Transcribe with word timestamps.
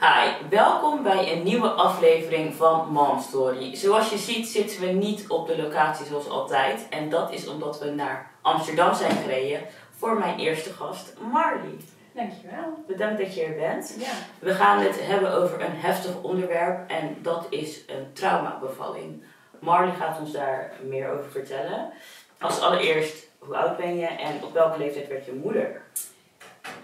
Hi, 0.00 0.48
welkom 0.50 1.02
bij 1.02 1.32
een 1.32 1.42
nieuwe 1.42 1.68
aflevering 1.68 2.54
van 2.54 2.88
Mom 2.88 3.20
Story. 3.20 3.74
Zoals 3.76 4.10
je 4.10 4.18
ziet 4.18 4.48
zitten 4.48 4.80
we 4.80 4.86
niet 4.86 5.28
op 5.28 5.46
de 5.46 5.62
locatie 5.62 6.06
zoals 6.06 6.28
altijd. 6.28 6.86
En 6.90 7.08
dat 7.08 7.32
is 7.32 7.48
omdat 7.48 7.80
we 7.80 7.90
naar 7.90 8.30
Amsterdam 8.42 8.94
zijn 8.94 9.16
gereden 9.16 9.60
voor 9.96 10.18
mijn 10.18 10.38
eerste 10.38 10.72
gast, 10.72 11.14
Marley. 11.32 11.76
Dankjewel. 12.12 12.84
Bedankt 12.86 13.20
dat 13.20 13.34
je 13.34 13.42
er 13.42 13.54
bent. 13.54 13.96
Ja. 13.98 14.12
We 14.38 14.54
gaan 14.54 14.80
het 14.80 15.06
hebben 15.06 15.32
over 15.32 15.60
een 15.60 15.76
heftig 15.76 16.22
onderwerp 16.22 16.90
en 16.90 17.16
dat 17.22 17.46
is 17.50 17.80
een 17.86 18.12
traumabevalling. 18.12 19.22
Marley 19.58 19.94
gaat 19.94 20.20
ons 20.20 20.32
daar 20.32 20.72
meer 20.82 21.10
over 21.10 21.30
vertellen. 21.30 21.92
Als 22.40 22.60
allereerst, 22.60 23.28
hoe 23.38 23.56
oud 23.56 23.76
ben 23.76 23.96
je 23.96 24.06
en 24.06 24.44
op 24.44 24.52
welke 24.52 24.78
leeftijd 24.78 25.08
werd 25.08 25.26
je 25.26 25.40
moeder? 25.42 25.82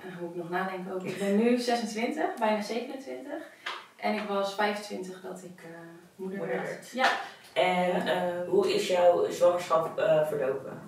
Dan 0.03 0.13
moet 0.21 0.31
ik 0.31 0.37
nog 0.37 0.51
nadenken 0.51 0.93
ook. 0.93 1.03
Ik 1.03 1.19
ben 1.19 1.37
nu 1.37 1.59
26, 1.59 2.35
bijna 2.39 2.63
27. 2.63 3.33
En 4.01 4.15
ik 4.15 4.29
was 4.29 4.55
25 4.55 5.21
dat 5.21 5.43
ik 5.45 5.63
eh, 5.63 5.71
moeder, 6.17 6.39
Moeder 6.39 6.57
werd. 6.57 6.91
Ja. 6.91 7.09
En 7.53 8.07
eh, 8.07 8.49
hoe 8.49 8.75
is 8.75 8.89
jouw 8.89 9.31
zwangerschap 9.31 9.99
eh, 9.99 10.27
verlopen? 10.27 10.81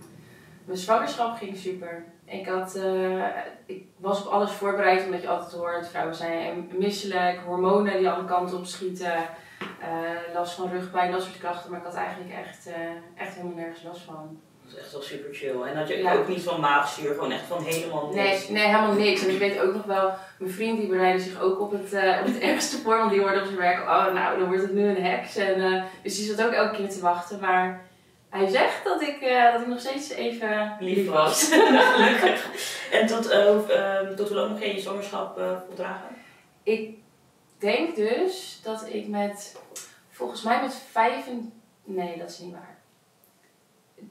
Mijn 0.65 0.79
zwangerschap 0.79 1.37
ging 1.37 1.57
super. 1.57 2.05
Ik, 2.25 2.47
had, 2.47 2.79
ik 3.67 3.85
was 3.97 4.27
op 4.27 4.33
alles 4.33 4.51
voorbereid, 4.51 5.05
omdat 5.05 5.23
je 5.23 5.29
altijd 5.29 5.53
hoort, 5.53 5.89
vrouwen 5.89 6.15
zijn 6.15 6.71
misselijk, 6.79 7.41
hormonen 7.47 7.99
die 7.99 8.09
alle 8.09 8.25
kanten 8.25 8.59
op 8.59 8.65
schieten, 8.65 9.29
last 10.35 10.55
van 10.55 10.71
rugpijn, 10.71 11.13
dat 11.13 11.23
soort 11.23 11.39
klachten. 11.39 11.71
Maar 11.71 11.81
ik 11.81 11.87
had 11.87 11.95
eigenlijk 11.95 12.33
echt, 12.33 12.69
echt 13.15 13.35
helemaal 13.35 13.57
nergens 13.57 13.83
last 13.83 14.01
van. 14.01 14.41
Dat 14.75 14.79
is 14.81 14.85
echt 14.85 14.93
wel 14.93 15.03
super 15.03 15.35
chill. 15.35 15.61
En 15.63 15.75
dat 15.79 15.89
je 15.89 15.97
Ja. 15.97 16.15
ook 16.15 16.29
niet 16.29 16.43
van 16.43 16.61
maagzuur, 16.61 17.15
gewoon 17.15 17.33
echt 17.33 17.45
van 17.49 17.65
helemaal 17.65 18.11
Nee, 18.13 18.29
niks. 18.31 18.49
nee, 18.49 18.63
helemaal 18.65 18.93
niks. 18.93 19.23
En 19.25 19.31
ik 19.31 19.39
weet 19.39 19.61
ook 19.61 19.75
nog 19.75 19.85
wel, 19.85 20.13
mijn 20.39 20.53
vriend 20.53 20.79
die 20.79 20.89
bereidde 20.89 21.23
zich 21.23 21.41
ook 21.41 21.61
op 21.61 21.71
het, 21.73 21.93
eh, 21.93 22.17
op 22.21 22.27
het 22.27 22.39
ergste 22.51 22.79
voor, 22.79 22.97
want 22.97 23.11
die 23.11 23.21
hoorde 23.21 23.39
op 23.41 23.45
zijn 23.45 23.57
werk, 23.59 23.81
oh 23.81 24.13
nou, 24.15 24.39
dan 24.39 24.47
wordt 24.49 24.63
het 24.63 24.73
nu 24.75 24.89
een 24.89 25.03
heks. 25.05 25.37
En, 25.37 25.61
eh, 25.75 25.83
dus 26.03 26.17
die 26.17 26.35
zat 26.35 26.47
ook 26.47 26.53
elke 26.53 26.77
keer 26.77 26.89
te 26.89 27.01
wachten. 27.01 27.41
Maar 27.41 27.85
hij 28.31 28.49
zegt 28.49 28.85
dat 28.85 29.03
ik, 29.03 29.21
eh, 29.21 29.53
dat 29.53 29.61
ik 29.61 29.67
nog 29.67 29.81
steeds 29.81 30.11
even 30.11 30.77
lief 30.81 31.09
was. 31.09 31.49
Gelukkig. 31.95 32.47
En 33.01 33.07
tot, 33.07 33.29
eh, 33.29 33.49
ehm, 33.71 34.17
tot 34.17 34.29
hoe 34.29 34.37
lang 34.37 34.51
nog 34.51 34.61
je 34.61 34.75
je 34.75 34.81
zwangerschap 34.81 35.41
voldragen? 35.67 36.09
Ik 36.63 36.91
denk 37.59 37.97
dus 37.97 38.61
dat 38.65 38.85
ik 38.89 39.09
met, 39.09 39.57
volgens 40.11 40.43
mij 40.43 40.61
met 40.61 40.75
vijf, 40.91 41.27
en- 41.27 41.53
nee 41.85 42.19
dat 42.19 42.31
is 42.31 42.39
niet 42.39 42.53
waar. 42.53 42.81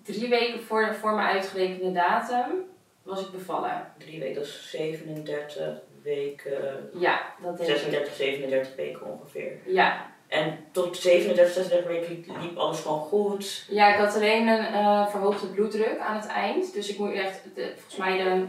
Drie 0.03 0.29
weken 0.29 0.63
voor, 0.63 0.95
voor 0.95 1.13
mijn 1.13 1.27
uitgerekende 1.27 1.91
datum 1.91 2.69
was 3.03 3.21
ik 3.21 3.31
bevallen. 3.31 3.93
Drie 3.97 4.19
weken, 4.19 4.35
dat 4.35 4.43
is 4.43 4.69
37 4.69 5.81
weken, 6.03 6.89
Ja, 6.93 7.21
dat 7.41 7.59
ik. 7.59 7.65
36, 7.65 8.13
37 8.13 8.75
weken 8.75 9.05
ongeveer. 9.05 9.51
Ja, 9.65 10.05
En 10.27 10.57
tot 10.71 10.97
37, 10.97 11.53
36 11.53 11.87
weken 11.87 12.25
liep, 12.41 12.57
alles 12.57 12.79
gewoon 12.79 12.99
goed. 12.99 13.65
Ja, 13.69 13.93
ik 13.93 13.99
had 13.99 14.15
alleen 14.15 14.47
een 14.47 14.65
eh, 14.65 15.07
verhoogde 15.07 15.47
bloeddruk 15.47 15.99
aan 15.99 16.15
het 16.15 16.27
eind. 16.27 16.73
Dus 16.73 16.89
ik 16.89 16.97
moet 16.97 17.13
echt, 17.13 17.43
de, 17.55 17.71
volgens 17.75 17.95
mij 17.95 18.17
de 18.17 18.45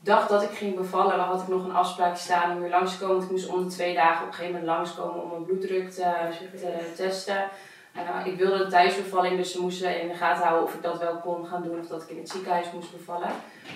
dag 0.00 0.26
dat 0.26 0.42
ik 0.42 0.50
ging 0.50 0.76
bevallen, 0.76 1.18
had 1.18 1.42
ik 1.42 1.48
nog 1.48 1.64
een 1.64 1.74
afspraak 1.74 2.16
staan 2.16 2.52
om 2.56 2.60
weer 2.60 2.70
langs 2.70 2.92
te 2.92 2.98
komen. 2.98 3.14
Want 3.14 3.26
ik 3.26 3.30
moest 3.30 3.48
om 3.48 3.64
de 3.68 3.74
twee 3.74 3.94
dagen 3.94 4.22
op 4.22 4.28
een 4.28 4.34
gegeven 4.34 4.60
moment 4.60 4.78
langskomen 4.78 5.22
om 5.22 5.30
mijn 5.30 5.44
bloeddruk 5.44 5.90
te, 5.90 6.12
te 6.56 6.92
testen. 6.96 7.48
Eh, 7.96 8.26
ik 8.26 8.38
wilde 8.38 8.58
de 8.58 8.66
thuisbevalling, 8.70 9.36
dus 9.36 9.52
ze 9.52 9.60
moesten 9.60 10.00
in 10.00 10.08
de 10.08 10.14
gaten 10.14 10.42
houden 10.44 10.64
of 10.66 10.74
ik 10.74 10.82
dat 10.82 10.98
wel 10.98 11.16
kon 11.16 11.46
gaan 11.46 11.62
doen 11.62 11.80
of 11.80 11.86
dat 11.86 12.02
ik 12.02 12.08
in 12.08 12.18
het 12.18 12.28
ziekenhuis 12.28 12.66
moest 12.72 12.92
bevallen. 12.96 13.28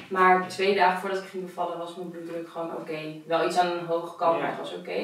Maar 0.08 0.48
twee 0.48 0.74
dagen 0.74 1.00
voordat 1.00 1.18
ik 1.18 1.28
ging 1.28 1.44
bevallen 1.46 1.78
was 1.78 1.94
mijn 1.94 2.10
bloeddruk 2.10 2.48
gewoon 2.48 2.76
oké. 2.76 2.98
Wel 3.26 3.46
iets 3.46 3.58
aan 3.58 3.70
een 3.70 3.86
hoge 3.86 4.16
kant, 4.16 4.34
Ja. 4.36 4.40
maar 4.40 4.50
het 4.50 4.58
was 4.58 4.74
oké. 4.74 5.00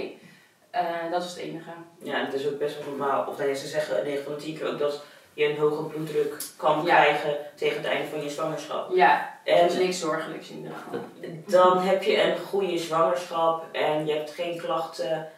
Eh, 0.70 0.83
dat 1.11 1.23
was 1.23 1.31
het 1.34 1.39
enige. 1.42 1.70
Ja, 2.03 2.25
het 2.25 2.34
is 2.34 2.47
ook 2.47 2.58
best 2.58 2.78
wel 2.78 2.89
normaal. 2.97 3.27
Of 3.27 3.39
nou 3.39 3.55
ze 3.55 3.67
zeggen 3.67 4.05
9 4.05 4.25
van 4.25 4.33
de 4.33 4.39
10 4.39 4.56
keer 4.58 4.69
ook 4.73 4.78
dat 4.78 5.03
je 5.34 5.45
een 5.45 5.58
hoge 5.58 5.83
bloeddruk 5.83 6.36
kan 6.57 6.77
Ja. 6.85 6.85
krijgen 6.85 7.36
tegen 7.55 7.77
het 7.77 7.86
einde 7.86 8.08
van 8.08 8.23
je 8.23 8.30
zwangerschap. 8.30 8.95
Ja, 8.95 9.35
En 9.45 9.67
was 9.67 9.77
niks 9.77 9.98
zorgelijks 10.01 10.48
in 10.51 10.57
ieder 10.57 10.73
geval. 10.73 11.01
dan 11.46 11.79
heb 11.79 12.02
je 12.02 12.23
een 12.23 12.39
goede 12.39 12.79
zwangerschap 12.79 13.64
en 13.73 14.07
je 14.07 14.12
hebt 14.12 14.30
geen 14.30 14.58
klachten. 14.58 15.29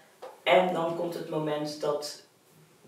En 0.42 0.72
dan 0.72 0.97
komt 0.97 1.14
het 1.14 1.28
moment 1.30 1.80
dat 1.80 2.22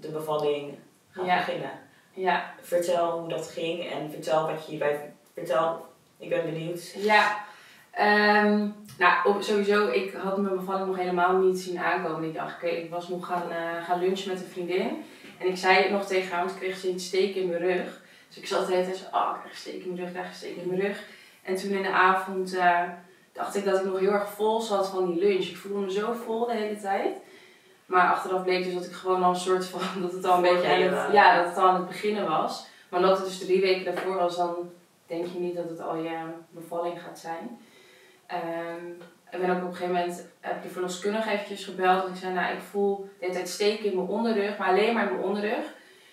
de 0.01 0.09
bevalling 0.09 0.75
gaat 1.11 1.27
Ja. 1.27 1.37
beginnen. 1.37 1.71
Ja, 2.13 2.55
Vertel 2.61 3.19
hoe 3.19 3.29
dat 3.29 3.49
ging 3.51 3.91
en 3.91 4.11
vertel 4.11 4.47
wat 4.47 4.65
je 4.65 4.71
hierbij 4.71 5.13
vertel. 5.35 5.87
Ik 6.19 6.29
ben 6.29 6.45
benieuwd. 6.45 6.93
Ja, 6.97 7.45
ehm, 7.91 8.69
nou 8.99 9.43
sowieso, 9.43 9.89
ik 9.89 10.13
had 10.13 10.37
mijn 10.39 10.57
bevalling 10.57 10.87
nog 10.87 10.97
helemaal 10.97 11.37
niet 11.37 11.59
zien 11.61 11.79
aankomen 11.79 12.23
die 12.23 12.33
dag. 12.33 12.63
Ik, 12.63 12.73
ik 12.85 12.91
was 12.91 13.09
nog 13.09 13.27
gaan, 13.27 13.51
eh, 13.51 13.85
gaan 13.85 14.01
lunchen 14.01 14.29
met 14.33 14.41
een 14.41 14.47
vriendin. 14.49 15.05
En 15.39 15.47
ik 15.47 15.57
zei 15.57 15.77
het 15.77 15.91
nog 15.91 16.07
tegen 16.07 16.31
haar, 16.31 16.45
want 16.45 16.51
ik 16.57 16.61
kreeg 16.61 16.77
steeds 16.77 17.07
steek 17.07 17.35
in 17.35 17.49
mijn 17.49 17.61
rug. 17.61 18.01
Dus 18.29 18.37
ik 18.39 18.47
zat 18.47 18.67
de 18.67 18.73
hele 18.73 18.85
tijd 18.85 18.97
zo, 18.97 19.05
oh, 19.17 19.31
ik 19.35 19.41
krijg 19.41 19.57
steek 19.57 19.83
in 19.83 19.87
mijn 19.87 19.99
rug, 19.99 20.07
ik 20.09 20.15
krijg 20.15 20.35
steek 20.35 20.57
in 20.57 20.69
mijn 20.69 20.81
rug. 20.81 21.05
En 21.43 21.57
toen 21.57 21.71
in 21.71 21.83
de 21.83 21.93
avond 21.93 22.57
eh, 22.57 22.83
dacht 23.33 23.57
ik 23.57 23.65
dat 23.65 23.79
ik 23.81 23.87
nog 23.87 23.99
heel 23.99 24.13
erg 24.13 24.31
vol 24.31 24.61
zat 24.61 24.89
van 24.89 25.13
die 25.13 25.21
lunch. 25.25 25.45
Ik 25.45 25.57
voelde 25.57 25.85
me 25.85 25.93
zo 25.93 26.13
vol 26.13 26.47
de 26.47 26.55
hele 26.55 26.81
tijd. 26.81 27.17
Maar 27.91 28.11
achteraf 28.11 28.43
bleek 28.43 28.65
dus 28.65 28.75
dat 28.75 28.85
ik 28.85 28.93
gewoon 28.93 29.23
al 29.23 29.31
een 29.31 29.37
soort 29.37 29.67
van, 29.67 29.81
dat 30.03 30.13
het 30.13 30.25
al 30.25 30.37
een 30.37 30.43
beetje 30.43 30.69
aan 30.69 30.81
het, 30.81 31.13
ja, 31.13 31.37
dat 31.37 31.47
het 31.47 31.57
al 31.57 31.69
aan 31.69 31.75
het 31.75 31.89
beginnen 31.89 32.29
was. 32.29 32.67
Maar 32.89 33.01
omdat 33.01 33.19
het 33.19 33.27
dus 33.27 33.39
drie 33.39 33.61
weken 33.61 33.85
daarvoor 33.85 34.15
was, 34.15 34.37
dan 34.37 34.71
denk 35.07 35.27
je 35.27 35.39
niet 35.39 35.57
dat 35.57 35.69
het 35.69 35.81
al 35.81 35.97
je 35.97 36.19
bevalling 36.51 37.03
gaat 37.03 37.19
zijn. 37.19 37.59
Ehm, 38.27 38.87
ik 39.31 39.41
ben 39.41 39.51
ook 39.51 39.63
op 39.63 39.69
een 39.69 39.75
gegeven 39.75 39.95
moment, 39.95 40.27
heb 40.41 40.63
de 40.63 40.69
verloskundige 40.69 41.31
eventjes 41.31 41.65
gebeld. 41.65 42.05
En 42.05 42.11
ik 42.11 42.17
zei, 42.17 42.35
nou 42.35 42.55
ik 42.55 42.61
voel 42.61 42.97
de 42.97 43.11
hele 43.25 43.33
tijd 43.33 43.49
steken 43.49 43.85
in 43.85 43.97
mijn 43.97 44.09
onderrug, 44.09 44.59
maar 44.59 44.69
alleen 44.69 44.95
maar 44.95 45.09
in 45.09 45.15
mijn 45.15 45.27
onderrug. 45.27 45.65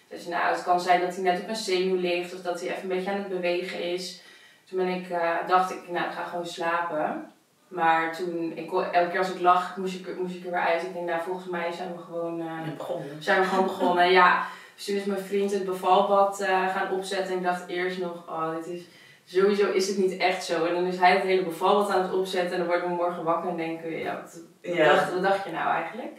Dus 0.07 0.27
nou, 0.27 0.53
het 0.53 0.63
kan 0.63 0.79
zijn 0.79 1.01
dat 1.01 1.15
hij 1.15 1.23
net 1.23 1.41
op 1.41 1.47
een 1.47 1.55
zenuw 1.55 1.95
ligt 1.95 2.33
of 2.33 2.41
dat 2.41 2.59
hij 2.59 2.69
even 2.69 2.81
een 2.81 2.87
beetje 2.87 3.11
aan 3.11 3.17
het 3.17 3.29
bewegen 3.29 3.83
is. 3.83 4.21
Toen 4.65 4.77
ben 4.77 4.87
ik, 4.87 5.09
eh, 5.09 5.47
dacht 5.47 5.71
ik, 5.71 5.89
nou 5.89 6.05
ik 6.05 6.11
ga 6.11 6.23
gewoon 6.23 6.47
slapen. 6.47 7.31
Maar 7.67 8.15
toen, 8.15 8.51
ik, 8.55 8.71
elke 8.71 9.09
keer 9.09 9.17
als 9.19 9.33
ik 9.33 9.41
lag, 9.41 9.77
moest 9.77 9.95
ik, 9.99 10.17
moest 10.19 10.35
ik 10.35 10.45
er 10.45 10.51
weer 10.51 10.59
uit. 10.59 10.83
Ik 10.83 10.93
denk, 10.93 11.05
nou 11.05 11.21
volgens 11.21 11.47
mij 11.49 11.71
zijn 11.71 11.91
we 11.95 11.97
gewoon... 12.01 12.39
eh, 12.39 12.65
Je 12.65 12.71
begon. 12.71 13.01
zijn 13.19 13.41
we 13.41 13.47
gewoon 13.47 13.63
begonnen. 13.65 14.11
Ja, 14.11 14.45
dus 14.75 14.85
toen 14.85 14.95
is 14.95 15.03
mijn 15.05 15.19
vriend 15.19 15.51
het 15.51 15.65
bevalbad 15.65 16.39
eh, 16.41 16.75
gaan 16.75 16.91
opzetten. 16.91 17.31
En 17.31 17.37
ik 17.37 17.43
dacht 17.43 17.67
eerst 17.67 17.99
nog, 17.99 18.27
oh, 18.27 18.55
dit 18.55 18.65
is, 18.67 18.81
sowieso 19.25 19.71
is 19.71 19.87
het 19.87 19.97
niet 19.97 20.17
echt 20.17 20.43
zo. 20.45 20.65
En 20.65 20.73
dan 20.73 20.85
is 20.85 20.97
hij 20.99 21.11
het 21.11 21.23
hele 21.23 21.43
bevalbad 21.43 21.89
aan 21.91 22.01
het 22.01 22.13
opzetten. 22.13 22.51
En 22.51 22.57
dan 22.57 22.67
worden 22.67 22.89
we 22.89 22.95
morgen 22.95 23.23
wakker 23.23 23.49
en 23.49 23.57
denken 23.57 23.97
ja, 23.97 24.15
wat, 24.21 24.39
wat, 24.63 24.75
Ja. 24.75 24.85
dacht, 24.93 25.13
wat 25.13 25.23
dacht 25.23 25.43
je 25.45 25.51
nou 25.51 25.69
eigenlijk? 25.71 26.11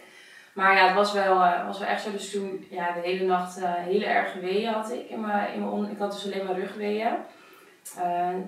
Maar 0.53 0.77
ja, 0.77 0.87
het 0.87 0.95
was 0.95 1.13
wel, 1.13 1.43
eh, 1.43 1.67
was 1.67 1.79
wel 1.79 1.89
echt 1.89 2.03
zo. 2.03 2.11
Dus 2.13 2.31
toen, 2.31 2.67
ja, 2.71 2.93
de 2.93 3.01
hele 3.01 3.25
nacht 3.25 3.61
hele 3.65 4.05
erge 4.07 4.39
weeën 4.41 4.73
had 4.73 4.91
ik. 4.93 5.09
In 5.09 5.21
mijn, 5.21 5.53
in 5.53 5.59
mijn 5.61 5.73
on- 5.73 5.91
ik 5.91 5.99
had 5.99 6.13
dus 6.13 6.25
alleen 6.25 6.47
maar 6.47 6.59
rugweeën. 6.59 7.13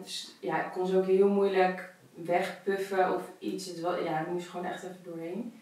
Dus 0.02 0.36
ja, 0.40 0.56
ik 0.64 0.72
kon 0.72 0.86
ze 0.86 0.96
ook 0.96 1.06
heel 1.06 1.28
moeilijk 1.28 1.89
wegpuffen 2.24 3.14
of 3.14 3.22
iets. 3.38 3.66
Het 3.66 3.80
was, 3.80 3.94
ja, 4.04 4.20
ik 4.20 4.26
moest 4.26 4.48
gewoon 4.48 4.66
echt 4.66 4.82
even 4.82 4.96
doorheen. 5.04 5.60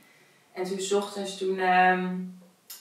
En 0.53 0.65
toen 0.65 0.81
's 0.81 0.93
ochtends, 0.93 1.39
toen... 1.39 1.59
ehm, 1.59 2.09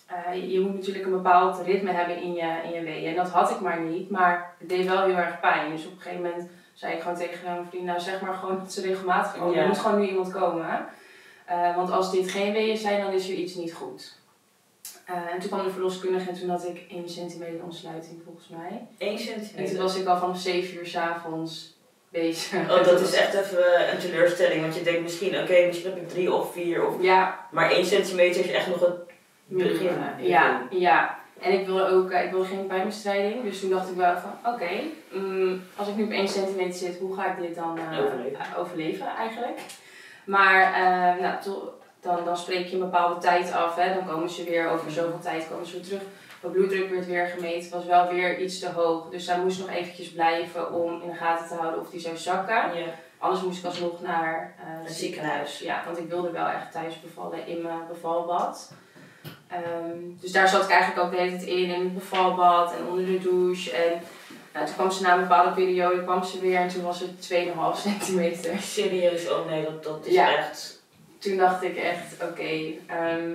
eh, 0.05 0.51
je 0.51 0.59
moet 0.59 0.73
natuurlijk 0.73 1.05
een 1.05 1.11
bepaald 1.11 1.61
ritme 1.65 1.91
hebben 1.91 2.21
in 2.21 2.33
je, 2.33 2.61
in 2.63 2.71
je 2.71 2.81
weeën. 2.83 3.09
En 3.09 3.15
dat 3.15 3.29
had 3.29 3.49
ik 3.51 3.59
maar 3.59 3.79
niet, 3.79 4.09
maar 4.09 4.53
het 4.57 4.69
deed 4.69 4.85
wel 4.85 5.03
heel 5.05 5.15
erg 5.15 5.39
pijn. 5.39 5.71
Dus 5.71 5.85
op 5.85 5.91
een 5.91 6.01
gegeven 6.01 6.23
moment 6.23 6.49
zei 6.73 6.93
ik 6.93 7.01
gewoon 7.01 7.17
tegen 7.17 7.45
mijn 7.45 7.65
vriend, 7.69 7.83
nou 7.85 7.99
zeg 7.99 8.21
maar 8.21 8.33
gewoon 8.33 8.57
dat 8.57 8.73
ze 8.73 8.81
regelmatig 8.81 9.37
komen. 9.37 9.55
Ja. 9.55 9.61
Er 9.61 9.67
moet 9.67 9.77
gewoon 9.79 9.99
nu 9.99 10.07
iemand 10.07 10.31
komen. 10.31 10.85
Eh, 11.45 11.75
want 11.75 11.91
als 11.91 12.11
dit 12.11 12.31
geen 12.31 12.53
weeën 12.53 12.77
zijn, 12.77 13.01
dan 13.01 13.11
is 13.13 13.29
er 13.29 13.35
iets 13.35 13.55
niet 13.55 13.73
goed. 13.73 14.15
Eh, 15.05 15.15
en 15.33 15.39
toen 15.39 15.49
kwam 15.49 15.63
de 15.65 15.71
verloskundige 15.71 16.29
en 16.29 16.39
toen 16.39 16.49
had 16.49 16.65
ik 16.67 16.85
1 16.89 17.09
centimeter 17.09 17.63
ontsluiting 17.63 18.21
volgens 18.25 18.47
mij. 18.47 18.87
1 18.97 19.09
En 19.11 19.15
toen 19.17 19.25
centimeter. 19.25 19.77
was 19.81 19.95
ik 19.95 20.07
al 20.07 20.17
vanaf 20.17 20.37
7 20.39 20.77
uur 20.77 20.85
s'avonds 20.85 21.76
bezig. 22.21 22.59
Oh, 22.69 22.83
dat 22.85 23.01
is 23.01 23.13
echt 23.13 23.33
even 23.33 23.91
een 23.91 23.97
teleurstelling. 23.99 24.61
Want 24.61 24.75
je 24.75 24.83
denkt 24.83 25.01
misschien, 25.01 25.37
oké, 25.39 25.65
misschien 25.65 25.89
heb 25.89 26.01
ik 26.01 26.09
3 26.09 26.33
of 26.33 26.53
4 26.53 26.87
of... 26.87 26.93
Ja, 27.01 27.39
Maar 27.51 27.71
1 27.71 27.85
centimeter 27.85 28.45
is 28.45 28.51
echt 28.51 28.67
nog 28.67 28.79
het 28.79 28.95
begin. 29.45 29.89
Ja, 30.17 30.61
ja. 30.69 31.19
En 31.41 31.51
ik 31.59 31.65
wilde 31.65 31.87
ook 31.87 32.11
eh, 32.11 32.23
ik 32.23 32.31
wilde 32.31 32.45
geen 32.47 32.67
pijnbestrijding. 32.67 33.43
Dus 33.43 33.59
toen 33.59 33.69
dacht 33.69 33.89
ik 33.89 33.95
wel 33.95 34.15
van, 34.17 34.53
oké, 34.53 34.69
mm, 35.11 35.63
als 35.75 35.87
ik 35.87 35.95
nu 35.95 36.03
op 36.03 36.11
1 36.11 36.27
centimeter 36.27 36.73
zit, 36.73 36.97
hoe 36.99 37.15
ga 37.15 37.31
ik 37.31 37.41
dit 37.41 37.55
dan 37.55 37.77
eh, 37.91 37.99
Overleven. 38.05 38.39
eh, 38.39 38.59
overleven 38.59 39.05
eigenlijk? 39.17 39.59
Maar 40.25 40.73
eh, 40.73 41.21
nou, 41.21 41.41
to- 41.43 41.73
dan, 42.01 42.25
dan 42.25 42.37
spreek 42.37 42.65
je 42.67 42.73
een 42.73 42.79
bepaalde 42.79 43.19
tijd 43.21 43.51
af. 43.53 43.75
Hè. 43.75 43.93
Dan 43.93 44.05
komen 44.07 44.29
ze 44.29 44.43
weer, 44.43 44.69
over 44.69 44.91
zoveel 44.91 45.19
tijd 45.23 45.47
komen 45.51 45.65
ze 45.65 45.71
weer 45.73 45.81
terug. 45.83 46.01
Mijn 46.41 46.53
bloeddruk 46.53 46.89
werd 46.89 47.05
weer 47.05 47.27
gemeten, 47.27 47.71
was 47.71 47.85
wel 47.85 48.07
weer 48.13 48.39
iets 48.39 48.59
te 48.59 48.69
hoog. 48.69 49.09
Dus 49.09 49.25
zij 49.25 49.39
moest 49.39 49.59
nog 49.59 49.69
eventjes 49.69 50.11
blijven 50.11 50.73
om 50.73 51.01
in 51.01 51.09
de 51.09 51.15
gaten 51.15 51.47
te 51.47 51.53
houden 51.53 51.79
of 51.79 51.89
die 51.89 51.99
zou 51.99 52.17
zakken. 52.17 52.55
Ja. 52.55 52.85
Anders 53.17 53.41
moest 53.41 53.59
ik 53.59 53.65
alsnog 53.65 54.01
naar 54.01 54.55
eh, 54.57 54.63
het 54.83 54.93
ziekenhuis. 54.95 55.59
Ja, 55.59 55.83
want 55.85 55.97
ik 55.97 56.09
wilde 56.09 56.31
wel 56.31 56.47
echt 56.47 56.71
thuis 56.71 57.01
bevallen 57.01 57.47
in 57.47 57.61
mijn 57.61 57.87
bevalbad. 57.87 58.71
Ehm, 59.47 59.97
dus 60.19 60.31
daar 60.31 60.47
zat 60.47 60.63
ik 60.63 60.69
eigenlijk 60.69 61.05
ook 61.05 61.11
de 61.11 61.17
hele 61.17 61.31
tijd 61.37 61.43
in, 61.49 61.69
in 61.69 61.83
het 61.83 61.93
bevalbad 61.93 62.73
en 62.75 62.87
onder 62.89 63.05
de 63.05 63.19
douche. 63.19 63.71
En 63.71 64.01
nou, 64.53 64.65
toen 64.65 64.75
kwam 64.75 64.91
ze 64.91 65.01
na 65.03 65.13
een 65.13 65.21
bepaalde 65.21 65.51
periode 65.51 66.03
kwam 66.03 66.23
ze 66.23 66.39
weer 66.39 66.57
en 66.57 66.67
toen 66.67 66.83
was 66.83 66.99
het 66.99 67.33
2,5 67.33 67.81
centimeter. 67.89 68.59
Serieus, 68.59 69.29
oh 69.29 69.45
nee, 69.49 69.63
dat, 69.63 69.83
dat 69.83 70.05
is 70.05 70.13
Ja. 70.13 70.37
echt... 70.37 70.81
toen 71.19 71.37
dacht 71.37 71.63
ik 71.63 71.75
echt, 71.77 72.23
oké, 72.23 72.49
ehm, 72.87 73.31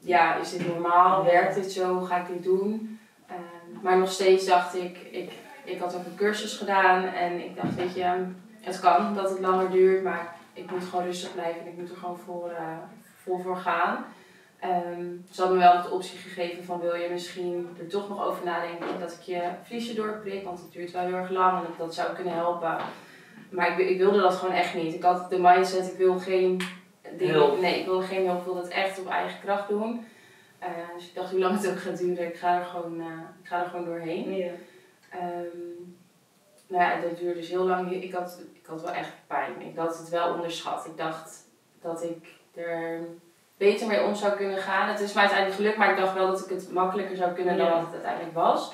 ja, 0.00 0.36
is 0.36 0.50
dit 0.50 0.66
normaal? 0.66 1.24
Werkt 1.24 1.54
dit 1.54 1.72
zo? 1.72 2.00
Ga 2.00 2.16
ik 2.16 2.26
dit 2.26 2.42
doen? 2.42 3.00
Ehm, 3.26 3.82
maar 3.82 3.98
nog 3.98 4.10
steeds 4.10 4.46
dacht 4.46 4.74
ik, 4.74 4.98
ik, 5.10 5.32
ik 5.64 5.80
had 5.80 5.94
ook 5.94 6.04
een 6.04 6.16
cursus 6.16 6.56
gedaan 6.56 7.04
en 7.04 7.44
ik 7.44 7.56
dacht, 7.56 7.74
weet 7.74 7.94
je, 7.94 8.24
het 8.60 8.80
kan 8.80 9.14
dat 9.14 9.30
het 9.30 9.40
langer 9.40 9.70
duurt, 9.70 10.02
maar 10.02 10.36
ik 10.52 10.70
moet 10.70 10.84
gewoon 10.84 11.04
rustig 11.04 11.32
blijven 11.32 11.60
en 11.60 11.66
ik 11.66 11.78
moet 11.78 11.90
er 11.90 11.96
gewoon 11.96 12.18
voor, 12.18 12.50
uh, 12.50 12.76
vol 13.22 13.38
voor 13.38 13.56
gaan. 13.56 14.04
Um, 14.64 15.24
ze 15.30 15.40
hadden 15.40 15.58
me 15.58 15.64
wel 15.64 15.82
de 15.82 15.90
optie 15.90 16.18
gegeven 16.18 16.64
van 16.64 16.80
wil 16.80 16.94
je 16.94 17.08
misschien 17.10 17.76
er 17.78 17.88
toch 17.88 18.08
nog 18.08 18.26
over 18.26 18.44
nadenken 18.44 19.00
dat 19.00 19.12
ik 19.12 19.20
je 19.20 19.42
vliesje 19.62 19.94
doorprik, 19.94 20.44
want 20.44 20.58
het 20.58 20.72
duurt 20.72 20.90
wel 20.90 21.02
heel 21.02 21.14
erg 21.14 21.30
lang 21.30 21.58
en 21.58 21.64
dat, 21.68 21.78
dat 21.78 21.94
zou 21.94 22.14
kunnen 22.14 22.34
helpen. 22.34 22.76
Maar 23.50 23.80
ik, 23.80 23.88
ik, 23.88 23.98
wilde 23.98 24.20
dat 24.20 24.34
gewoon 24.34 24.54
echt 24.54 24.74
niet. 24.74 24.94
Ik 24.94 25.02
had 25.02 25.30
de 25.30 25.38
mindset, 25.38 25.86
ik 25.92 25.98
wil 25.98 26.18
geen 26.18 26.60
dingen, 27.16 27.60
nee, 27.60 27.80
ik 27.80 27.84
wilde 27.84 28.06
geen 28.06 28.26
hulp, 28.26 28.38
ik 28.38 28.44
wilde 28.44 28.60
het 28.60 28.70
echt 28.70 28.98
op 28.98 29.08
eigen 29.08 29.40
kracht 29.40 29.68
doen. 29.68 30.06
Uh, 30.62 30.68
dus 30.94 31.06
ik 31.06 31.14
dacht 31.14 31.30
hoe 31.30 31.40
lang 31.40 31.56
het 31.56 31.70
ook 31.70 31.78
gaat 31.78 31.98
duren, 31.98 32.26
ik 32.26 32.36
ga 32.36 32.58
er 32.58 32.64
gewoon, 32.64 33.00
uh, 33.00 33.06
ik 33.42 33.48
ga 33.48 33.62
er 33.62 33.68
gewoon 33.68 33.84
doorheen. 33.84 34.36
Ja. 34.36 34.50
Um, 35.14 35.96
nou 36.68 36.82
ja, 36.82 37.00
dat 37.00 37.18
duurde 37.18 37.40
dus 37.40 37.48
heel 37.48 37.66
lang. 37.66 37.92
Ik 37.92 38.12
had, 38.12 38.40
ik 38.52 38.66
had 38.66 38.82
wel 38.82 38.92
echt 38.92 39.12
pijn. 39.26 39.60
Ik 39.60 39.76
had 39.76 39.98
het 39.98 40.08
wel 40.08 40.34
onderschat. 40.34 40.86
Ik 40.86 40.96
dacht 40.96 41.44
dat 41.80 42.02
ik 42.02 42.26
er 42.54 43.00
beter 43.56 43.86
mee 43.86 44.02
om 44.02 44.14
zou 44.14 44.36
kunnen 44.36 44.58
gaan. 44.58 44.88
Het 44.88 45.00
is 45.00 45.12
mij 45.12 45.22
uiteindelijk 45.22 45.60
gelukt, 45.60 45.78
maar 45.78 45.90
ik 45.90 45.96
dacht 45.96 46.14
wel 46.14 46.26
dat 46.26 46.40
ik 46.40 46.50
het 46.50 46.72
makkelijker 46.72 47.16
zou 47.16 47.32
kunnen 47.32 47.56
dan 47.56 47.70
wat 47.70 47.80
het 47.80 47.92
uiteindelijk 47.92 48.34
was. 48.34 48.72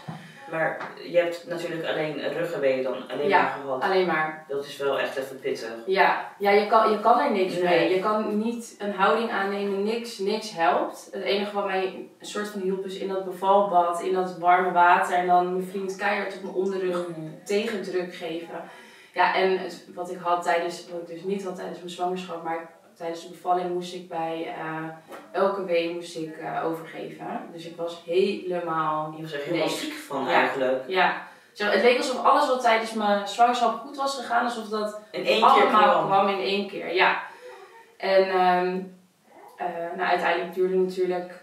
Maar 0.50 0.88
je 1.08 1.16
hebt 1.16 1.44
natuurlijk 1.48 1.86
alleen 1.86 2.32
ruggenweeën 2.32 2.82
dan 2.82 3.08
alleen 3.08 3.28
ja, 3.28 3.42
maar 3.42 3.58
gehad. 3.62 3.82
alleen 3.82 4.06
maar. 4.06 4.44
Dat 4.48 4.64
is 4.64 4.76
wel 4.76 4.98
echt 4.98 5.16
even 5.16 5.40
pittig. 5.40 5.72
Ja, 5.86 6.32
ja 6.38 6.50
je, 6.50 6.66
kan, 6.66 6.90
je 6.90 7.00
kan 7.00 7.20
er 7.20 7.30
niks 7.30 7.58
mee. 7.58 7.94
Je 7.94 8.00
kan 8.00 8.38
niet 8.38 8.74
een 8.78 8.94
houding 8.94 9.30
aannemen, 9.30 9.82
niks, 9.82 10.18
niks 10.18 10.52
helpt. 10.52 11.08
Het 11.12 11.22
enige 11.22 11.54
wat 11.54 11.66
mij 11.66 11.84
een 11.84 12.26
soort 12.26 12.48
van 12.48 12.60
hielp 12.60 12.84
is 12.84 12.98
in 12.98 13.08
dat 13.08 13.24
bevalbad, 13.24 14.02
in 14.02 14.12
dat 14.12 14.38
warme 14.38 14.72
water 14.72 15.16
en 15.16 15.26
dan 15.26 15.52
mijn 15.52 15.68
vriend 15.70 15.96
keihard 15.96 16.36
op 16.36 16.42
mijn 16.42 16.54
onderrug 16.54 17.08
mm. 17.08 17.40
tegendruk 17.44 18.14
geven. 18.14 18.62
Ja, 19.12 19.34
en 19.34 19.60
wat 19.94 20.10
ik 20.10 20.18
had 20.18 20.42
tijdens, 20.42 20.88
wat 20.90 21.00
ik 21.00 21.06
dus 21.06 21.22
niet 21.22 21.44
had 21.44 21.56
tijdens 21.56 21.78
mijn 21.78 21.90
zwangerschap, 21.90 22.42
maar 22.42 22.70
tijdens 22.96 23.22
de 23.22 23.28
bevalling 23.28 23.72
moest 23.72 23.94
ik 23.94 24.08
bij 24.08 24.56
uh, 24.58 24.88
elke 25.32 25.64
wee 25.64 25.94
moest 25.94 26.16
ik 26.16 26.36
uh, 26.40 26.64
overgeven. 26.64 27.48
Dus 27.52 27.66
ik 27.66 27.76
was 27.76 28.02
helemaal. 28.04 29.14
Je 29.16 29.22
was 29.22 29.32
er 29.32 29.40
helemaal 29.40 29.68
ziek 29.68 29.92
van 29.92 30.28
eigenlijk. 30.28 30.84
Ja. 30.86 31.26
Zeg, 31.52 31.72
het 31.72 31.82
leek 31.82 31.96
alsof 31.96 32.24
alles 32.24 32.46
wat 32.46 32.60
tijdens 32.60 32.92
mijn 32.92 33.28
zwangerschap 33.28 33.80
goed 33.80 33.96
was 33.96 34.16
gegaan, 34.16 34.44
alsof 34.44 34.68
dat 34.68 35.00
in 35.10 35.24
één 35.24 35.42
allemaal 35.42 35.98
keer 35.98 36.06
kwam 36.06 36.28
in 36.28 36.40
één 36.40 36.68
keer. 36.68 36.94
Ja. 36.94 37.22
En 37.96 38.40
um, 38.40 38.96
uh, 39.58 39.66
nou, 39.96 40.08
uiteindelijk 40.08 40.54
duurde 40.54 40.76
het 40.76 40.86
natuurlijk 40.86 41.42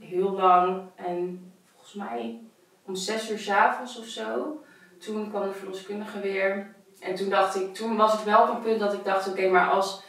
heel 0.00 0.30
lang. 0.30 0.82
En 0.94 1.52
volgens 1.74 1.94
mij 1.94 2.40
om 2.84 2.94
zes 2.94 3.30
uur 3.30 3.38
s 3.38 3.50
avonds 3.50 3.98
of 3.98 4.06
zo. 4.06 4.60
Toen 5.00 5.30
kwam 5.30 5.42
de 5.42 5.52
verloskundige 5.52 6.20
weer. 6.20 6.74
En 7.06 7.14
toen 7.14 7.28
dacht 7.28 7.56
ik, 7.56 7.74
toen 7.74 7.96
was 7.96 8.14
ik 8.14 8.24
wel 8.24 8.42
op 8.42 8.48
een 8.48 8.62
punt 8.62 8.80
dat 8.80 8.92
ik 8.92 9.04
dacht, 9.04 9.28
oké, 9.28 9.48
maar 9.48 9.68
als 9.68 10.02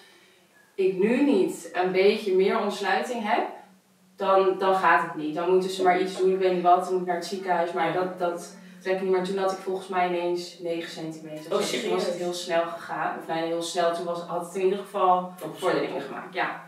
ik 0.76 0.98
nu 0.98 1.24
niet 1.24 1.70
een 1.74 1.92
beetje 1.92 2.36
meer 2.36 2.60
ontsluiting 2.60 3.24
heb, 3.24 3.48
dan, 4.16 4.58
dan 4.58 4.76
gaat 4.76 5.04
het 5.04 5.16
niet. 5.16 5.36
Dan 5.36 5.52
moeten 5.52 5.70
ze 5.70 5.84
maar 5.84 6.02
iets 6.02 6.18
doen, 6.18 6.34
ik 6.34 6.40
weet 6.40 6.54
niet 6.54 6.64
wat, 6.64 6.84
dan 6.84 6.92
moet 6.94 7.02
ik 7.02 7.08
naar 7.08 7.16
het 7.16 7.26
ziekenhuis, 7.26 7.74
maar 7.74 7.94
dat, 7.94 8.20
dat 8.20 8.56
trek 8.82 8.96
ik 8.96 9.02
niet. 9.02 9.12
Maar 9.12 9.24
toen 9.24 9.38
had 9.38 9.52
ik 9.52 9.58
volgens 9.58 9.88
mij 9.88 10.08
ineens 10.08 10.60
9 10.60 10.92
centimeter. 10.92 11.52
Oh, 11.52 11.58
dus 11.58 11.82
toen 11.82 11.94
was 11.94 12.06
het 12.06 12.16
heel 12.16 12.34
snel 12.34 12.66
gegaan. 12.66 13.18
Of 13.20 13.28
nee, 13.28 13.46
heel 13.46 13.62
snel, 13.62 13.94
toen 13.94 14.06
was, 14.06 14.22
had 14.22 14.46
het 14.46 14.56
in 14.56 14.64
ieder 14.64 14.80
geval 14.80 15.32
vorderingen 15.54 16.02
gemaakt, 16.02 16.34
ja. 16.34 16.66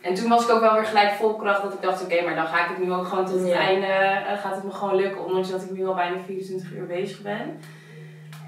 En 0.00 0.14
toen 0.14 0.28
was 0.28 0.44
ik 0.44 0.50
ook 0.50 0.60
wel 0.60 0.74
weer 0.74 0.84
gelijk 0.84 1.12
vol 1.12 1.36
kracht 1.36 1.62
dat 1.62 1.72
ik 1.74 1.82
dacht, 1.82 2.02
oké, 2.02 2.22
maar 2.22 2.34
dan 2.34 2.46
ga 2.46 2.62
ik 2.64 2.68
het 2.68 2.84
nu 2.86 2.92
ook 2.92 3.06
gewoon 3.06 3.26
tot 3.26 3.40
het 3.40 3.50
einde, 3.50 3.86
uh, 3.86 4.40
gaat 4.40 4.54
het 4.54 4.64
me 4.64 4.70
gewoon 4.70 4.94
lukken, 4.94 5.24
ondanks 5.24 5.50
dat 5.50 5.62
ik 5.62 5.70
nu 5.70 5.86
al 5.86 5.94
bijna 5.94 6.16
24 6.26 6.72
uur 6.72 6.86
bezig 6.86 7.22
ben. 7.22 7.60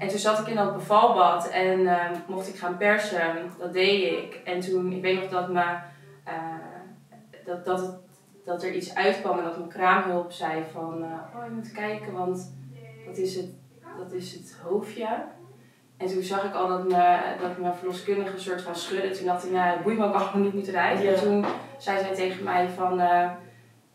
En 0.03 0.09
toen 0.09 0.19
zat 0.19 0.39
ik 0.39 0.47
in 0.47 0.55
dat 0.55 0.73
bevalbad 0.73 1.49
en 1.49 1.79
uh, 1.79 2.05
mocht 2.27 2.47
ik 2.47 2.55
gaan 2.55 2.77
persen. 2.77 3.51
Dat 3.59 3.73
deed 3.73 4.11
ik. 4.11 4.41
En 4.45 4.59
toen, 4.59 4.91
ik 4.91 5.01
weet 5.01 5.21
nog 5.21 5.29
dat, 5.29 5.49
me, 5.49 5.63
uh, 6.27 6.33
dat, 7.45 7.65
dat, 7.65 7.79
het, 7.79 7.95
dat 8.45 8.63
er 8.63 8.73
iets 8.73 8.95
uitkwam 8.95 9.37
en 9.37 9.43
dat 9.43 9.57
mijn 9.57 9.69
kraamhulp 9.69 10.31
zei 10.31 10.63
van... 10.71 11.03
Uh, 11.03 11.35
oh, 11.35 11.43
je 11.45 11.51
moet 11.51 11.71
kijken, 11.71 12.13
want 12.13 12.55
dat 13.05 13.17
is 13.17 13.35
het, 13.35 13.45
dat 13.97 14.11
is 14.11 14.33
het 14.33 14.57
hoofdje. 14.63 15.25
En 15.97 16.07
toen 16.07 16.21
zag 16.21 16.43
ik 16.43 16.53
al 16.53 16.67
dat, 16.67 16.83
me, 16.83 17.19
dat 17.41 17.57
mijn 17.57 17.75
verloskundige 17.75 18.33
een 18.33 18.39
soort 18.39 18.61
van 18.61 18.75
schudde. 18.75 19.17
Toen 19.17 19.25
dacht 19.25 19.45
ik, 19.45 19.51
nou, 19.51 19.81
boeit 19.83 19.97
me 19.97 20.05
ook 20.05 20.13
allemaal 20.13 20.41
niet 20.41 20.53
moet 20.53 20.67
eruit. 20.67 21.01
Ja. 21.01 21.11
En 21.11 21.19
toen 21.19 21.45
zei 21.77 21.99
zij 21.99 22.15
tegen 22.15 22.43
mij 22.43 22.69
van... 22.69 23.01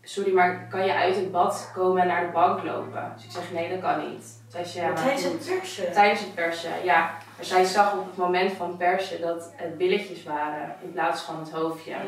sorry, 0.02 0.34
maar 0.34 0.68
kan 0.68 0.86
je 0.86 0.94
uit 0.94 1.16
het 1.16 1.30
bad 1.30 1.72
komen 1.74 2.02
en 2.02 2.08
naar 2.08 2.26
de 2.26 2.32
bank 2.32 2.62
lopen? 2.62 3.12
Dus 3.14 3.24
ik 3.24 3.30
zeg, 3.30 3.52
nee, 3.52 3.70
dat 3.70 3.80
kan 3.80 4.10
niet. 4.10 4.37
Ja, 4.52 4.92
tijdens 4.94 5.22
het 5.22 5.46
persen? 5.46 5.92
Tijdens 5.92 6.20
het 6.20 6.34
persen, 6.34 6.84
ja. 6.84 7.00
Maar 7.36 7.44
zij 7.44 7.64
zag 7.64 7.92
op 7.92 8.06
het 8.06 8.16
moment 8.16 8.52
van 8.52 8.76
persen 8.76 9.20
dat 9.20 9.52
het 9.56 9.78
billetjes 9.78 10.22
waren 10.22 10.74
in 10.82 10.92
plaats 10.92 11.22
van 11.22 11.38
het 11.38 11.50
hoofdje. 11.50 11.90
Ja. 11.90 12.02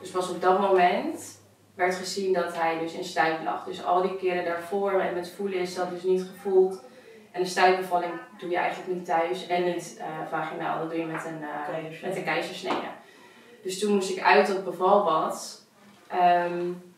Dus 0.00 0.10
pas 0.10 0.30
op 0.30 0.40
dat 0.40 0.60
moment 0.60 1.40
werd 1.74 1.94
gezien 1.94 2.32
dat 2.32 2.56
hij 2.56 2.78
dus 2.78 2.92
in 2.92 3.04
stuip 3.04 3.44
lag. 3.44 3.64
Dus 3.64 3.84
al 3.84 4.02
die 4.02 4.16
keren 4.16 4.44
daarvoor 4.44 5.00
en 5.00 5.14
met 5.14 5.32
voelen 5.36 5.58
is 5.58 5.74
dat 5.74 5.90
dus 5.90 6.02
niet 6.02 6.22
gevoeld. 6.34 6.82
En 7.30 7.42
de 7.42 7.48
stuipbevalling 7.48 8.12
doe 8.38 8.50
je 8.50 8.56
eigenlijk 8.56 8.94
niet 8.94 9.04
thuis 9.04 9.46
en 9.46 9.64
niet 9.64 9.96
uh, 9.98 10.04
vaginaal. 10.30 10.78
Dat 10.78 10.90
doe 10.90 10.98
je 10.98 11.06
met 11.06 11.24
een, 11.24 11.40
uh, 11.40 12.02
met 12.02 12.16
een 12.16 12.24
keizersnede. 12.24 12.86
Dus 13.62 13.78
toen 13.78 13.94
moest 13.94 14.10
ik 14.10 14.22
uit 14.22 14.46
dat 14.46 14.64
bevalbad 14.64 15.62
um, 16.14 16.94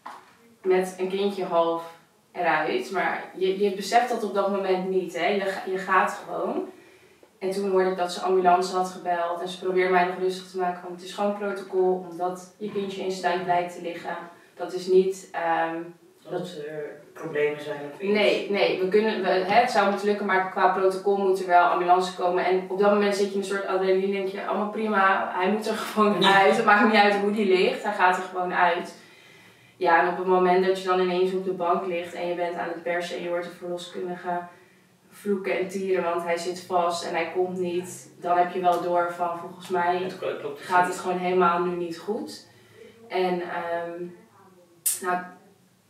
met 0.62 0.94
een 0.98 1.08
kindje 1.08 1.44
half 1.44 1.95
eruit. 2.36 2.90
Maar 2.90 3.24
je, 3.34 3.58
je 3.58 3.74
beseft 3.74 4.08
dat 4.08 4.24
op 4.24 4.34
dat 4.34 4.50
moment 4.50 4.88
niet. 4.88 5.18
Hè? 5.18 5.26
Je, 5.26 5.54
je 5.70 5.78
gaat 5.78 6.22
gewoon. 6.24 6.68
En 7.38 7.50
toen 7.50 7.70
hoorde 7.70 7.90
ik 7.90 7.96
dat 7.96 8.12
ze 8.12 8.20
ambulance 8.20 8.76
had 8.76 8.90
gebeld. 8.90 9.40
En 9.40 9.48
ze 9.48 9.58
probeerde 9.58 9.92
mij 9.92 10.04
nog 10.04 10.18
rustig 10.18 10.50
te 10.50 10.58
maken. 10.58 10.82
Want 10.82 10.94
het 10.94 11.04
is 11.04 11.14
gewoon 11.14 11.38
protocol. 11.38 12.06
Omdat 12.10 12.54
je 12.58 12.72
kindje 12.72 13.04
in 13.04 13.12
stuip 13.12 13.46
lijkt 13.46 13.74
te 13.74 13.82
liggen. 13.82 14.16
Dat 14.54 14.72
is 14.72 14.86
niet... 14.86 15.30
Um, 15.72 15.94
dat 16.30 16.56
er 16.66 17.00
problemen 17.12 17.60
zijn 17.60 17.80
of 17.92 18.00
iets. 18.00 18.12
Nee, 18.12 18.50
nee. 18.50 18.80
We 18.80 18.88
kunnen, 18.88 19.22
we, 19.22 19.28
hè, 19.28 19.60
het 19.60 19.70
zou 19.70 19.88
moeten 19.90 20.06
lukken. 20.06 20.26
Maar 20.26 20.50
qua 20.50 20.68
protocol 20.68 21.16
moet 21.16 21.40
er 21.40 21.46
wel 21.46 21.64
ambulance 21.64 22.14
komen. 22.14 22.44
En 22.44 22.66
op 22.68 22.78
dat 22.78 22.92
moment 22.92 23.16
zit 23.16 23.26
je 23.26 23.32
in 23.32 23.38
een 23.38 23.44
soort 23.44 23.66
adrenaline. 23.66 24.12
denk 24.12 24.28
je, 24.28 24.46
allemaal 24.46 24.70
prima. 24.70 25.32
Hij 25.34 25.50
moet 25.50 25.66
er 25.66 25.76
gewoon 25.92 26.24
uit. 26.40 26.56
Het 26.56 26.64
maakt 26.64 26.84
niet 26.84 27.00
uit 27.00 27.14
hoe 27.14 27.32
die 27.32 27.46
ligt. 27.46 27.82
Hij 27.82 27.92
gaat 27.92 28.16
er 28.16 28.22
gewoon 28.22 28.54
uit. 28.54 28.94
Ja, 29.76 30.02
en 30.02 30.08
op 30.08 30.18
het 30.18 30.26
moment 30.26 30.66
dat 30.66 30.82
je 30.82 30.88
dan 30.88 31.00
ineens 31.00 31.32
op 31.32 31.44
de 31.44 31.52
bank 31.52 31.86
ligt 31.86 32.14
en 32.14 32.28
je 32.28 32.34
bent 32.34 32.56
aan 32.56 32.68
het 32.68 32.82
persen 32.82 33.16
en 33.16 33.22
je 33.22 33.28
hoort 33.28 33.44
de 33.44 33.50
verloskundige 33.50 34.40
vloeken 35.10 35.58
en 35.58 35.68
tieren, 35.68 36.04
want 36.04 36.22
hij 36.22 36.36
zit 36.36 36.60
vast 36.60 37.04
en 37.04 37.14
hij 37.14 37.32
komt 37.34 37.58
niet, 37.58 38.10
dan 38.20 38.38
heb 38.38 38.52
je 38.52 38.60
wel 38.60 38.82
door 38.82 39.12
van 39.12 39.38
volgens 39.38 39.68
mij 39.68 39.96
het 39.96 40.18
klopt, 40.18 40.60
gaat 40.60 40.86
het 40.86 40.98
gewoon 40.98 41.18
helemaal 41.18 41.64
nu 41.64 41.76
niet 41.76 41.98
goed. 41.98 42.46
En 43.08 43.42
um, 43.42 44.16
nou, 45.00 45.18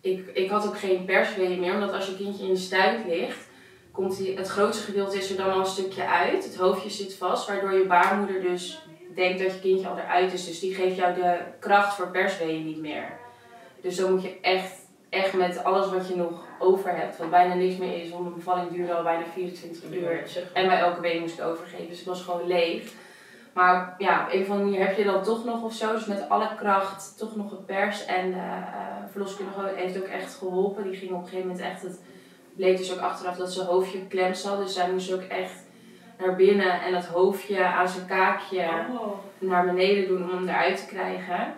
ik, 0.01 0.27
ik 0.33 0.51
had 0.51 0.67
ook 0.67 0.79
geen 0.79 1.05
persweeën 1.05 1.61
meer, 1.61 1.75
omdat 1.75 1.93
als 1.93 2.07
je 2.07 2.17
kindje 2.17 2.43
in 2.43 2.51
je 2.51 2.57
stuit 2.57 3.07
ligt, 3.07 3.49
komt 3.93 4.17
die, 4.17 4.37
het 4.37 4.49
grootste 4.49 4.85
gedeelte 4.85 5.17
is 5.17 5.31
er 5.31 5.37
dan 5.37 5.53
al 5.53 5.59
een 5.59 5.67
stukje 5.67 6.07
uit. 6.07 6.45
Het 6.45 6.57
hoofdje 6.57 6.91
zit 6.91 7.15
vast, 7.15 7.47
waardoor 7.49 7.73
je 7.73 7.87
baarmoeder 7.87 8.41
dus 8.41 8.87
denkt 9.15 9.43
dat 9.43 9.53
je 9.53 9.61
kindje 9.61 9.89
al 9.89 9.99
eruit 9.99 10.33
is. 10.33 10.47
Dus 10.47 10.61
die 10.61 10.75
geeft 10.75 10.97
jou 10.97 11.15
de 11.15 11.39
kracht 11.59 11.95
voor 11.95 12.09
persweeën 12.09 12.65
niet 12.65 12.81
meer. 12.81 13.25
Dus 13.87 13.97
dan 13.97 14.13
moet 14.13 14.23
je 14.23 14.41
echt, 14.41 14.73
echt 15.09 15.33
met 15.33 15.65
alles 15.65 15.91
wat 15.91 16.09
je 16.09 16.17
nog 16.17 16.45
over 16.59 16.97
hebt, 16.97 17.19
wat 17.19 17.31
bijna 17.31 17.55
niks 17.55 17.77
meer 17.77 18.03
is, 18.03 18.11
want 18.11 18.23
mijn 18.23 18.35
bevalling 18.35 18.71
duurde 18.71 18.95
al 18.95 19.03
bijna 19.03 19.25
24 19.33 19.93
uur. 19.93 20.23
En 20.53 20.67
bij 20.67 20.79
elke 20.79 21.01
week 21.01 21.21
moest 21.21 21.39
ik 21.39 21.45
overgeven, 21.45 21.89
dus 21.89 22.01
ik 22.01 22.07
was 22.07 22.23
gewoon 22.23 22.47
leeg. 22.47 22.93
Maar 23.53 23.95
ja, 23.99 24.25
op 24.25 24.33
een 24.33 24.41
of 24.43 24.51
andere 24.51 24.71
manier 24.71 24.87
heb 24.87 24.97
je 24.97 25.05
dat 25.05 25.25
toch 25.25 25.45
nog 25.45 25.63
of 25.63 25.73
zo. 25.73 25.93
Dus 25.93 26.07
met 26.07 26.29
alle 26.29 26.49
kracht 26.57 27.19
toch 27.19 27.37
nog 27.37 27.49
gepers. 27.49 28.05
En 28.05 28.31
de 28.31 28.37
uh, 28.37 29.11
verloskundige 29.11 29.73
heeft 29.75 29.99
ook 29.99 30.09
echt 30.09 30.35
geholpen. 30.35 30.83
Die 30.83 30.97
ging 30.97 31.11
op 31.11 31.17
een 31.17 31.29
gegeven 31.29 31.49
moment 31.49 31.67
echt, 31.67 31.83
het 31.83 32.01
bleek 32.57 32.77
dus 32.77 32.93
ook 32.93 33.01
achteraf 33.01 33.37
dat 33.37 33.53
zijn 33.53 33.67
hoofdje 33.67 34.07
klem 34.07 34.35
zat. 34.35 34.59
Dus 34.59 34.75
zij 34.75 34.91
moest 34.91 35.13
ook 35.13 35.23
echt 35.23 35.65
naar 36.19 36.37
binnen 36.37 36.81
en 36.81 36.93
dat 36.93 37.05
hoofdje 37.05 37.67
aan 37.67 37.89
zijn 37.89 38.07
kaakje 38.07 38.69
oh. 38.91 39.19
naar 39.39 39.65
beneden 39.65 40.09
doen 40.09 40.23
om 40.23 40.37
hem 40.37 40.49
eruit 40.49 40.77
te 40.77 40.87
krijgen. 40.87 41.55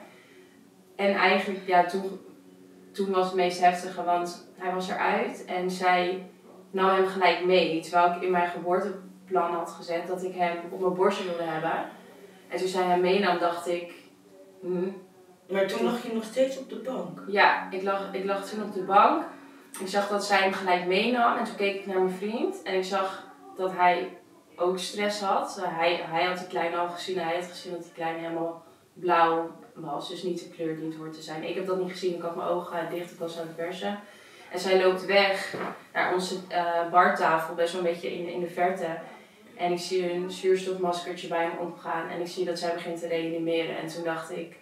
En 0.98 1.14
eigenlijk, 1.14 1.66
ja, 1.66 1.84
toen, 1.84 2.20
toen 2.92 3.10
was 3.10 3.26
het 3.26 3.34
meest 3.34 3.60
heftige, 3.60 4.04
want 4.04 4.48
hij 4.56 4.74
was 4.74 4.88
eruit 4.88 5.44
en 5.44 5.70
zij 5.70 6.26
nam 6.70 6.88
hem 6.88 7.06
gelijk 7.06 7.44
mee. 7.44 7.80
Terwijl 7.80 8.12
ik 8.12 8.22
in 8.22 8.30
mijn 8.30 8.48
geboorteplan 8.48 9.52
had 9.52 9.70
gezet 9.70 10.06
dat 10.06 10.22
ik 10.22 10.34
hem 10.34 10.56
op 10.70 10.80
mijn 10.80 10.94
borstje 10.94 11.24
wilde 11.24 11.42
hebben. 11.42 11.88
En 12.48 12.58
toen 12.58 12.68
zij 12.68 12.82
hem 12.82 13.00
meenam, 13.00 13.38
dacht 13.38 13.68
ik. 13.68 13.92
Hm, 14.60 14.88
maar 15.48 15.66
toen 15.66 15.84
lag 15.84 16.02
je 16.02 16.12
nog 16.12 16.24
steeds 16.24 16.58
op 16.58 16.68
de 16.68 16.76
bank? 16.76 17.22
Ja, 17.26 17.70
ik 17.70 17.82
lag, 17.82 18.12
ik 18.12 18.24
lag 18.24 18.48
toen 18.48 18.62
op 18.62 18.74
de 18.74 18.82
bank. 18.82 19.24
Ik 19.80 19.88
zag 19.88 20.08
dat 20.08 20.24
zij 20.24 20.38
hem 20.38 20.52
gelijk 20.52 20.86
meenam 20.86 21.36
en 21.36 21.44
toen 21.44 21.56
keek 21.56 21.74
ik 21.74 21.86
naar 21.86 22.00
mijn 22.00 22.16
vriend 22.16 22.62
en 22.62 22.74
ik 22.74 22.84
zag 22.84 23.26
dat 23.56 23.72
hij 23.72 24.18
ook 24.56 24.78
stress 24.78 25.20
had. 25.20 25.62
Hij, 25.64 26.00
hij 26.10 26.24
had 26.24 26.38
die 26.38 26.46
kleine 26.46 26.76
al 26.76 26.88
gezien, 26.88 27.18
hij 27.18 27.34
had 27.34 27.44
gezien 27.44 27.72
dat 27.72 27.82
die 27.82 27.92
kleine 27.92 28.18
helemaal 28.18 28.62
blauw 28.92 29.50
was. 29.80 30.08
Dus 30.08 30.22
niet 30.22 30.38
de 30.38 30.48
kleur 30.48 30.76
die 30.76 30.88
het 30.88 30.96
hoort 30.96 31.12
te 31.12 31.22
zijn. 31.22 31.48
Ik 31.48 31.54
heb 31.54 31.66
dat 31.66 31.80
niet 31.80 31.90
gezien. 31.90 32.14
Ik 32.14 32.22
had 32.22 32.36
mijn 32.36 32.48
ogen 32.48 32.90
dicht. 32.90 33.10
Ik 33.10 33.18
was 33.18 33.38
aan 33.38 33.46
het 33.46 33.56
persen. 33.56 34.00
En 34.50 34.58
zij 34.58 34.82
loopt 34.82 35.06
weg 35.06 35.54
naar 35.92 36.14
onze 36.14 36.34
uh, 36.50 36.90
bartafel, 36.90 37.54
best 37.54 37.72
wel 37.72 37.80
een 37.80 37.92
beetje 37.92 38.14
in, 38.14 38.28
in 38.28 38.40
de 38.40 38.48
verte. 38.48 38.98
En 39.56 39.72
ik 39.72 39.78
zie 39.78 40.12
een 40.12 40.30
zuurstofmaskertje 40.30 41.28
bij 41.28 41.42
hem 41.42 41.58
opgaan. 41.58 42.08
En 42.08 42.20
ik 42.20 42.26
zie 42.26 42.44
dat 42.44 42.58
zij 42.58 42.74
begint 42.74 43.00
te 43.00 43.06
reanimeren. 43.06 43.78
En 43.78 43.86
toen 43.86 44.04
dacht 44.04 44.30
ik, 44.30 44.56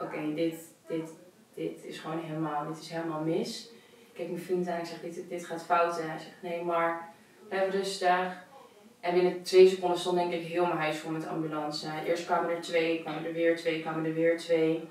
oké, 0.00 0.34
dit, 0.34 0.54
dit, 0.88 1.10
dit 1.54 1.84
is 1.84 1.98
gewoon 1.98 2.18
helemaal, 2.18 2.66
dit 2.66 2.78
is 2.78 2.90
helemaal 2.90 3.20
mis. 3.20 3.70
Ik 3.98 4.16
kijk 4.16 4.28
mijn 4.28 4.42
vriend 4.42 4.68
aan 4.68 4.74
en 4.74 4.80
ik 4.80 4.86
zeg, 4.86 5.00
dit, 5.00 5.28
dit 5.28 5.46
gaat 5.46 5.64
fout. 5.64 5.98
En 5.98 6.08
hij 6.08 6.18
zegt, 6.18 6.42
nee, 6.42 6.62
maar 6.62 7.08
blijf 7.48 7.72
rustig. 7.72 8.48
En 9.00 9.14
binnen 9.14 9.42
twee 9.42 9.68
seconden 9.68 9.98
stond 9.98 10.16
denk 10.16 10.32
ik 10.32 10.46
heel 10.46 10.66
mijn 10.66 10.78
huis 10.78 10.96
vol 10.98 11.10
met 11.10 11.26
ambulance. 11.26 11.86
Eerst 12.06 12.26
kwamen 12.26 12.50
er 12.50 12.60
twee, 12.60 13.02
kwamen 13.02 13.24
er 13.24 13.32
weer 13.32 13.56
twee, 13.56 13.80
kwamen 13.80 14.04
er 14.04 14.14
weer 14.14 14.38
twee. 14.38 14.88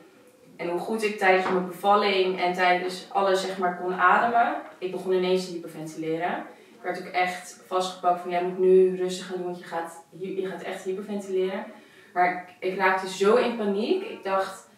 En 0.55 0.69
hoe 0.69 0.79
goed 0.79 1.03
ik 1.03 1.17
tijdens 1.17 1.49
mijn 1.49 1.67
bevalling 1.67 2.41
en 2.41 2.53
tijdens 2.53 3.05
alles 3.09 3.41
zeg 3.41 3.57
maar 3.57 3.77
kon 3.77 3.93
ademen. 3.93 4.55
Ik 4.77 4.91
begon 4.91 5.13
ineens 5.13 5.45
te 5.45 5.51
hyperventileren. 5.51 6.45
Ik 6.75 6.81
werd 6.85 6.99
ook 6.99 7.13
echt 7.13 7.63
vastgepakt 7.67 8.21
van 8.21 8.31
jij 8.31 8.43
moet 8.43 8.59
nu 8.59 8.95
rustig 8.95 9.25
gaan 9.25 9.37
doen, 9.37 9.45
want 9.45 9.59
je 9.59 9.65
gaat, 9.65 10.03
je 10.19 10.47
gaat 10.47 10.61
echt 10.61 10.83
hyperventileren. 10.83 11.65
Maar 12.13 12.55
ik, 12.59 12.69
ik 12.69 12.77
raakte 12.77 13.09
zo 13.09 13.35
in 13.35 13.57
paniek. 13.57 14.03
Ik 14.03 14.23
dacht, 14.23 14.69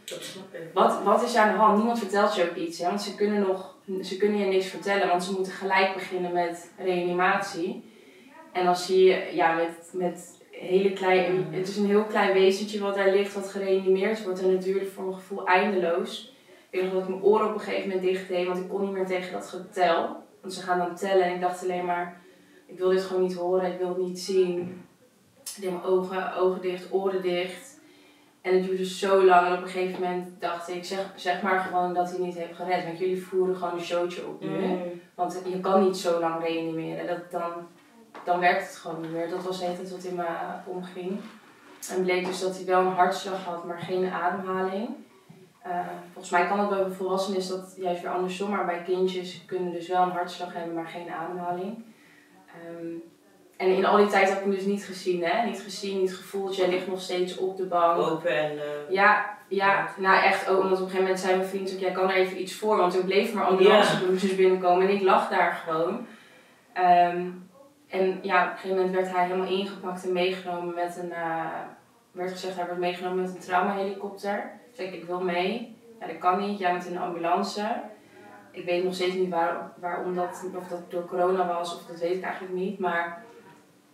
wat, 0.74 1.04
wat 1.04 1.24
is 1.24 1.36
er 1.36 1.42
aan 1.42 1.52
de 1.52 1.58
hand? 1.58 1.78
Niemand 1.78 2.00
vertelt 2.00 2.36
je 2.36 2.50
ook 2.50 2.56
iets. 2.56 2.80
Hè? 2.80 2.88
Want 2.88 3.02
ze 3.02 3.16
kunnen, 3.16 3.42
nog, 3.42 3.76
ze 4.02 4.18
kunnen 4.18 4.40
je 4.40 4.46
niks 4.46 4.68
vertellen, 4.68 5.08
want 5.08 5.24
ze 5.24 5.32
moeten 5.32 5.52
gelijk 5.52 5.94
beginnen 5.94 6.34
met 6.34 6.72
reanimatie. 6.78 7.91
En 8.52 8.66
dan 8.66 8.76
zie 8.76 9.04
je 9.04 9.30
ja, 9.34 9.54
met, 9.54 9.90
met 9.94 10.42
hele 10.52 10.94
klein, 10.94 11.54
het 11.54 11.68
is 11.68 11.78
een 11.78 11.86
heel 11.86 12.04
klein 12.04 12.34
wezentje 12.34 12.80
wat 12.80 12.96
daar 12.96 13.12
ligt, 13.12 13.34
wat 13.34 13.50
gereanimeerd 13.50 14.24
wordt. 14.24 14.42
En 14.42 14.52
het 14.52 14.64
duurde 14.64 14.86
voor 14.86 15.04
mijn 15.04 15.16
gevoel 15.16 15.46
eindeloos. 15.46 16.34
Ik 16.70 16.80
weet 16.80 16.84
nog 16.84 16.94
dat 16.94 17.04
ik 17.04 17.10
mijn 17.10 17.24
oren 17.24 17.48
op 17.48 17.54
een 17.54 17.60
gegeven 17.60 17.90
moment 17.90 18.08
dicht 18.08 18.28
deed, 18.28 18.48
want 18.48 18.60
ik 18.60 18.70
kon 18.70 18.82
niet 18.82 18.92
meer 18.92 19.06
tegen 19.06 19.32
dat 19.32 19.48
getel. 19.48 20.16
Want 20.42 20.54
ze 20.54 20.62
gaan 20.62 20.78
dan 20.78 20.96
tellen 20.96 21.24
en 21.24 21.34
ik 21.34 21.42
dacht 21.42 21.64
alleen 21.64 21.86
maar, 21.86 22.22
ik 22.66 22.78
wil 22.78 22.90
dit 22.90 23.02
gewoon 23.02 23.22
niet 23.22 23.36
horen, 23.36 23.72
ik 23.72 23.78
wil 23.78 23.88
het 23.88 23.98
niet 23.98 24.20
zien. 24.20 24.84
Ik 25.56 25.62
deed 25.62 25.72
mijn 25.72 25.84
ogen, 25.84 26.36
ogen 26.36 26.62
dicht, 26.62 26.94
oren 26.94 27.22
dicht. 27.22 27.80
En 28.42 28.54
het 28.54 28.64
duurde 28.64 28.86
zo 28.86 29.26
lang 29.26 29.48
en 29.48 29.54
op 29.54 29.62
een 29.62 29.68
gegeven 29.68 30.02
moment 30.02 30.28
dacht 30.40 30.70
ik, 30.70 30.84
zeg, 30.84 31.14
zeg 31.16 31.42
maar 31.42 31.60
gewoon 31.60 31.94
dat 31.94 32.10
hij 32.10 32.20
niet 32.20 32.38
heeft 32.38 32.56
gered. 32.56 32.86
Want 32.86 33.00
jullie 33.00 33.24
voeren 33.24 33.56
gewoon 33.56 33.74
een 33.74 33.86
showtje 33.86 34.28
op 34.28 34.42
nu. 34.42 34.48
Mm. 34.48 35.02
Want 35.16 35.42
je 35.50 35.60
kan 35.60 35.84
niet 35.84 35.98
zo 35.98 36.20
lang 36.20 36.44
reanimeren. 36.44 37.08
Dat, 37.08 37.32
dan, 37.32 37.52
dan 38.24 38.40
werkt 38.40 38.68
het 38.68 38.76
gewoon 38.76 39.02
niet 39.02 39.12
meer. 39.12 39.30
Dat 39.30 39.44
was 39.44 39.62
het 39.62 39.92
wat 39.92 40.04
in 40.04 40.16
me 40.16 40.26
omging. 40.66 41.20
En 41.90 42.04
bleek 42.04 42.26
dus 42.26 42.40
dat 42.40 42.56
hij 42.56 42.66
wel 42.66 42.80
een 42.80 42.94
hartslag 42.94 43.44
had, 43.44 43.66
maar 43.66 43.80
geen 43.80 44.12
ademhaling. 44.12 44.90
Uh, 45.68 45.80
volgens 46.12 46.30
mij 46.30 46.48
kan 46.48 46.60
het 46.60 46.70
bij 46.70 46.96
volwassenen 46.96 47.40
is 47.40 47.48
dat 47.48 47.74
juist 47.78 48.02
weer 48.02 48.12
andersom, 48.12 48.50
maar 48.50 48.66
bij 48.66 48.82
kindjes 48.86 49.44
kunnen 49.46 49.74
dus 49.74 49.88
wel 49.88 50.02
een 50.02 50.12
hartslag 50.12 50.54
hebben, 50.54 50.74
maar 50.74 50.88
geen 50.88 51.12
ademhaling. 51.12 51.84
Um, 52.70 53.04
en 53.58 53.76
in 53.76 53.86
al 53.86 53.98
die 53.98 54.08
tijd 54.08 54.30
heb 54.30 54.38
ik 54.38 54.44
hem 54.44 54.54
dus 54.54 54.66
niet 54.66 54.86
gezien, 54.86 55.24
hè? 55.24 55.46
Niet 55.46 55.62
gezien, 55.62 56.00
niet 56.00 56.16
gevoeld. 56.16 56.56
Jij 56.56 56.70
ligt 56.70 56.88
nog 56.88 57.02
steeds 57.02 57.38
op 57.38 57.58
de 57.58 57.66
bank. 57.66 57.98
Open 57.98 58.38
en... 58.38 58.52
Uh, 58.56 58.62
ja, 58.90 59.38
ja, 59.48 59.90
nou 59.98 60.24
echt 60.24 60.48
ook. 60.50 60.64
Omdat 60.64 60.78
op 60.78 60.84
een 60.84 60.90
gegeven 60.90 61.04
moment 61.04 61.20
zei 61.20 61.38
mijn 61.38 61.50
vriend 61.50 61.74
ook, 61.74 61.80
jij 61.80 61.92
kan 61.92 62.10
er 62.10 62.16
even 62.16 62.42
iets 62.42 62.54
voor. 62.54 62.78
Want 62.78 62.96
er 62.96 63.06
bleef 63.06 63.34
maar 63.34 63.46
ambulancebroeders 63.46 64.22
yeah. 64.22 64.36
binnenkomen. 64.36 64.88
En 64.88 64.94
ik 64.96 65.02
lag 65.02 65.30
daar 65.30 65.54
gewoon. 65.54 66.08
Um, 67.14 67.50
en 67.92 68.20
ja, 68.22 68.44
op 68.44 68.52
een 68.52 68.58
gegeven 68.58 68.78
moment 68.78 68.96
werd 68.96 69.12
hij 69.12 69.26
helemaal 69.26 69.48
ingepakt 69.48 70.06
en 70.06 70.14
meegenomen 70.14 70.76
met 70.76 70.98
een... 70.98 71.10
Uh, 71.10 71.46
werd 72.12 72.32
gezegd, 72.32 72.56
hij 72.56 72.66
wordt 72.66 72.80
meegenomen 72.80 73.22
met 73.22 73.36
een 73.36 73.40
traumahelikopter. 73.40 74.52
Dus 74.70 74.86
ik, 74.86 74.94
ik 74.94 75.04
wil 75.04 75.22
mee. 75.22 75.78
Ja, 76.00 76.08
dat 76.08 76.18
kan 76.18 76.40
niet. 76.40 76.60
Jij 76.60 76.72
bent 76.72 76.86
in 76.86 76.94
de 76.94 77.00
ambulance. 77.00 77.82
Ik 78.52 78.66
weet 78.66 78.84
nog 78.84 78.94
steeds 78.94 79.16
niet 79.16 79.30
waar, 79.30 79.72
waarom 79.80 80.16
dat, 80.16 80.46
of 80.58 80.68
dat 80.68 80.92
door 80.92 81.06
corona 81.06 81.48
was, 81.48 81.76
of 81.76 81.86
dat 81.86 82.00
weet 82.00 82.16
ik 82.16 82.24
eigenlijk 82.24 82.54
niet. 82.54 82.80
Maar 82.80 83.24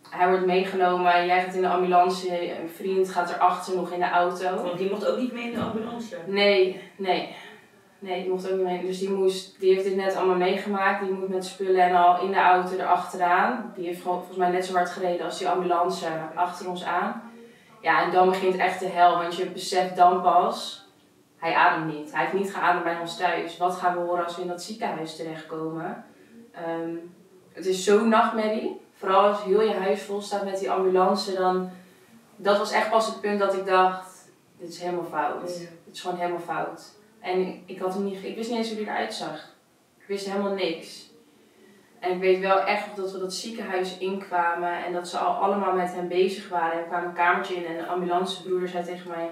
hij 0.10 0.30
wordt 0.30 0.46
meegenomen, 0.46 1.26
jij 1.26 1.44
gaat 1.44 1.54
in 1.54 1.62
de 1.62 1.68
ambulance, 1.68 2.60
een 2.62 2.70
vriend 2.70 3.10
gaat 3.10 3.30
erachter 3.30 3.76
nog 3.76 3.92
in 3.92 4.00
de 4.00 4.10
auto. 4.10 4.64
Want 4.64 4.78
die 4.78 4.90
mocht 4.90 5.08
ook 5.08 5.18
niet 5.18 5.34
mee 5.34 5.44
in 5.44 5.54
de 5.54 5.62
ambulance? 5.62 6.18
Nee, 6.26 6.82
nee. 6.96 7.36
Nee, 8.00 8.22
die 8.22 8.32
mocht 8.32 8.52
ook 8.52 8.58
niet 8.58 8.66
mee. 8.66 8.86
Dus 8.86 9.00
die, 9.00 9.10
moest, 9.10 9.60
die 9.60 9.74
heeft 9.74 9.84
dit 9.86 9.96
net 9.96 10.16
allemaal 10.16 10.36
meegemaakt. 10.36 11.06
Die 11.06 11.14
moet 11.14 11.30
met 11.30 11.46
spullen 11.46 11.84
en 11.84 11.96
al 11.96 12.22
in 12.22 12.32
de 12.32 12.40
auto 12.40 12.72
erachteraan. 12.72 13.74
Die 13.76 13.86
heeft 13.86 14.02
gewoon 14.02 14.18
volgens 14.18 14.38
mij 14.38 14.50
net 14.50 14.66
zo 14.66 14.74
hard 14.74 14.90
gereden 14.90 15.26
als 15.26 15.38
die 15.38 15.50
ambulance 15.50 16.08
achter 16.36 16.70
ons 16.70 16.84
aan. 16.84 17.22
Ja, 17.82 18.04
en 18.04 18.12
dan 18.12 18.30
begint 18.30 18.58
echt 18.58 18.80
de 18.80 18.88
hel, 18.88 19.18
want 19.18 19.36
je 19.36 19.46
beseft 19.46 19.96
dan 19.96 20.22
pas, 20.22 20.86
hij 21.38 21.54
ademt 21.54 21.94
niet. 21.94 22.12
Hij 22.12 22.22
heeft 22.22 22.34
niet 22.34 22.54
geademd 22.54 22.84
bij 22.84 23.00
ons 23.00 23.18
thuis. 23.18 23.58
Wat 23.58 23.76
gaan 23.76 23.94
we 23.94 24.00
horen 24.00 24.24
als 24.24 24.36
we 24.36 24.42
in 24.42 24.48
dat 24.48 24.62
ziekenhuis 24.62 25.16
terechtkomen? 25.16 26.06
Um, 26.70 27.16
het 27.54 27.66
is 27.66 27.84
zo'n 27.84 28.10
nachtmerrie. 28.10 28.82
Vooral 28.94 29.22
als 29.22 29.44
heel 29.44 29.62
je 29.62 29.74
huis 29.74 30.02
vol 30.02 30.22
staat 30.22 30.44
met 30.44 30.60
die 30.60 30.72
ambulance, 30.72 31.34
dan... 31.34 31.70
Dat 32.36 32.58
was 32.58 32.72
echt 32.72 32.90
pas 32.90 33.06
het 33.06 33.22
punt 33.22 33.40
dat 33.40 33.54
ik 33.54 33.66
dacht, 33.66 34.30
dit 34.58 34.70
is 34.70 34.82
helemaal 34.82 35.06
fout. 35.12 35.48
Dit 35.48 35.94
is 35.94 36.02
gewoon 36.02 36.18
helemaal 36.18 36.40
fout. 36.40 36.97
En 37.20 37.64
ik, 37.66 37.80
had 37.80 37.94
hem 37.94 38.04
niet, 38.04 38.24
ik 38.24 38.36
wist 38.36 38.50
niet 38.50 38.58
eens 38.58 38.68
hoe 38.74 38.84
hij 38.84 38.94
eruit 38.94 39.14
zag. 39.14 39.56
Ik 40.00 40.08
wist 40.08 40.30
helemaal 40.30 40.54
niks. 40.54 41.06
En 42.00 42.12
ik 42.12 42.20
weet 42.20 42.40
wel 42.40 42.60
echt 42.60 42.96
dat 42.96 43.12
we 43.12 43.20
dat 43.20 43.34
ziekenhuis 43.34 43.98
inkwamen 43.98 44.86
en 44.86 44.94
dat 44.94 45.08
ze 45.08 45.18
al 45.18 45.34
allemaal 45.34 45.74
met 45.74 45.94
hem 45.94 46.08
bezig 46.08 46.50
waren. 46.50 46.72
En 46.72 46.80
we 46.80 46.88
kwamen 46.88 47.08
een 47.08 47.16
kamertje 47.16 47.56
in 47.56 47.66
en 47.66 47.78
de 47.78 47.86
ambulancebroeder 47.86 48.70
zei 48.70 48.84
tegen 48.84 49.10
mij, 49.10 49.30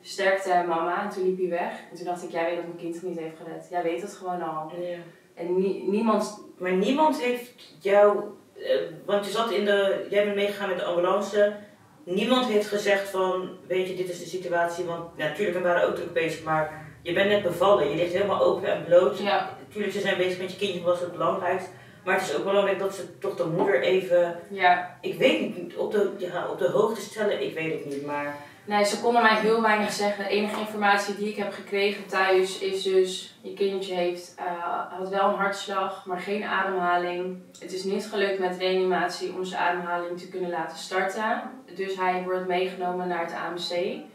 sterkte 0.00 0.64
mama. 0.66 1.02
En 1.02 1.08
toen 1.08 1.24
liep 1.24 1.38
hij 1.38 1.48
weg. 1.48 1.72
En 1.90 1.96
toen 1.96 2.04
dacht 2.04 2.22
ik, 2.22 2.30
jij 2.30 2.44
weet 2.44 2.56
dat 2.56 2.64
mijn 2.64 2.78
kind 2.78 2.94
het 2.94 3.04
niet 3.04 3.18
heeft 3.18 3.36
gered. 3.36 3.66
Jij 3.70 3.82
weet 3.82 4.02
het 4.02 4.14
gewoon 4.14 4.42
al. 4.42 4.72
Ja. 4.80 4.96
En 5.34 5.56
niemand... 5.90 6.46
Maar 6.58 6.72
niemand 6.72 7.20
heeft 7.20 7.76
jou 7.80 8.22
eh, 8.62 8.80
want 9.04 9.24
je 9.24 9.30
zat 9.30 9.50
in 9.50 9.64
de, 9.64 10.06
jij 10.10 10.24
bent 10.24 10.36
meegegaan 10.36 10.68
met 10.68 10.78
de 10.78 10.84
ambulance. 10.84 11.56
Niemand 12.04 12.46
heeft 12.46 12.68
gezegd 12.68 13.08
van, 13.08 13.50
weet 13.66 13.88
je, 13.88 13.94
dit 13.94 14.08
is 14.08 14.18
de 14.18 14.26
situatie. 14.26 14.84
Want 14.84 15.16
natuurlijk, 15.16 15.58
we 15.58 15.62
waren 15.62 15.88
ook 15.88 15.94
druk 15.94 16.12
bezig, 16.12 16.44
maar 16.44 16.87
je 17.02 17.12
bent 17.12 17.28
net 17.28 17.42
bevallen. 17.42 17.90
Je 17.90 17.96
ligt 17.96 18.12
helemaal 18.12 18.42
open 18.42 18.72
en 18.72 18.84
bloot. 18.84 19.18
Ja. 19.18 19.48
Natuurlijk, 19.66 19.92
ze 19.92 20.00
zijn 20.00 20.16
bezig 20.16 20.38
met 20.38 20.50
je 20.50 20.58
kindje, 20.58 20.82
was 20.82 21.00
het 21.00 21.12
belangrijkst. 21.12 21.68
Maar 22.04 22.18
het 22.18 22.28
is 22.28 22.36
ook 22.36 22.44
belangrijk 22.44 22.78
dat 22.78 22.94
ze 22.94 23.18
toch 23.18 23.36
de 23.36 23.46
moeder 23.46 23.80
even, 23.80 24.40
ja. 24.50 24.98
ik 25.00 25.18
weet 25.18 25.40
niet, 25.40 25.76
op 25.76 25.92
de, 25.92 26.10
ja, 26.18 26.48
op 26.50 26.58
de 26.58 26.68
hoogte 26.68 27.00
stellen. 27.00 27.42
Ik 27.42 27.54
weet 27.54 27.72
het 27.72 27.94
niet, 27.94 28.06
maar... 28.06 28.36
Nee, 28.64 28.84
ze 28.84 29.00
konden 29.00 29.22
mij 29.22 29.36
heel 29.36 29.62
weinig 29.62 29.92
zeggen. 29.92 30.24
De 30.24 30.30
enige 30.30 30.60
informatie 30.60 31.14
die 31.14 31.28
ik 31.28 31.36
heb 31.36 31.52
gekregen 31.52 32.06
thuis 32.06 32.58
is 32.58 32.82
dus... 32.82 33.38
Je 33.40 33.54
kindje 33.54 33.94
heeft, 33.94 34.34
uh, 34.40 34.98
had 34.98 35.08
wel 35.08 35.28
een 35.28 35.34
hartslag, 35.34 36.06
maar 36.06 36.20
geen 36.20 36.44
ademhaling. 36.44 37.38
Het 37.60 37.72
is 37.72 37.84
niet 37.84 38.06
gelukt 38.06 38.38
met 38.38 38.56
reanimatie 38.58 39.32
om 39.32 39.44
zijn 39.44 39.62
ademhaling 39.62 40.18
te 40.18 40.28
kunnen 40.28 40.50
laten 40.50 40.78
starten. 40.78 41.42
Dus 41.74 41.96
hij 41.96 42.22
wordt 42.22 42.46
meegenomen 42.46 43.08
naar 43.08 43.24
het 43.24 43.34
AMC. 43.34 43.70
Um, 43.80 44.06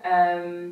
ehm, 0.00 0.68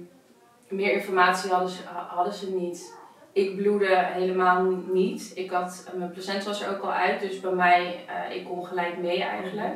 meer 0.71 0.93
informatie 0.93 1.51
hadden 1.51 1.69
ze, 1.69 1.83
hadden 2.09 2.33
ze 2.33 2.51
niet. 2.51 2.99
Ik 3.33 3.57
bloedde 3.57 3.97
helemaal 3.97 4.63
niet. 4.93 5.33
Ik 5.35 5.51
had, 5.51 5.91
mijn 5.97 6.11
placenta 6.11 6.45
was 6.45 6.63
er 6.63 6.77
ook 6.77 6.83
al 6.83 6.93
uit, 6.93 7.21
dus 7.21 7.41
bij 7.41 7.53
mij, 7.53 8.05
uh, 8.31 8.37
ik 8.37 8.45
kon 8.45 8.67
gelijk 8.67 8.99
mee 8.99 9.23
eigenlijk. 9.23 9.75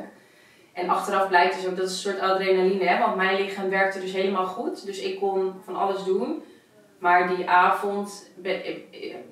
En 0.73 0.89
achteraf 0.89 1.27
blijkt 1.27 1.55
dus 1.55 1.67
ook 1.67 1.75
dat 1.75 1.85
is 1.85 1.91
een 1.91 2.11
soort 2.11 2.19
adrenaline, 2.19 2.85
hè? 2.85 2.99
want 2.99 3.15
mijn 3.15 3.41
lichaam 3.41 3.69
werkte 3.69 3.99
dus 3.99 4.13
helemaal 4.13 4.45
goed. 4.45 4.85
Dus 4.85 4.99
ik 4.99 5.19
kon 5.19 5.53
van 5.63 5.75
alles 5.75 6.03
doen. 6.03 6.43
Maar 6.99 7.35
die 7.35 7.49
avond 7.49 8.31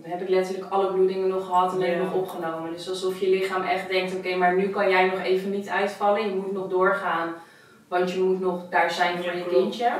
heb 0.02 0.22
ik 0.22 0.30
letterlijk 0.30 0.72
alle 0.72 0.94
bloedingen 0.94 1.28
nog 1.28 1.46
gehad 1.46 1.72
en 1.72 1.80
ben 1.80 1.92
ik 1.92 1.98
nog 1.98 2.14
opgenomen. 2.14 2.72
Dus 2.72 2.90
alsof 2.90 3.20
je 3.20 3.30
lichaam 3.30 3.64
echt 3.64 3.90
denkt, 3.90 4.16
oké, 4.16 4.36
maar 4.36 4.56
nu 4.56 4.70
kan 4.70 4.90
jij 4.90 5.06
nog 5.06 5.20
even 5.20 5.50
niet 5.50 5.70
uitvallen. 5.70 6.30
Je 6.30 6.36
moet 6.36 6.52
nog 6.52 6.68
doorgaan, 6.68 7.34
want 7.88 8.12
je 8.12 8.20
moet 8.20 8.40
nog 8.40 8.70
daar 8.70 8.92
zijn 8.92 9.24
voor 9.24 9.36
je 9.36 9.46
kindje. 9.46 9.92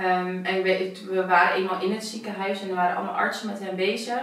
Um, 0.00 0.44
en 0.44 0.62
we, 0.62 1.24
waren 1.28 1.56
eenmaal 1.56 1.82
in 1.82 1.92
het 1.92 2.04
ziekenhuis 2.04 2.62
en 2.62 2.68
er 2.68 2.74
waren 2.74 2.96
allemaal 2.96 3.14
artsen 3.14 3.46
met 3.46 3.60
hem 3.60 3.76
bezig. 3.76 4.22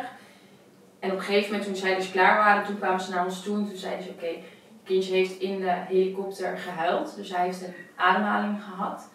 En 0.99 1.11
op 1.11 1.17
een 1.17 1.23
gegeven 1.23 1.51
moment, 1.51 1.67
toen 1.67 1.75
zij 1.75 1.95
dus 1.95 2.11
klaar 2.11 2.37
waren, 2.37 2.65
toen 2.65 2.77
kwamen 2.77 3.01
ze 3.01 3.11
naar 3.11 3.25
ons 3.25 3.43
toe 3.43 3.57
en 3.57 3.67
toen 3.67 3.77
zeiden 3.77 4.03
ze: 4.03 4.09
Oké, 4.09 4.29
kindje 4.83 5.13
heeft 5.13 5.39
in 5.39 5.59
de 5.59 5.71
helikopter 5.71 6.57
gehuild, 6.57 7.15
dus 7.15 7.35
hij 7.35 7.45
heeft 7.45 7.61
een 7.61 7.73
ademhaling 7.95 8.63
gehad. 8.63 9.09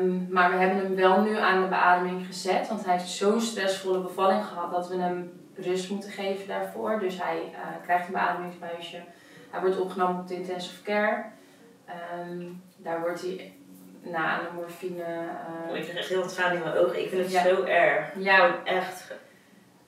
Um, 0.00 0.26
maar 0.30 0.50
we 0.50 0.56
hebben 0.56 0.78
hem 0.78 0.94
wel 0.94 1.22
nu 1.22 1.38
aan 1.38 1.62
de 1.62 1.68
beademing 1.68 2.26
gezet, 2.26 2.68
want 2.68 2.84
hij 2.84 2.94
heeft 2.94 3.08
zo'n 3.08 3.40
stressvolle 3.40 4.00
bevalling 4.00 4.44
gehad 4.44 4.70
dat 4.70 4.88
we 4.88 4.96
hem 4.96 5.32
rust 5.54 5.90
moeten 5.90 6.10
geven 6.10 6.48
daarvoor. 6.48 6.98
Dus 6.98 7.22
hij 7.22 7.38
uh, 7.52 7.58
krijgt 7.82 8.06
een 8.06 8.12
beademingsbuisje. 8.12 9.02
Hij 9.50 9.60
wordt 9.60 9.80
opgenomen 9.80 10.20
op 10.20 10.28
de 10.28 10.34
intensive 10.34 10.82
care. 10.82 11.24
Um, 12.28 12.62
daar 12.76 13.00
wordt 13.00 13.20
hij 13.20 13.52
na 14.04 14.38
de 14.38 14.48
morfine. 14.54 15.04
Uh, 15.70 15.76
ik 15.76 15.82
krijg 15.82 15.98
echt 15.98 16.08
heel 16.08 16.20
wat 16.20 16.34
tranen 16.34 16.56
in 16.56 16.62
mijn 16.62 16.76
ogen. 16.76 17.02
Ik 17.02 17.08
vind 17.08 17.32
het 17.32 17.42
zo 17.42 17.62
erg. 17.62 18.06
Ja, 18.18 18.64
echt. 18.64 19.12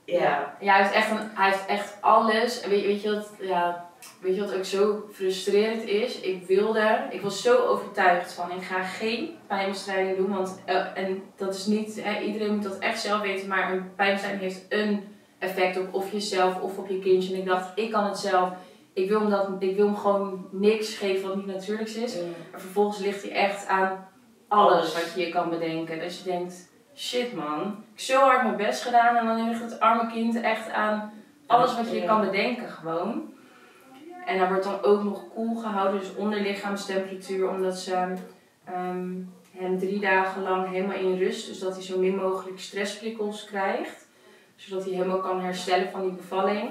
Ja. 0.04 0.20
ja. 0.20 0.56
Ja, 0.60 0.72
hij 0.72 0.82
heeft 0.82 0.94
echt, 0.94 1.10
een, 1.10 1.30
hij 1.34 1.50
heeft 1.50 1.66
echt 1.66 1.96
alles. 2.00 2.66
Weet, 2.66 2.84
weet 2.84 3.02
je 3.02 3.14
wat? 3.14 3.32
Ja, 3.40 3.90
weet 4.20 4.34
je 4.34 4.40
wat 4.40 4.54
ook 4.54 4.64
zo 4.64 5.08
frustrerend 5.12 5.84
is? 5.84 6.20
Ik 6.20 6.46
wilde, 6.46 7.06
ik 7.10 7.20
was 7.20 7.42
zo 7.42 7.56
overtuigd 7.56 8.32
van 8.32 8.50
ik 8.50 8.62
ga 8.62 8.82
geen 8.82 9.36
pijnbestrijding 9.46 10.16
doen. 10.16 10.34
Want, 10.34 10.60
eh, 10.64 10.86
en 10.94 11.22
dat 11.36 11.54
is 11.54 11.66
niet, 11.66 12.02
iedereen 12.24 12.54
moet 12.54 12.62
dat 12.62 12.78
echt 12.78 13.00
zelf 13.00 13.20
weten, 13.20 13.48
maar 13.48 13.72
een 13.72 13.94
pijnbestrijding 13.94 14.42
heeft 14.42 14.66
een 14.68 15.16
effect 15.38 15.78
op 15.78 15.94
of 15.94 16.12
jezelf 16.12 16.60
of 16.60 16.78
op 16.78 16.88
je 16.88 16.98
kindje. 16.98 17.34
En 17.34 17.40
ik 17.40 17.46
dacht, 17.46 17.72
ik 17.74 17.90
kan 17.90 18.04
het 18.04 18.18
zelf. 18.18 18.50
Ik 18.96 19.08
wil 19.08 19.20
hem, 19.20 19.30
dat, 19.30 19.48
ik 19.58 19.76
wil 19.76 19.86
hem 19.86 19.96
gewoon 19.96 20.48
niks 20.50 20.96
geven 20.96 21.28
wat 21.28 21.36
niet 21.36 21.46
natuurlijks 21.46 21.94
is. 21.94 22.20
Mm. 22.20 22.34
Maar 22.50 22.60
vervolgens 22.60 22.98
ligt 22.98 23.22
hij 23.22 23.32
echt 23.32 23.66
aan 23.66 24.08
alles 24.48 24.94
wat 24.94 25.12
je 25.14 25.20
je 25.20 25.32
kan 25.32 25.50
bedenken. 25.50 25.98
Dat 25.98 26.18
je 26.18 26.24
denkt, 26.24 26.68
shit 26.94 27.34
man, 27.34 27.60
ik 27.60 27.66
heb 27.66 27.98
zo 27.98 28.20
hard 28.20 28.42
mijn 28.42 28.56
best 28.56 28.82
gedaan 28.82 29.16
en 29.16 29.26
dan 29.26 29.48
ligt 29.48 29.62
het 29.62 29.80
arme 29.80 30.12
kind 30.12 30.40
echt 30.40 30.70
aan 30.70 31.12
alles 31.46 31.76
wat 31.76 31.92
je 31.92 32.04
kan 32.04 32.20
bedenken 32.20 32.68
gewoon. 32.68 33.34
En 34.24 34.38
hij 34.38 34.48
wordt 34.48 34.64
dan 34.64 34.82
ook 34.82 35.04
nog 35.04 35.28
koel 35.28 35.46
cool 35.46 35.62
gehouden, 35.62 36.00
dus 36.00 36.14
onder 36.14 36.40
lichaamstemperatuur, 36.40 37.48
omdat 37.48 37.78
ze 37.78 38.14
um, 38.68 39.32
hem 39.50 39.78
drie 39.78 40.00
dagen 40.00 40.42
lang 40.42 40.68
helemaal 40.68 40.96
in 40.96 41.18
rust, 41.18 41.46
dus 41.46 41.58
dat 41.58 41.74
hij 41.74 41.82
zo 41.82 41.98
min 41.98 42.16
mogelijk 42.16 42.60
stressprikkels 42.60 43.44
krijgt, 43.44 44.06
zodat 44.56 44.84
hij 44.84 44.92
helemaal 44.92 45.20
kan 45.20 45.40
herstellen 45.40 45.90
van 45.90 46.02
die 46.02 46.12
bevalling. 46.12 46.70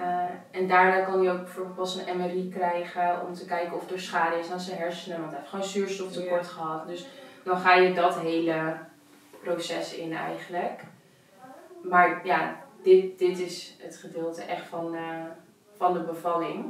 Uh, 0.00 0.24
en 0.50 0.68
daarna 0.68 1.00
kan 1.00 1.20
hij 1.20 1.32
ook 1.32 1.42
bijvoorbeeld 1.42 1.76
pas 1.76 1.96
een 1.96 2.16
MRI 2.16 2.48
krijgen 2.48 3.26
om 3.26 3.34
te 3.34 3.46
kijken 3.46 3.76
of 3.76 3.90
er 3.90 4.00
schade 4.00 4.38
is 4.38 4.50
aan 4.50 4.60
zijn 4.60 4.78
hersenen, 4.78 5.18
want 5.18 5.30
hij 5.30 5.38
heeft 5.38 5.50
gewoon 5.50 5.64
zuurstoftekort 5.64 6.46
gehad. 6.46 6.86
Dus 6.88 7.06
dan 7.44 7.58
ga 7.58 7.74
je 7.74 7.94
dat 7.94 8.18
hele 8.18 8.76
proces 9.42 9.94
in 9.94 10.12
eigenlijk. 10.12 10.80
Maar 11.82 12.20
ja, 12.24 12.56
dit, 12.82 13.18
dit 13.18 13.38
is 13.38 13.76
het 13.78 13.96
gedeelte 13.96 14.42
echt 14.42 14.66
van, 14.66 14.94
uh, 14.94 15.24
van 15.76 15.92
de 15.92 16.00
bevalling. 16.00 16.64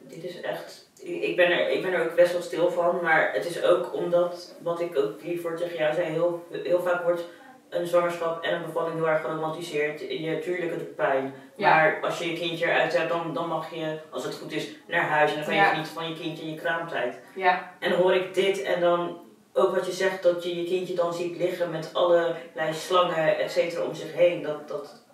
Dit 0.00 0.24
is 0.24 0.40
echt. 0.40 0.90
Ik 1.02 1.36
ben, 1.36 1.50
er, 1.50 1.70
ik 1.70 1.82
ben 1.82 1.92
er 1.92 2.04
ook 2.04 2.14
best 2.14 2.32
wel 2.32 2.42
stil 2.42 2.70
van, 2.70 2.98
maar 3.02 3.32
het 3.32 3.46
is 3.46 3.62
ook 3.62 3.94
omdat, 3.94 4.54
wat 4.62 4.80
ik 4.80 4.98
ook 4.98 5.20
hiervoor 5.20 5.56
tegen 5.56 5.76
jou 5.76 5.94
zei, 5.94 6.06
heel, 6.06 6.46
heel 6.50 6.80
vaak 6.80 7.02
wordt 7.02 7.24
een 7.72 7.86
zwangerschap 7.86 8.42
en 8.44 8.54
een 8.54 8.64
bevalling 8.64 8.94
heel 8.94 9.08
erg 9.08 9.20
geromantiseerd. 9.20 10.00
Je, 10.00 10.38
tuurlijk, 10.42 10.70
het 10.70 10.96
pijn. 10.96 11.34
Maar 11.56 11.98
als 12.02 12.18
je 12.18 12.30
je 12.30 12.38
kindje 12.38 12.66
eruit 12.66 12.96
hebt, 12.96 13.08
dan, 13.08 13.34
dan 13.34 13.48
mag 13.48 13.74
je, 13.74 13.98
als 14.10 14.24
het 14.24 14.34
goed 14.34 14.52
is, 14.52 14.68
naar 14.86 15.08
huis. 15.08 15.30
En 15.30 15.36
dan 15.36 15.44
kan 15.44 15.54
je 15.54 15.60
ja. 15.60 15.68
genieten 15.68 15.92
van 15.92 16.08
je 16.08 16.14
kindje 16.14 16.44
in 16.44 16.50
je 16.50 16.60
kraamtijd. 16.60 17.20
Ja. 17.34 17.72
En 17.78 17.90
dan 17.90 17.98
hoor 17.98 18.14
ik 18.14 18.34
dit 18.34 18.62
en 18.62 18.80
dan 18.80 19.20
ook 19.52 19.74
wat 19.74 19.86
je 19.86 19.92
zegt, 19.92 20.22
dat 20.22 20.42
je 20.42 20.62
je 20.62 20.68
kindje 20.68 20.94
dan 20.94 21.14
ziet 21.14 21.36
liggen 21.36 21.70
met 21.70 21.90
allerlei 21.92 22.72
slangen, 22.72 23.38
et 23.38 23.50
cetera, 23.50 23.84
om 23.84 23.94
zich 23.94 24.12
heen. 24.12 24.42
Dat, 24.42 24.68
dat, 24.68 25.04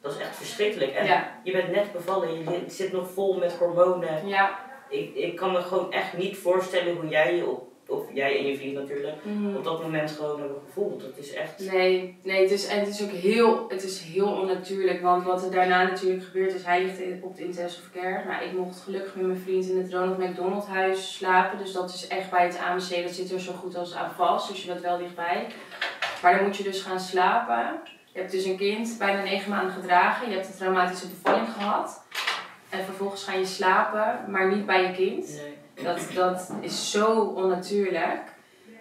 dat 0.00 0.12
is 0.12 0.18
echt 0.18 0.36
verschrikkelijk. 0.36 0.92
En 0.92 1.24
je 1.42 1.52
bent 1.52 1.70
net 1.70 1.92
bevallen, 1.92 2.38
je 2.38 2.64
zit 2.66 2.92
nog 2.92 3.10
vol 3.10 3.38
met 3.38 3.52
hormonen. 3.52 4.28
Ja. 4.28 4.58
Ik, 4.88 5.14
ik 5.14 5.36
kan 5.36 5.52
me 5.52 5.62
gewoon 5.62 5.92
echt 5.92 6.16
niet 6.16 6.36
voorstellen 6.36 6.96
hoe 6.96 7.08
jij 7.08 7.36
je 7.36 7.46
op 7.46 7.65
of 7.88 8.04
jij 8.12 8.38
en 8.38 8.46
je 8.46 8.56
vriend 8.56 8.74
natuurlijk, 8.74 9.16
mhm. 9.22 9.56
op 9.56 9.64
dat 9.64 9.82
moment 9.82 10.10
gewoon 10.10 10.40
hebben 10.40 10.58
gevoeld. 10.66 11.00
Dat 11.00 11.16
is 11.16 11.32
echt... 11.32 11.70
Nee, 11.72 12.18
nee 12.22 12.42
het 12.42 12.50
is, 12.50 12.66
en 12.66 12.78
het 12.78 12.88
is 12.88 13.02
ook 13.02 13.10
heel, 13.10 13.64
het 13.68 13.82
is 13.82 14.00
heel 14.00 14.28
onnatuurlijk. 14.28 15.02
Want 15.02 15.24
wat 15.24 15.44
er 15.44 15.50
daarna 15.50 15.82
natuurlijk 15.82 16.24
gebeurt 16.24 16.54
is, 16.54 16.64
hij 16.64 16.82
ligt 16.82 17.22
op 17.22 17.36
de 17.36 17.44
intensive 17.44 17.90
care. 17.90 18.24
Maar 18.26 18.44
ik 18.44 18.52
mocht 18.52 18.80
gelukkig 18.80 19.14
met 19.14 19.26
mijn 19.26 19.38
vriend 19.38 19.68
in 19.68 19.78
het 19.78 19.92
Ronald 19.92 20.18
McDonald 20.18 20.66
huis 20.66 21.16
slapen. 21.16 21.58
Dus 21.58 21.72
dat 21.72 21.94
is 21.94 22.06
echt 22.06 22.30
bij 22.30 22.44
het 22.44 22.58
AMC, 22.58 23.02
dat 23.02 23.14
zit 23.14 23.32
er 23.32 23.40
zo 23.40 23.52
goed 23.52 23.76
als 23.76 23.94
aan 23.94 24.10
vast. 24.10 24.48
Dus 24.48 24.62
je 24.62 24.68
bent 24.68 24.80
wel 24.80 24.98
dichtbij. 24.98 25.46
Maar 26.22 26.34
dan 26.34 26.44
moet 26.44 26.56
je 26.56 26.62
dus 26.62 26.82
gaan 26.82 27.00
slapen. 27.00 27.80
Je 28.12 28.18
hebt 28.18 28.32
dus 28.32 28.44
een 28.44 28.56
kind 28.56 28.98
bijna 28.98 29.22
negen 29.22 29.50
maanden 29.50 29.72
gedragen. 29.72 30.28
Je 30.28 30.34
hebt 30.34 30.48
een 30.48 30.54
traumatische 30.54 31.08
bevalling 31.08 31.48
gehad. 31.52 32.04
En 32.68 32.84
vervolgens 32.84 33.24
ga 33.24 33.32
je 33.32 33.46
slapen, 33.46 34.30
maar 34.30 34.54
niet 34.54 34.66
bij 34.66 34.82
je 34.82 34.92
kind. 34.92 35.26
Nee. 35.26 35.55
Dat, 35.82 36.00
dat 36.14 36.52
is 36.60 36.90
zo 36.90 37.20
onnatuurlijk. 37.20 38.22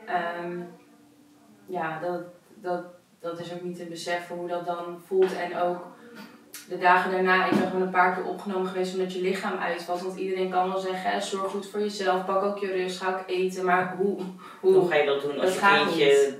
Ehm, 0.05 0.59
ja, 1.65 1.99
dat, 1.99 2.21
dat, 2.55 2.83
dat 3.19 3.39
is 3.39 3.53
ook 3.53 3.61
niet 3.61 3.77
te 3.77 3.85
beseffen 3.85 4.35
hoe 4.35 4.47
dat 4.47 4.65
dan 4.65 5.01
voelt. 5.05 5.35
En 5.35 5.57
ook 5.57 5.87
de 6.67 6.77
dagen 6.77 7.11
daarna, 7.11 7.45
ik 7.45 7.51
ben 7.51 7.67
gewoon 7.67 7.81
een 7.81 7.89
paar 7.89 8.15
keer 8.15 8.25
opgenomen 8.25 8.67
geweest 8.67 8.93
omdat 8.93 9.13
je 9.13 9.21
lichaam 9.21 9.57
uitvalt. 9.57 10.01
Want 10.01 10.17
iedereen 10.19 10.49
kan 10.49 10.71
wel 10.71 10.79
zeggen, 10.79 11.21
zorg 11.21 11.51
goed 11.51 11.69
voor 11.69 11.79
jezelf, 11.79 12.25
pak 12.25 12.43
ook 12.43 12.59
je 12.59 12.71
rust, 12.71 13.01
ga 13.01 13.09
ook 13.09 13.23
eten. 13.27 13.65
Maar 13.65 13.95
hoe, 13.97 14.17
hoe, 14.59 14.73
hoe 14.73 14.89
ga 14.89 14.95
je 14.95 15.05
dat 15.05 15.21
doen 15.21 15.39
als 15.39 15.53
je 15.53 15.59
kindje 15.59 16.37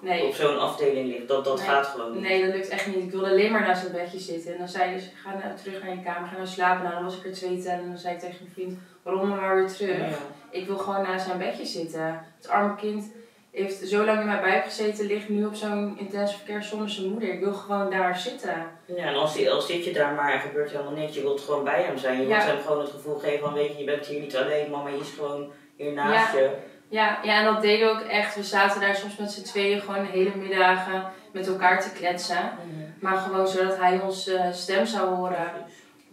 nee. 0.00 0.26
op 0.26 0.34
zo'n 0.34 0.58
afdeling 0.58 1.08
ligt? 1.08 1.28
Dat, 1.28 1.44
dat 1.44 1.60
gaat 1.60 1.86
gewoon 1.86 2.12
niet. 2.12 2.22
Nee, 2.22 2.44
dat 2.44 2.54
lukt 2.54 2.68
echt 2.68 2.86
niet. 2.86 2.96
Ik 2.96 3.10
wilde 3.10 3.28
alleen 3.28 3.52
maar 3.52 3.60
naast 3.60 3.82
het 3.82 3.92
bedje 3.92 4.18
zitten. 4.18 4.52
En 4.52 4.58
dan 4.58 4.68
zei 4.68 4.98
ze, 4.98 5.08
ga 5.22 5.30
nou 5.30 5.56
terug 5.62 5.82
naar 5.82 5.94
je 5.94 6.02
kamer, 6.02 6.28
ga 6.28 6.34
nou 6.34 6.46
slapen. 6.46 6.82
Nou, 6.82 6.94
dan 6.94 7.04
was 7.04 7.16
ik 7.16 7.24
er 7.24 7.32
twee 7.32 7.62
tellen 7.62 7.82
en 7.82 7.88
dan 7.88 7.98
zei 7.98 8.14
ik 8.14 8.20
tegen 8.20 8.36
mijn 8.40 8.52
vriend 8.52 8.78
waarom 9.06 9.28
maar 9.28 9.56
weer 9.56 9.72
terug. 9.72 10.18
Ik 10.50 10.66
wil 10.66 10.78
gewoon 10.78 11.02
naast 11.02 11.26
zijn 11.26 11.38
bedje 11.38 11.64
zitten. 11.64 12.24
Het 12.36 12.48
arme 12.48 12.74
kind 12.76 13.12
heeft 13.50 13.88
zo 13.88 14.04
lang 14.04 14.20
in 14.20 14.26
mijn 14.26 14.40
buik 14.40 14.64
gezeten, 14.64 15.06
ligt 15.06 15.28
nu 15.28 15.44
op 15.44 15.54
zo'n 15.54 15.98
intensive 15.98 16.44
care 16.44 16.62
zonder 16.62 16.90
zijn 16.90 17.10
moeder. 17.10 17.32
Ik 17.32 17.40
wil 17.40 17.52
gewoon 17.52 17.90
daar 17.90 18.18
zitten. 18.18 18.66
Ja, 18.84 19.04
en 19.04 19.14
als, 19.14 19.48
als 19.48 19.66
zit 19.66 19.84
je 19.84 19.92
daar 19.92 20.14
maar 20.14 20.32
en 20.32 20.40
gebeurt 20.40 20.70
helemaal 20.70 20.92
niks, 20.92 21.14
je 21.14 21.20
wilt 21.20 21.40
gewoon 21.40 21.64
bij 21.64 21.82
hem 21.82 21.98
zijn. 21.98 22.20
Je 22.20 22.26
wilt 22.26 22.44
hem 22.44 22.60
gewoon 22.60 22.80
het 22.80 22.90
gevoel 22.90 23.18
geven 23.18 23.40
van, 23.40 23.52
weet 23.52 23.72
je, 23.72 23.78
je 23.78 23.84
bent 23.84 24.06
hier 24.06 24.20
niet 24.20 24.36
alleen, 24.36 24.70
mama 24.70 24.88
is 24.88 25.12
gewoon 25.16 25.52
hier 25.76 25.92
naast 25.92 26.32
ja. 26.32 26.38
je. 26.38 26.50
Ja, 26.88 27.18
ja, 27.22 27.38
en 27.38 27.44
dat 27.44 27.62
deden 27.62 27.86
we 27.86 27.92
ook 27.92 28.08
echt. 28.08 28.34
We 28.34 28.42
zaten 28.42 28.80
daar 28.80 28.96
soms 28.96 29.16
met 29.16 29.32
z'n 29.32 29.42
tweeën 29.42 29.80
gewoon 29.80 30.04
de 30.04 30.10
hele 30.10 30.36
middagen 30.36 31.04
met 31.32 31.46
elkaar 31.46 31.80
te 31.80 31.92
kletsen. 31.92 32.42
Mhm. 32.42 32.84
Maar 33.00 33.16
gewoon 33.16 33.48
zodat 33.48 33.76
hij 33.76 34.00
onze 34.00 34.48
stem 34.52 34.86
zou 34.86 35.14
horen. 35.14 35.52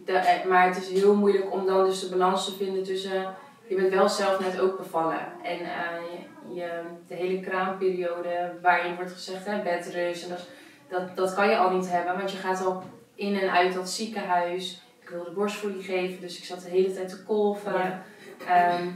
De, 0.04 0.12
eh, 0.12 0.44
maar 0.46 0.66
het 0.66 0.76
is 0.76 1.00
heel 1.00 1.14
moeilijk 1.14 1.52
om 1.52 1.66
dan 1.66 1.84
dus 1.84 2.00
de 2.00 2.08
balans 2.08 2.44
te 2.44 2.56
vinden 2.56 2.82
tussen. 2.82 3.34
Je 3.66 3.74
bent 3.74 3.94
wel 3.94 4.08
zelf 4.08 4.40
net 4.40 4.60
ook 4.60 4.76
bevallen. 4.76 5.18
En 5.42 5.60
uh, 5.60 6.56
je, 6.56 6.80
de 7.08 7.14
hele 7.14 7.40
kraamperiode 7.40 8.52
waarin 8.62 8.94
wordt 8.94 9.12
gezegd 9.12 9.46
hè, 9.46 9.62
bedrust. 9.62 10.22
En 10.22 10.28
dat, 10.28 10.46
dat, 10.88 11.16
dat 11.16 11.34
kan 11.34 11.48
je 11.48 11.56
al 11.56 11.70
niet 11.70 11.90
hebben, 11.90 12.16
want 12.16 12.30
je 12.30 12.36
gaat 12.36 12.64
al 12.64 12.82
in 13.14 13.38
en 13.38 13.50
uit 13.50 13.74
dat 13.74 13.90
ziekenhuis. 13.90 14.82
Ik 15.00 15.08
wilde 15.08 15.30
borstvoeding 15.30 15.84
geven, 15.84 16.20
dus 16.20 16.38
ik 16.38 16.44
zat 16.44 16.62
de 16.62 16.70
hele 16.70 16.92
tijd 16.92 17.08
te 17.08 17.24
kolven. 17.24 18.02
Ehm, 18.46 18.88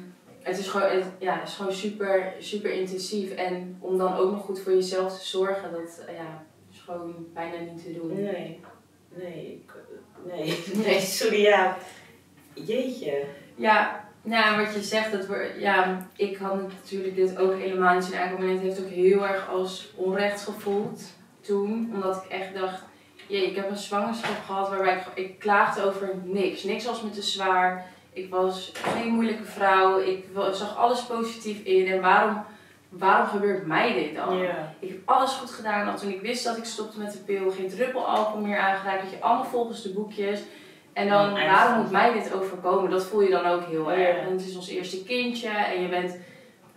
het 0.43 0.59
is 0.59 0.69
gewoon, 0.69 1.03
ja, 1.19 1.39
het 1.39 1.49
is 1.49 1.55
gewoon 1.55 1.73
super, 1.73 2.33
super 2.39 2.73
intensief. 2.73 3.31
En 3.31 3.77
om 3.81 3.99
dan 3.99 4.17
ook 4.17 4.31
nog 4.31 4.45
goed 4.45 4.61
voor 4.61 4.73
jezelf 4.73 5.19
te 5.19 5.27
zorgen, 5.27 5.73
dat 5.73 6.05
ja, 6.07 6.45
is 6.73 6.81
gewoon 6.81 7.27
bijna 7.35 7.73
niet 7.73 7.85
te 7.85 7.93
doen. 7.93 8.23
Nee, 8.23 8.61
nee, 9.09 9.65
nee, 10.27 10.65
nee, 10.85 11.01
sorry, 11.01 11.41
ja. 11.41 11.77
Jeetje. 12.55 13.25
Ja, 13.55 14.09
nou, 14.23 14.65
wat 14.65 14.75
je 14.75 14.83
zegt, 14.83 15.13
dat 15.13 15.27
we, 15.27 15.55
ja, 15.59 16.09
ik 16.17 16.37
had 16.37 16.63
natuurlijk 16.63 17.15
dit 17.15 17.39
ook 17.39 17.55
helemaal 17.55 17.95
niet 17.95 18.05
zien 18.05 18.19
aankomen. 18.19 18.49
En 18.49 18.55
het 18.55 18.63
heeft 18.63 18.81
ook 18.81 18.91
heel 18.91 19.27
erg 19.27 19.49
als 19.49 19.93
onrecht 19.95 20.43
gevoeld 20.43 21.03
toen. 21.41 21.91
Omdat 21.95 22.17
ik 22.17 22.31
echt 22.31 22.55
dacht, 22.55 22.83
jee, 23.27 23.47
ik 23.47 23.57
heb 23.57 23.71
een 23.71 23.77
zwangerschap 23.77 24.45
gehad 24.47 24.69
waarbij 24.69 24.97
ik, 24.97 25.25
ik 25.25 25.39
klaagde 25.39 25.83
over 25.83 26.11
niks. 26.25 26.63
Niks 26.63 26.85
was 26.85 27.03
me 27.03 27.11
te 27.11 27.23
zwaar. 27.23 27.87
Ik 28.13 28.31
was 28.31 28.73
geen 28.75 29.13
moeilijke 29.13 29.45
vrouw. 29.45 30.01
Ik 30.01 30.25
zag 30.53 30.77
alles 30.77 31.03
positief 31.03 31.63
in. 31.65 31.87
En 31.87 32.01
waarom, 32.01 32.45
waarom 32.89 33.27
gebeurt 33.27 33.67
mij 33.67 33.93
dit 33.93 34.15
dan? 34.15 34.43
Ik 34.79 34.89
heb 34.89 34.99
alles 35.05 35.33
goed 35.33 35.51
gedaan. 35.51 35.89
Al 35.89 35.97
toen 35.97 36.11
ik 36.11 36.21
wist 36.21 36.45
dat 36.45 36.57
ik 36.57 36.65
stopte 36.65 36.99
met 36.99 37.13
de 37.13 37.19
pil, 37.19 37.51
geen 37.51 37.69
druppel 37.69 38.07
alcohol 38.07 38.41
meer 38.41 38.59
aangeraakt. 38.59 39.03
Dat 39.03 39.11
je 39.11 39.21
allemaal 39.21 39.45
volgens 39.45 39.83
de 39.83 39.93
boekjes. 39.93 40.41
En 40.93 41.09
dan, 41.09 41.33
waarom 41.33 41.83
moet 41.83 41.91
mij 41.91 42.13
dit 42.13 42.33
overkomen? 42.33 42.91
Dat 42.91 43.05
voel 43.05 43.21
je 43.21 43.31
dan 43.31 43.47
ook 43.47 43.65
heel 43.65 43.93
erg. 43.93 44.17
En 44.17 44.33
het 44.33 44.47
is 44.47 44.57
ons 44.57 44.69
eerste 44.69 45.05
kindje 45.05 45.49
en 45.49 45.83
je 45.83 45.89
bent 45.89 46.17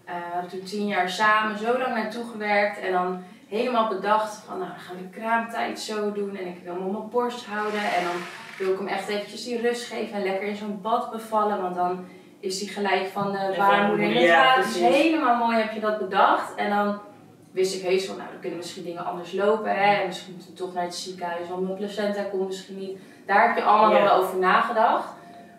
uh, 0.07 0.49
toen 0.49 0.63
tien 0.63 0.87
jaar 0.87 1.09
samen, 1.09 1.57
zo 1.57 1.77
lang 1.77 1.95
naartoe 1.95 2.25
gewerkt. 2.31 2.79
En 2.79 2.91
dan 2.91 3.23
helemaal 3.47 3.87
bedacht 3.87 4.35
van, 4.35 4.57
nou, 4.57 4.69
dan 4.69 4.79
gaan 4.79 4.95
we 4.95 5.01
de 5.01 5.19
kraamtijd 5.19 5.79
zo 5.79 6.11
doen. 6.11 6.35
En 6.35 6.47
ik 6.47 6.63
wil 6.63 6.73
hem 6.73 6.85
op 6.85 6.91
mijn 6.91 7.09
borst 7.09 7.45
houden. 7.45 7.79
En 7.79 8.03
dan 8.03 8.15
wil 8.57 8.71
ik 8.71 8.77
hem 8.77 8.87
echt 8.87 9.07
eventjes 9.07 9.43
die 9.43 9.61
rust 9.61 9.87
geven 9.87 10.13
en 10.13 10.23
lekker 10.23 10.47
in 10.47 10.55
zo'n 10.55 10.81
bad 10.81 11.11
bevallen. 11.11 11.61
Want 11.61 11.75
dan 11.75 12.05
is 12.41 12.61
hij 12.61 12.69
gelijk 12.69 13.07
van 13.07 13.31
de 13.31 13.53
baarmoeder 13.57 14.05
in 14.05 14.15
het 14.15 14.23
ja, 14.23 14.55
Dus 14.55 14.79
helemaal 14.79 15.35
mooi 15.35 15.57
heb 15.57 15.71
je 15.71 15.79
dat 15.79 15.99
bedacht. 15.99 16.55
En 16.55 16.69
dan 16.69 16.99
wist 17.51 17.75
ik 17.75 17.81
heus 17.81 18.05
van, 18.05 18.17
nou, 18.17 18.29
dan 18.31 18.39
kunnen 18.39 18.57
misschien 18.57 18.83
dingen 18.83 19.05
anders 19.05 19.33
lopen. 19.33 19.75
Hè? 19.75 20.01
En 20.01 20.07
misschien 20.07 20.33
moeten 20.33 20.51
we 20.51 20.57
toch 20.57 20.73
naar 20.73 20.83
het 20.83 20.95
ziekenhuis, 20.95 21.49
want 21.49 21.61
mijn 21.61 21.77
placenta 21.77 22.23
komt 22.23 22.47
misschien 22.47 22.77
niet. 22.77 22.99
Daar 23.25 23.47
heb 23.47 23.57
je 23.57 23.63
allemaal 23.63 23.91
yeah. 23.91 24.03
wel 24.03 24.17
over 24.17 24.37
nagedacht. 24.37 25.07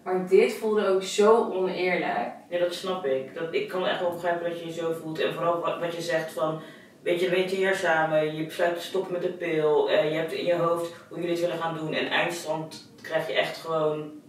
Maar 0.04 0.28
dit 0.28 0.52
voelde 0.52 0.88
ook 0.88 1.02
zo 1.02 1.50
oneerlijk. 1.52 2.30
Ja, 2.48 2.58
dat 2.58 2.74
snap 2.74 3.04
ik. 3.04 3.34
Dat, 3.34 3.54
ik 3.54 3.68
kan 3.68 3.86
echt 3.86 4.00
wel 4.00 4.12
begrijpen 4.12 4.50
dat 4.50 4.60
je 4.60 4.66
je 4.66 4.72
zo 4.72 4.92
voelt. 5.02 5.20
En 5.20 5.34
vooral 5.34 5.60
wat, 5.60 5.78
wat 5.78 5.94
je 5.94 6.00
zegt 6.00 6.32
van, 6.32 6.60
weet 7.02 7.20
je, 7.20 7.30
weet 7.30 7.50
je 7.50 7.56
hier 7.56 7.74
samen, 7.74 8.36
je 8.36 8.44
besluit 8.44 8.76
te 8.76 8.82
stoppen 8.82 9.12
met 9.12 9.22
de 9.22 9.28
pil. 9.28 9.90
Uh, 9.90 10.10
je 10.10 10.16
hebt 10.16 10.32
in 10.32 10.44
je 10.44 10.54
hoofd 10.54 10.94
hoe 11.08 11.18
jullie 11.18 11.32
het 11.32 11.40
willen 11.40 11.58
gaan 11.58 11.76
doen. 11.76 11.94
En 11.94 12.10
eindstand 12.10 12.92
krijg 13.02 13.26
je 13.26 13.32
echt 13.32 13.56
gewoon, 13.56 14.21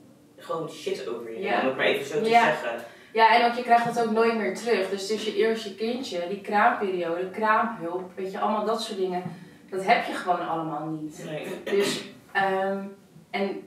gewoon 0.44 0.70
shit 0.70 1.08
over 1.08 1.32
je. 1.32 1.40
Ja. 1.40 1.60
Om 1.60 1.68
het 1.68 1.76
maar 1.76 1.86
even 1.86 2.06
zo 2.06 2.22
te 2.22 2.30
zeggen. 2.30 2.86
Ja, 3.14 3.36
en 3.36 3.46
ook 3.46 3.56
je 3.56 3.64
krijgt 3.64 3.86
dat 3.86 4.06
ook 4.06 4.12
nooit 4.12 4.38
meer 4.38 4.56
terug. 4.56 4.90
Dus 4.90 5.02
het 5.02 5.10
is 5.10 5.26
je 5.26 5.36
eerste 5.36 5.76
kindje, 5.76 6.28
die 6.30 6.42
kraamperiode, 6.42 7.30
kraamhulp, 7.30 8.12
weet 8.16 8.32
je, 8.32 8.40
allemaal 8.40 8.66
dat 8.66 8.82
soort 8.82 8.98
dingen. 8.98 9.24
Dat 9.70 9.86
heb 9.86 10.06
je 10.06 10.14
gewoon 10.14 10.48
allemaal 10.48 10.86
niet. 10.86 11.26
Nee. 11.26 11.78
Dus, 11.78 12.04
um, 12.36 12.96
en 13.30 13.64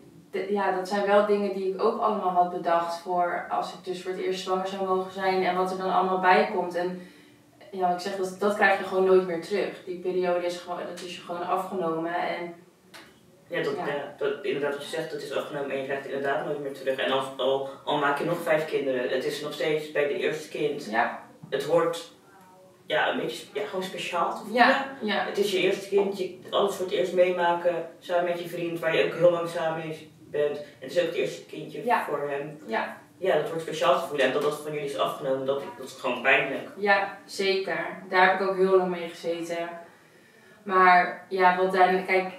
ja, 0.48 0.76
dat 0.76 0.88
zijn 0.88 1.06
wel 1.06 1.26
dingen 1.26 1.54
die 1.54 1.74
ik 1.74 1.82
ook 1.82 2.00
allemaal 2.00 2.30
had 2.30 2.52
bedacht 2.52 2.98
voor 2.98 3.46
als 3.50 3.72
ik 3.72 3.84
dus 3.84 4.02
voor 4.02 4.12
het 4.12 4.20
eerst 4.20 4.40
zwanger 4.40 4.66
zou 4.66 4.86
mogen 4.86 5.12
zijn 5.12 5.44
en 5.44 5.56
wat 5.56 5.70
er 5.70 5.78
dan 5.78 5.92
allemaal 5.92 6.20
bij 6.20 6.50
komt. 6.54 6.74
En 6.74 7.00
ja, 7.70 7.92
ik 7.92 8.00
zeg, 8.00 8.16
dat, 8.16 8.36
dat 8.38 8.54
krijg 8.54 8.78
je 8.78 8.84
gewoon 8.84 9.04
nooit 9.04 9.26
meer 9.26 9.42
terug. 9.42 9.84
Die 9.84 9.98
periode 9.98 10.46
is 10.46 10.56
gewoon, 10.56 10.78
dat 10.88 11.00
is 11.00 11.16
je 11.16 11.22
gewoon 11.22 11.46
afgenomen. 11.46 12.14
En 12.14 12.54
Ja, 13.48 13.62
dat, 13.62 13.76
Ja. 13.76 13.86
ja. 13.86 14.14
dat, 14.18 14.32
inderdaad 14.44 14.72
wat 14.74 14.82
je 14.82 14.96
zegt, 14.96 15.10
dat 15.10 15.22
is 15.22 15.32
afgenomen 15.32 15.70
en 15.70 15.78
je 15.78 15.84
krijgt 15.84 16.06
inderdaad 16.06 16.44
nooit 16.44 16.60
meer 16.60 16.72
terug. 16.72 16.98
En 16.98 17.10
als, 17.12 17.24
al, 17.36 17.68
al 17.84 17.98
maak 17.98 18.18
je 18.18 18.24
nog 18.24 18.42
vijf 18.42 18.64
kinderen, 18.64 19.08
het 19.08 19.24
is 19.24 19.40
nog 19.40 19.52
steeds 19.52 19.92
bij 19.92 20.08
de 20.08 20.14
eerste 20.18 20.48
kind, 20.48 20.84
ja, 20.90 21.22
het 21.50 21.64
hoort 21.64 22.12
ja, 22.86 23.10
een 23.12 23.20
beetje 23.20 23.46
ja, 23.52 23.66
gewoon 23.66 23.84
speciaal 23.84 24.30
te 24.30 24.36
voelen. 24.36 24.54
ja, 24.56 24.86
ja, 25.02 25.24
Het 25.24 25.38
is 25.38 25.50
je 25.52 25.58
eerste 25.58 25.88
kind, 25.88 26.18
je 26.18 26.38
alles 26.50 26.74
voor 26.74 26.84
het 26.86 26.94
eerst 26.94 27.12
meemaken, 27.12 27.88
samen 27.98 28.24
met 28.24 28.42
je 28.42 28.48
vriend, 28.48 28.78
waar 28.78 28.96
je 28.96 29.04
ook 29.04 29.14
heel 29.14 29.30
lang 29.30 29.48
samen 29.48 29.86
mee 29.86 30.12
bent. 30.30 30.60
Het 30.78 30.90
is 30.90 30.98
ook 31.00 31.06
het 31.06 31.14
eerste 31.14 31.44
kindje 31.44 31.84
Ja. 31.84 32.04
voor 32.04 32.28
hem. 32.28 32.58
ja, 32.66 32.96
Ja, 33.18 33.34
dat 33.36 33.48
wordt 33.48 33.62
speciaal 33.62 34.00
te 34.00 34.06
voelen 34.06 34.26
en 34.26 34.32
dat 34.32 34.42
dat 34.42 34.60
van 34.62 34.72
jullie 34.72 34.88
is 34.88 34.98
afgenomen, 34.98 35.46
dat, 35.46 35.62
dat 35.78 35.86
is 35.86 35.92
gewoon 35.92 36.22
pijnlijk. 36.22 36.68
ja, 36.76 37.18
zeker. 37.24 37.86
Daar 38.08 38.30
heb 38.30 38.40
ik 38.40 38.48
ook 38.48 38.56
heel 38.56 38.76
lang 38.76 38.90
mee 38.90 39.08
gezeten. 39.08 39.68
Maar 40.62 41.26
ja, 41.28 41.56
wat 41.56 41.72
dan, 41.72 42.06
kijk, 42.06 42.32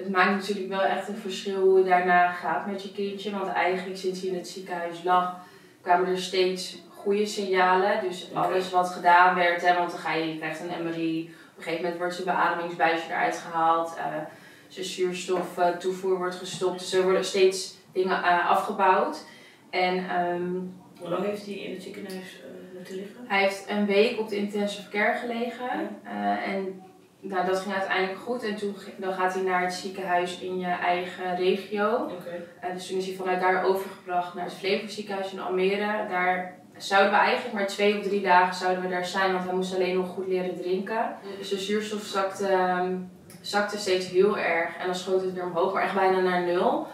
het 0.00 0.10
maakt 0.10 0.30
natuurlijk 0.30 0.68
wel 0.68 0.82
echt 0.82 1.08
een 1.08 1.16
verschil 1.16 1.60
hoe 1.60 1.76
het 1.76 1.86
daarna 1.86 2.30
gaat 2.32 2.66
met 2.66 2.82
je 2.82 2.92
kindje. 2.92 3.30
Want 3.30 3.52
eigenlijk 3.52 3.98
sinds 3.98 4.20
hij 4.20 4.28
in 4.30 4.36
het 4.36 4.48
ziekenhuis 4.48 5.02
lag, 5.04 5.36
kwamen 5.82 6.08
er 6.08 6.18
steeds 6.18 6.82
goede 6.88 7.26
signalen. 7.26 8.00
Dus 8.08 8.28
alles 8.34 8.70
wat 8.70 8.88
gedaan 8.88 9.34
werd, 9.34 9.66
hè, 9.66 9.74
want 9.74 9.90
dan 9.90 10.00
ga 10.00 10.14
je, 10.14 10.32
je 10.32 10.38
krijgt 10.38 10.60
een 10.60 10.84
MRI. 10.84 11.22
Op 11.50 11.56
een 11.56 11.62
gegeven 11.62 11.82
moment 11.82 11.98
wordt 11.98 12.14
zijn 12.14 12.26
beademingsbuisje 12.26 13.06
eruit 13.08 13.36
gehaald. 13.36 13.96
eh, 13.96 14.04
zijn 14.68 14.86
zuurstoftoevoer 14.86 16.18
wordt 16.18 16.34
gestopt. 16.34 16.78
Dus 16.78 16.92
er 16.92 17.02
worden 17.02 17.24
steeds 17.24 17.74
dingen 17.92 18.22
eh, 18.22 18.50
afgebouwd. 18.50 19.24
En 19.70 20.08
ehm, 20.08 20.52
Hoe 20.98 21.08
lang 21.08 21.24
heeft 21.24 21.44
hij 21.46 21.54
in 21.54 21.72
het 21.72 21.82
ziekenhuis 21.82 22.40
eh, 22.42 22.74
moeten 22.76 22.94
liggen? 22.94 23.24
hij 23.28 23.42
heeft 23.42 23.64
een 23.68 23.86
week 23.86 24.18
op 24.18 24.28
de 24.28 24.36
intensive 24.36 24.88
care 24.88 25.18
gelegen. 25.18 25.70
En 26.44 26.82
nou, 27.20 27.46
dat 27.46 27.60
ging 27.60 27.74
uiteindelijk 27.74 28.20
goed. 28.20 28.42
En 28.42 28.56
toen 28.56 28.76
dan 28.96 29.12
gaat 29.12 29.34
hij 29.34 29.42
naar 29.42 29.62
het 29.62 29.72
ziekenhuis 29.72 30.40
in 30.40 30.58
je 30.58 30.66
eigen 30.66 31.36
regio. 31.36 32.10
Eh, 32.60 32.72
dus 32.72 32.86
toen 32.86 32.98
is 32.98 33.06
hij 33.06 33.14
vanuit 33.14 33.40
daar 33.40 33.64
overgebracht 33.64 34.34
naar 34.34 34.44
het 34.44 34.54
Flevo 34.54 34.86
ziekenhuis 34.86 35.32
in 35.32 35.40
Almere. 35.40 36.08
Daar 36.08 36.58
zouden 36.76 37.10
we 37.10 37.16
eigenlijk 37.16 37.54
maar 37.54 37.66
twee 37.66 37.98
of 37.98 38.04
drie 38.04 38.22
dagen 38.22 38.54
zouden 38.54 38.82
we 38.82 38.88
daar 38.88 39.06
zijn, 39.06 39.32
want 39.32 39.44
hij 39.44 39.54
moest 39.54 39.74
alleen 39.74 39.96
nog 39.96 40.08
goed 40.08 40.26
leren 40.26 40.56
drinken. 40.56 41.16
Dus 41.38 41.48
de 41.48 41.58
zuurstof 41.58 42.02
zakte, 42.02 42.46
ehm, 42.46 42.96
zakte 43.40 43.78
steeds 43.78 44.08
heel 44.08 44.38
erg 44.38 44.76
en 44.76 44.86
dan 44.86 44.94
schoot 44.94 45.22
het 45.22 45.32
weer 45.32 45.44
omhoog, 45.44 45.72
maar 45.72 45.82
echt 45.82 45.94
bijna 45.94 46.20
naar 46.20 46.42
nul. 46.42 46.86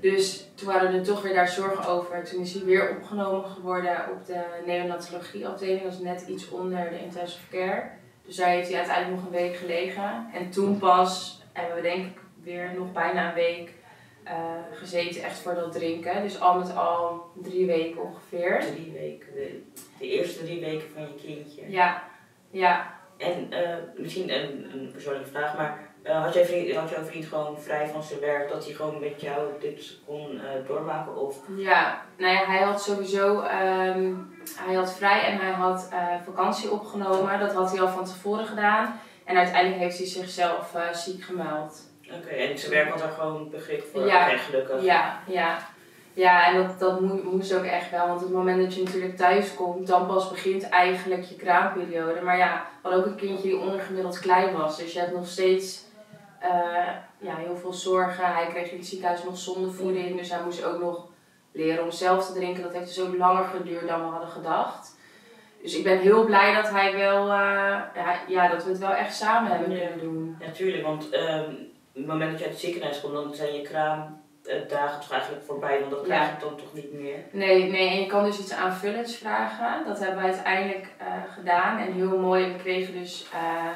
Dus 0.00 0.48
toen 0.54 0.70
hadden 0.70 0.92
we 0.92 0.98
er 0.98 1.04
toch 1.04 1.22
weer 1.22 1.34
daar 1.34 1.48
zorgen 1.48 1.86
over. 1.86 2.24
Toen 2.24 2.40
is 2.40 2.54
hij 2.54 2.64
weer 2.64 2.90
opgenomen 2.90 3.50
geworden 3.50 3.96
op 4.10 4.26
de 4.26 4.44
neonatologieafdeling, 4.66 5.82
dat 5.82 5.92
is 5.92 5.98
net 5.98 6.24
iets 6.28 6.48
onder 6.48 6.90
de 6.90 7.00
intensive 7.00 7.48
care. 7.50 7.90
Dus 8.32 8.40
daar 8.40 8.50
heeft 8.50 8.68
hij 8.68 8.78
uiteindelijk 8.78 9.16
nog 9.16 9.26
een 9.26 9.38
week 9.38 9.56
gelegen. 9.56 10.28
En 10.32 10.50
toen 10.50 10.78
pas 10.78 11.42
hebben 11.52 11.76
we 11.76 11.82
denk 11.82 12.06
ik 12.06 12.20
weer 12.42 12.72
nog 12.76 12.92
bijna 12.92 13.28
een 13.28 13.34
week 13.34 13.72
eh, 14.24 14.34
gezeten 14.72 15.22
echt 15.22 15.38
voor 15.38 15.54
dat 15.54 15.72
drinken. 15.72 16.22
Dus 16.22 16.40
al 16.40 16.58
met 16.58 16.76
al 16.76 17.30
drie 17.42 17.66
weken 17.66 18.02
ongeveer. 18.02 18.60
Drie 18.60 18.92
weken, 18.92 19.34
de, 19.34 19.62
de 19.98 20.06
eerste 20.06 20.44
drie 20.44 20.60
weken 20.60 20.90
van 20.94 21.02
je 21.02 21.14
kindje. 21.26 21.70
Ja, 21.70 22.02
ja. 22.50 23.00
En 23.16 23.52
eh, 23.52 23.76
misschien 23.96 24.30
een, 24.30 24.70
een 24.72 24.90
persoonlijke 24.92 25.30
vraag, 25.30 25.56
maar 25.56 25.78
eh, 26.02 26.22
had, 26.22 26.34
jij 26.34 26.44
vriend, 26.44 26.74
had 26.74 26.90
jouw 26.90 27.04
vriend 27.04 27.24
gewoon 27.24 27.60
vrij 27.60 27.88
van 27.88 28.02
zijn 28.02 28.20
werk 28.20 28.48
dat 28.48 28.64
hij 28.64 28.74
gewoon 28.74 29.00
met 29.00 29.20
jou 29.20 29.50
dit 29.60 29.98
kon 30.06 30.40
doormaken? 30.66 31.16
Of 31.16 31.38
Ja, 31.56 32.02
nou 32.16 32.34
ja, 32.34 32.44
hij 32.44 32.62
had 32.62 32.82
sowieso, 32.82 33.40
ehm, 33.40 34.14
hij 34.56 34.74
had 34.74 34.92
vrij 34.92 35.20
en 35.24 35.38
hij 35.38 35.50
had 35.52 35.88
eh, 35.92 35.98
vakantie 36.24 36.70
opgenomen. 36.70 37.38
Dat 37.38 37.52
had 37.54 37.70
hij 37.70 37.80
al 37.80 37.88
van 37.88 38.04
tevoren 38.04 38.46
gedaan. 38.46 39.00
En 39.24 39.36
uiteindelijk 39.36 39.80
heeft 39.82 39.98
hij 39.98 40.06
zichzelf 40.06 40.74
eh, 40.74 40.92
ziek 40.94 41.22
gemeld. 41.24 41.80
Oké, 42.18 42.28
en 42.28 42.58
zijn 42.58 42.72
werk 42.72 42.88
had 42.88 42.98
daar 42.98 43.10
gewoon 43.18 43.50
begrip 43.50 43.84
voor. 43.92 44.06
Ja. 44.06 44.26
Oké, 44.26 44.36
gelukkig. 44.38 44.82
Ja, 44.82 45.18
ja. 45.26 45.58
Ja, 46.14 46.46
en 46.46 46.56
dat, 46.56 46.78
dat 46.78 47.00
mo- 47.00 47.20
moest 47.24 47.54
ook 47.54 47.64
echt 47.64 47.90
wel. 47.90 48.06
Want 48.06 48.20
op 48.20 48.26
het 48.26 48.36
moment 48.36 48.62
dat 48.62 48.74
je 48.74 48.82
natuurlijk 48.82 49.16
thuis 49.16 49.54
komt, 49.54 49.86
dan 49.86 50.06
pas 50.06 50.30
begint 50.30 50.68
eigenlijk 50.68 51.22
je 51.22 51.36
kraamperiode. 51.36 52.20
Maar 52.20 52.36
ja, 52.36 52.66
we 52.82 52.88
hadden 52.88 53.00
ook 53.00 53.10
een 53.10 53.16
kindje 53.16 53.48
die 53.48 53.58
ondergemiddeld 53.58 54.18
klein 54.18 54.56
was. 54.56 54.76
Dus 54.76 54.92
je 54.92 54.98
hebt 54.98 55.12
nog 55.14 55.26
steeds 55.26 55.84
eh, 56.38 56.50
ja, 57.18 57.36
heel 57.36 57.56
veel 57.56 57.72
zorgen. 57.72 58.34
Hij 58.34 58.46
kreeg 58.46 58.70
in 58.70 58.76
het 58.78 58.86
ziekenhuis 58.86 59.24
nog 59.24 59.38
zondevoeding. 59.38 60.16
Dus 60.18 60.30
hij 60.30 60.42
moest 60.44 60.64
ook 60.64 60.80
nog 60.80 61.06
leren 61.52 61.84
om 61.84 61.90
zelf 61.90 62.26
te 62.26 62.32
drinken. 62.32 62.62
Dat 62.62 62.72
heeft 62.72 62.86
dus 62.94 63.00
ook 63.00 63.16
langer 63.16 63.44
geduurd 63.44 63.88
dan 63.88 64.00
we 64.00 64.06
hadden 64.10 64.28
gedacht. 64.28 65.00
Dus 65.62 65.76
ik 65.76 65.84
ben 65.84 65.98
heel 65.98 66.24
blij 66.24 66.54
dat 66.54 66.70
hij 66.70 66.96
wel, 66.96 67.30
eh, 67.30 67.80
ja, 68.28 68.48
dat 68.48 68.64
we 68.64 68.70
het 68.70 68.78
wel 68.78 68.92
echt 68.94 69.14
samen 69.16 69.50
hebben 69.50 69.70
Ja. 69.70 69.78
kunnen 69.78 69.98
doen. 70.04 70.36
Natuurlijk, 70.40 70.82
want 70.82 71.04
op 71.04 71.12
het 71.92 72.06
moment 72.06 72.30
dat 72.30 72.38
je 72.38 72.44
uit 72.44 72.54
het 72.54 72.62
ziekenhuis 72.62 73.00
komt, 73.00 73.12
dan 73.14 73.34
zijn 73.34 73.54
je 73.54 73.62
kraamdagen 73.62 75.00
toch 75.00 75.10
eigenlijk 75.12 75.44
voorbij, 75.44 75.78
want 75.78 75.90
dat 75.90 76.02
krijg 76.02 76.30
je 76.30 76.44
dan 76.44 76.56
toch 76.56 76.72
niet 76.74 76.92
meer. 76.92 77.16
Nee, 77.30 77.70
nee, 77.70 77.88
en 77.88 78.00
je 78.00 78.06
kan 78.06 78.24
dus 78.24 78.38
iets 78.38 78.52
aanvullends 78.52 79.16
vragen. 79.16 79.86
Dat 79.86 79.98
hebben 79.98 80.16
we 80.16 80.22
uiteindelijk 80.32 80.88
eh, 80.98 81.06
gedaan. 81.34 81.78
En 81.78 81.92
heel 81.92 82.18
mooi, 82.18 82.52
we 82.52 82.58
kregen 82.58 82.94
dus, 83.00 83.26
eh, 83.32 83.66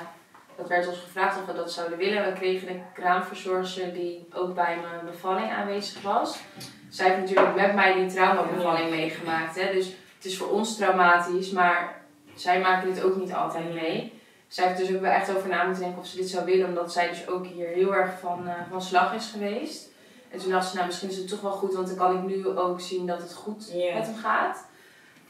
dat 0.57 0.69
werd 0.69 0.89
ons 0.89 0.99
gevraagd 0.99 1.39
of 1.41 1.47
we 1.47 1.53
dat 1.53 1.73
zouden 1.73 1.99
willen. 1.99 2.25
We 2.25 2.33
kregen 2.33 2.69
een 2.69 2.83
kraamverzorgster 2.95 3.93
die 3.93 4.29
ook 4.35 4.55
bij 4.55 4.77
mijn 4.83 5.05
bevalling 5.05 5.51
aanwezig 5.53 6.03
was. 6.03 6.39
Zij 6.97 7.07
heeft 7.09 7.21
natuurlijk 7.21 7.55
met 7.57 7.75
mij 7.75 7.95
die 7.95 8.07
traumabevalling 8.07 8.91
meegemaakt. 8.91 9.61
Hè? 9.61 9.73
Dus 9.73 9.87
het 10.17 10.25
is 10.25 10.37
voor 10.39 10.49
ons 10.51 10.77
traumatisch, 10.77 11.51
maar 11.51 11.95
zij 12.35 12.61
maken 12.61 12.95
dit 12.95 13.03
ook 13.05 13.17
niet 13.17 13.33
altijd 13.33 13.75
mee. 13.75 14.21
Zij 14.49 14.67
heeft 14.67 14.79
dus 14.79 14.95
ook 14.95 15.01
wel 15.01 15.11
echt 15.11 15.37
over 15.37 15.49
na 15.49 15.65
moeten 15.65 15.83
denken 15.83 16.01
of 16.01 16.07
ze 16.07 16.17
dit 16.17 16.29
zou 16.29 16.45
willen, 16.45 16.67
omdat 16.69 16.93
zij 16.93 17.09
dus 17.09 17.29
ook 17.29 17.47
hier 17.47 17.67
heel 17.69 17.95
erg 17.95 18.11
van, 18.21 18.43
eh, 18.49 18.53
van 18.71 18.83
slag 18.83 19.15
is 19.15 19.31
geweest. 19.33 19.89
En 20.31 20.39
toen 20.39 20.51
dacht 20.51 20.69
ze, 20.69 20.75
nou 20.75 20.87
misschien 20.87 21.09
is 21.09 21.17
het 21.17 21.29
toch 21.29 21.41
wel 21.41 21.51
goed, 21.51 21.75
want 21.75 21.87
dan 21.87 21.97
kan 21.97 22.17
ik 22.17 22.23
nu 22.23 22.49
ook 22.59 22.81
zien 22.81 23.07
dat 23.07 23.19
het 23.23 23.35
goed 23.35 23.71
Ja. 23.75 23.95
met 23.95 24.07
hem 24.07 24.17
gaat. 24.17 24.67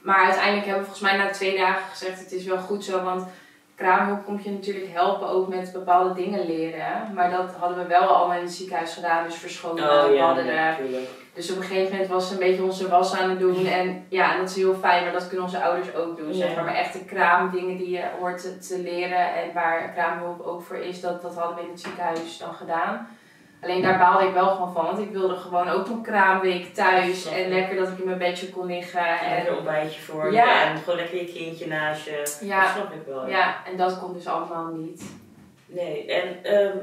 Maar 0.03 0.25
uiteindelijk 0.25 0.67
hebben 0.67 0.85
we 0.85 0.91
volgens 0.91 1.11
mij 1.11 1.17
na 1.27 1.31
twee 1.31 1.57
dagen 1.57 1.83
gezegd, 1.91 2.19
het 2.21 2.33
is 2.33 2.45
wel 2.45 2.59
goed 2.59 2.85
zo, 2.85 3.03
want 3.03 3.27
kraamhulp 3.75 4.25
komt 4.25 4.45
je 4.45 4.51
natuurlijk 4.51 4.93
helpen 4.93 5.29
ook 5.29 5.49
met 5.49 5.73
bepaalde 5.73 6.15
dingen 6.15 6.47
leren. 6.47 7.11
Maar 7.15 7.31
dat 7.31 7.55
hadden 7.59 7.79
we 7.79 7.87
wel 7.87 8.03
allemaal 8.03 8.37
in 8.37 8.45
het 8.45 8.53
ziekenhuis 8.55 8.93
gedaan, 8.95 9.25
dus 9.25 9.35
verschonen, 9.35 9.85
Oh 10.05 10.15
ja, 10.15 10.27
badderen. 10.27 10.55
natuurlijk. 10.55 11.09
Dus 11.37 11.51
op 11.51 11.57
een 11.57 11.63
gegeven 11.63 11.91
moment 11.93 12.09
was 12.11 12.29
ze 12.29 12.33
een 12.33 12.39
beetje 12.39 12.63
onze 12.63 12.89
was 12.89 13.15
aan 13.15 13.31
het 13.31 13.39
doen. 13.39 13.67
En 13.67 14.07
ja, 14.09 14.33
en 14.33 14.39
dat 14.41 14.49
is 14.51 14.57
heel 14.57 14.75
fijn, 14.75 15.05
maar 15.05 15.13
dat 15.13 15.27
kunnen 15.29 15.47
onze 15.47 15.63
ouders 15.63 15.95
ook 15.95 16.17
doen. 16.17 16.35
Zeg 16.35 16.55
maar. 16.55 16.65
maar 16.65 16.75
echte 16.75 17.05
kraamdingen 17.05 17.77
die 17.77 17.91
je 17.91 18.05
hoort 18.19 18.41
te, 18.41 18.59
te 18.59 18.79
leren 18.79 19.35
en 19.35 19.53
waar 19.55 19.93
kraamhulp 19.93 20.41
ook 20.41 20.63
voor 20.63 20.77
is, 20.77 21.01
dat, 21.01 21.23
dat 21.23 21.35
hadden 21.35 21.57
we 21.57 21.63
in 21.63 21.71
het 21.71 21.81
ziekenhuis 21.81 22.39
dan 22.39 22.55
gedaan. 22.55 23.09
Alleen 23.63 23.83
daar 23.83 23.99
baalde 23.99 24.27
ik 24.27 24.33
wel 24.33 24.49
gewoon 24.49 24.73
van, 24.73 24.85
want 24.85 24.99
ik 24.99 25.11
wilde 25.11 25.37
gewoon 25.37 25.69
ook 25.69 25.87
een 25.87 26.03
kraamweek 26.03 26.75
thuis. 26.75 27.27
En 27.27 27.49
lekker 27.49 27.77
dat 27.77 27.89
ik 27.89 27.99
in 27.99 28.05
mijn 28.05 28.19
bedje 28.19 28.51
kon 28.51 28.67
liggen. 28.67 29.19
En 29.21 29.37
En, 29.37 29.47
een 29.47 29.57
ontbijtje 29.57 30.01
voor 30.01 30.33
Ja. 30.33 30.45
je 30.45 30.65
en 30.71 30.77
gewoon 30.77 30.97
lekker 30.97 31.17
je 31.19 31.33
kindje 31.33 31.67
naast 31.67 32.05
je. 32.05 32.37
Ja. 32.41 32.61
Dat 32.63 32.71
snap 32.71 32.93
ik 32.93 33.07
wel. 33.07 33.29
ja, 33.29 33.57
en 33.71 33.77
dat 33.77 33.99
kon 33.99 34.13
dus 34.13 34.27
allemaal 34.27 34.67
niet. 34.67 35.03
Nee, 35.67 36.13
en 36.13 36.45
ehm, 36.45 36.77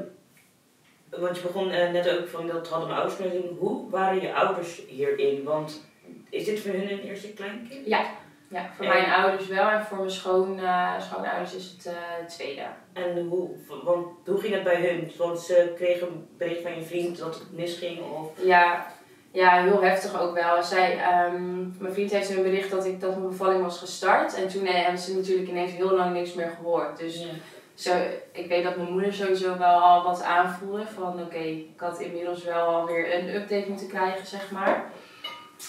want 1.18 1.36
je 1.36 1.42
begon 1.42 1.70
eh, 1.70 1.90
net 1.92 2.18
ook 2.18 2.28
van 2.28 2.46
dat 2.46 2.68
hadden 2.68 2.88
mijn 2.88 3.00
ouders. 3.00 3.30
Hoe 3.58 3.90
waren 3.90 4.20
je 4.20 4.34
ouders 4.34 4.82
hierin? 4.88 5.42
Want 5.44 5.84
is 6.30 6.44
dit 6.44 6.60
voor 6.60 6.72
hun 6.72 6.92
een 6.92 7.00
eerste 7.00 7.32
kleinkind? 7.32 7.86
Ja, 7.86 8.04
ja 8.48 8.70
voor 8.76 8.84
En- 8.84 8.92
mijn 8.92 9.12
ouders 9.12 9.46
wel 9.48 9.68
en 9.68 9.84
voor 9.84 9.96
mijn 9.98 10.10
schoon, 10.10 10.58
eh, 10.60 11.00
schoonouders 11.00 11.54
is 11.54 11.70
het 11.76 11.94
het 12.18 12.28
tweede. 12.28 12.62
En 12.92 13.26
hoe, 13.26 13.50
want 13.84 14.06
hoe 14.26 14.40
ging 14.40 14.54
het 14.54 14.62
bij 14.64 14.80
hun? 14.86 15.12
Want 15.18 15.40
ze 15.40 15.72
kregen 15.76 16.06
een 16.06 16.28
bericht 16.38 16.62
van 16.62 16.74
je 16.74 16.82
vriend 16.82 17.18
dat 17.18 17.34
het 17.34 17.52
misging 17.52 17.98
of... 18.00 18.30
Ja, 18.44 18.86
ja, 19.34 19.62
heel 19.62 19.82
heftig 19.82 20.20
ook 20.20 20.34
wel. 20.34 20.62
Zij, 20.62 20.98
ehm, 20.98 21.60
mijn 21.78 21.92
vriend 21.92 22.10
heeft 22.10 22.30
een 22.30 22.42
bericht 22.42 22.70
dat, 22.70 22.84
ik, 22.84 23.00
dat 23.00 23.16
mijn 23.16 23.28
bevalling 23.28 23.62
was 23.62 23.78
gestart. 23.78 24.34
En 24.34 24.48
toen 24.48 24.66
hebben 24.66 24.98
ze 24.98 25.16
natuurlijk 25.16 25.48
ineens 25.48 25.72
heel 25.72 25.96
lang 25.96 26.12
niks 26.12 26.34
meer 26.34 26.52
gehoord. 26.56 26.98
Dus 26.98 27.26
zo, 27.74 27.92
ik 28.32 28.46
weet 28.48 28.64
dat 28.64 28.76
mijn 28.76 28.92
moeder 28.92 29.12
sowieso 29.14 29.58
wel 29.58 29.80
al 29.80 30.02
wat 30.02 30.22
aanvoelde. 30.22 30.86
Van 30.86 31.20
oké, 31.22 31.38
ik 31.38 31.68
had 31.76 32.00
inmiddels 32.00 32.44
wel 32.44 32.66
alweer 32.66 33.14
een 33.18 33.34
update 33.34 33.68
moeten 33.68 33.88
krijgen, 33.88 34.26
zeg 34.26 34.50
maar. 34.50 34.84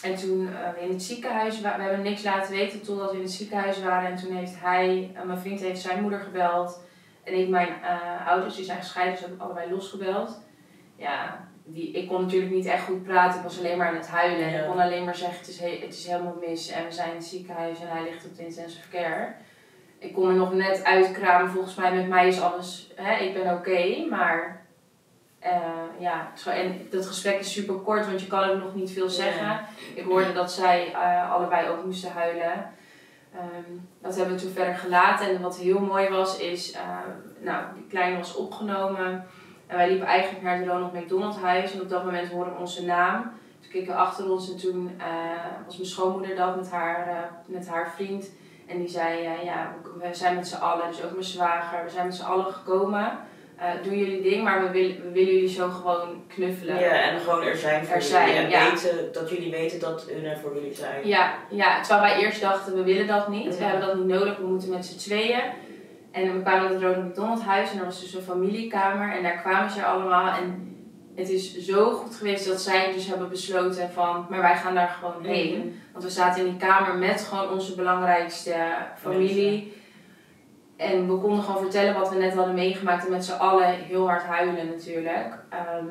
En 0.01 0.15
toen 0.15 0.49
eh, 0.53 0.83
in 0.83 0.89
het 0.89 1.03
ziekenhuis, 1.03 1.61
we 1.61 1.67
hebben 1.67 2.01
niks 2.01 2.23
laten 2.23 2.51
weten 2.51 2.81
totdat 2.81 3.11
we 3.11 3.17
in 3.17 3.23
het 3.23 3.31
ziekenhuis 3.31 3.81
waren. 3.83 4.09
En 4.09 4.15
toen 4.17 4.35
heeft 4.35 4.53
hij, 4.59 5.11
eh, 5.15 5.23
mijn 5.23 5.39
vriend 5.39 5.59
heeft 5.59 5.81
zijn 5.81 6.01
moeder 6.01 6.19
gebeld. 6.19 6.81
En 7.23 7.33
ik 7.39 7.49
mijn 7.49 7.67
eh, 7.83 8.27
ouders, 8.27 8.55
die 8.55 8.65
zijn 8.65 8.77
gescheiden, 8.81 9.13
dus 9.15 9.23
heb 9.23 9.33
ik 9.33 9.41
allebei 9.41 9.71
losgebeld. 9.71 10.39
Ja, 10.95 11.47
die, 11.63 11.91
ik 11.91 12.07
kon 12.07 12.21
natuurlijk 12.21 12.51
niet 12.51 12.65
echt 12.65 12.83
goed 12.83 13.03
praten. 13.03 13.37
Ik 13.37 13.43
was 13.43 13.59
alleen 13.59 13.77
maar 13.77 13.87
aan 13.87 13.95
het 13.95 14.07
huilen. 14.07 14.45
En 14.47 14.51
Ja. 14.53 14.59
ik 14.59 14.65
kon 14.69 14.79
alleen 14.79 15.03
maar 15.05 15.15
zeggen, 15.15 15.37
het 15.39 15.47
is, 15.47 15.59
he- 15.59 15.79
het 15.81 15.93
is 15.93 16.07
helemaal 16.07 16.37
mis. 16.47 16.69
En 16.71 16.85
we 16.85 16.91
zijn 16.91 17.09
in 17.09 17.15
het 17.15 17.25
ziekenhuis 17.25 17.79
en 17.81 17.87
hij 17.87 18.03
ligt 18.03 18.25
op 18.25 18.35
de 18.37 18.45
intensive 18.45 18.89
care. 18.89 19.35
Ik 20.05 20.13
kon 20.13 20.27
er 20.27 20.35
nog 20.35 20.53
net 20.53 20.83
uitkramen, 20.83 21.51
volgens 21.51 21.75
mij 21.75 21.95
met 21.95 22.07
mij 22.07 22.27
is 22.27 22.41
alles, 22.41 22.91
hè, 22.95 23.23
ik 23.23 23.33
ben 23.33 23.53
oké. 23.53 24.05
maar 24.09 24.63
Eh, 25.39 25.99
ja, 25.99 26.31
en 26.45 26.87
dat 26.89 27.05
gesprek 27.05 27.39
is 27.39 27.53
super 27.53 27.75
kort, 27.75 28.05
want 28.05 28.21
je 28.21 28.27
kan 28.27 28.49
ook 28.49 28.59
nog 28.59 28.75
niet 28.75 28.91
veel 28.91 29.09
zeggen. 29.09 29.45
Ja. 29.45 29.67
Ik 29.95 30.03
hoorde 30.03 30.33
dat 30.33 30.51
zij 30.51 30.93
eh, 30.93 31.31
allebei 31.31 31.69
ook 31.69 31.85
moesten 31.85 32.11
huilen. 32.11 32.73
Ehm, 33.33 33.71
dat 34.01 34.15
hebben 34.15 34.35
we 34.35 34.41
toen 34.41 34.51
verder 34.51 34.75
gelaten. 34.75 35.29
En 35.29 35.41
wat 35.41 35.57
heel 35.57 35.79
mooi 35.79 36.09
was, 36.09 36.37
is, 36.37 36.71
eh, 36.71 36.81
nou, 37.39 37.63
die 37.75 37.87
kleine 37.87 38.17
was 38.17 38.35
opgenomen. 38.35 39.25
En 39.67 39.77
wij 39.77 39.89
liepen 39.89 40.07
eigenlijk 40.07 40.43
naar 40.43 40.57
het 40.57 40.67
Ronald 40.67 40.93
McDonald 40.93 41.37
huis. 41.41 41.73
En 41.73 41.81
op 41.81 41.89
dat 41.89 42.05
moment 42.05 42.29
hoorden 42.29 42.53
we 42.53 42.59
onze 42.59 42.85
naam. 42.85 43.31
Toen 43.61 43.71
keken 43.71 43.93
we 43.93 43.99
achter 43.99 44.31
ons 44.31 44.51
en 44.51 44.57
toen 44.57 44.95
eh, 44.97 45.05
was 45.65 45.77
mijn 45.77 45.89
schoonmoeder 45.89 46.35
dat 46.35 46.55
met 46.55 46.71
haar, 46.71 47.29
met 47.45 47.67
haar 47.67 47.91
vriend. 47.95 48.29
En 48.67 48.77
die 48.79 48.87
zei, 48.89 49.25
eh, 49.25 49.43
ja, 49.43 49.75
we 49.99 50.07
zijn 50.11 50.35
met 50.35 50.47
z'n 50.47 50.55
allen, 50.61 50.87
dus 50.87 51.03
ook 51.03 51.11
mijn 51.11 51.23
zwager, 51.23 51.83
we 51.83 51.89
zijn 51.89 52.05
met 52.05 52.15
z'n 52.15 52.23
allen 52.23 52.45
gekomen. 52.53 53.17
Eh 53.57 53.67
doe 53.83 53.97
jullie 53.97 54.21
ding, 54.21 54.43
maar 54.43 54.61
we 54.63 54.69
willen, 54.69 54.95
we 55.01 55.11
willen 55.11 55.33
jullie 55.33 55.49
zo 55.49 55.69
gewoon 55.69 56.23
knuffelen. 56.27 56.79
Ja, 56.79 56.89
en 56.91 57.19
gewoon 57.19 57.41
er 57.43 57.55
zijn 57.55 57.85
voor 57.85 57.95
Er 57.95 58.01
jullie. 58.01 58.15
zijn, 58.15 58.35
en 58.35 58.49
ja. 58.49 58.69
weten, 58.69 59.13
dat 59.13 59.29
jullie 59.29 59.51
weten 59.51 59.79
dat 59.79 60.05
hun 60.09 60.25
er 60.25 60.37
voor 60.37 60.53
jullie 60.55 60.73
zijn. 60.73 61.07
Ja, 61.07 61.33
ja, 61.49 61.81
terwijl 61.81 62.01
wij 62.13 62.23
eerst 62.23 62.41
dachten, 62.41 62.75
we 62.75 62.83
willen 62.83 63.07
dat 63.07 63.27
niet. 63.27 63.57
We 63.57 63.63
hebben 63.63 63.87
dat 63.87 63.95
niet 63.95 64.05
nodig, 64.07 64.37
we 64.37 64.45
moeten 64.47 64.69
met 64.69 64.85
z'n 64.85 64.97
tweeën. 64.97 65.41
En 66.11 66.33
we 66.33 66.41
kwamen 66.41 66.63
naar 66.63 66.71
het 66.71 66.81
Ronald 66.81 67.05
McDonald 67.05 67.41
huis 67.43 67.71
en 67.71 67.79
er 67.79 67.85
was 67.85 67.99
dus 68.01 68.13
een 68.13 68.21
familiekamer. 68.21 69.15
En 69.15 69.23
daar 69.23 69.41
kwamen 69.41 69.71
ze 69.71 69.85
allemaal. 69.85 70.37
En 70.37 70.74
het 71.15 71.29
is 71.29 71.57
zo 71.57 71.91
goed 71.91 72.15
geweest 72.15 72.47
dat 72.47 72.61
zij 72.61 72.93
dus 72.93 73.07
hebben 73.07 73.29
besloten 73.29 73.89
van, 73.91 74.25
maar 74.29 74.41
wij 74.41 74.55
gaan 74.55 74.75
daar 74.75 74.87
gewoon 74.87 75.23
heen. 75.23 75.57
Mhm. 75.57 75.67
Want 75.91 76.03
we 76.03 76.09
zaten 76.09 76.45
in 76.45 76.49
die 76.49 76.67
kamer 76.67 76.95
met 76.95 77.21
gewoon 77.21 77.51
onze 77.51 77.75
belangrijkste 77.75 78.55
familie. 78.97 79.73
En 80.75 81.07
we 81.07 81.17
konden 81.17 81.43
gewoon 81.43 81.61
vertellen 81.61 81.99
wat 81.99 82.09
we 82.09 82.15
net 82.15 82.33
hadden 82.33 82.55
meegemaakt. 82.55 83.05
En 83.05 83.11
met 83.11 83.25
z'n 83.25 83.31
allen 83.31 83.69
heel 83.69 84.07
hard 84.07 84.23
huilen 84.23 84.67
natuurlijk. 84.67 85.37
Ehm, 85.49 85.85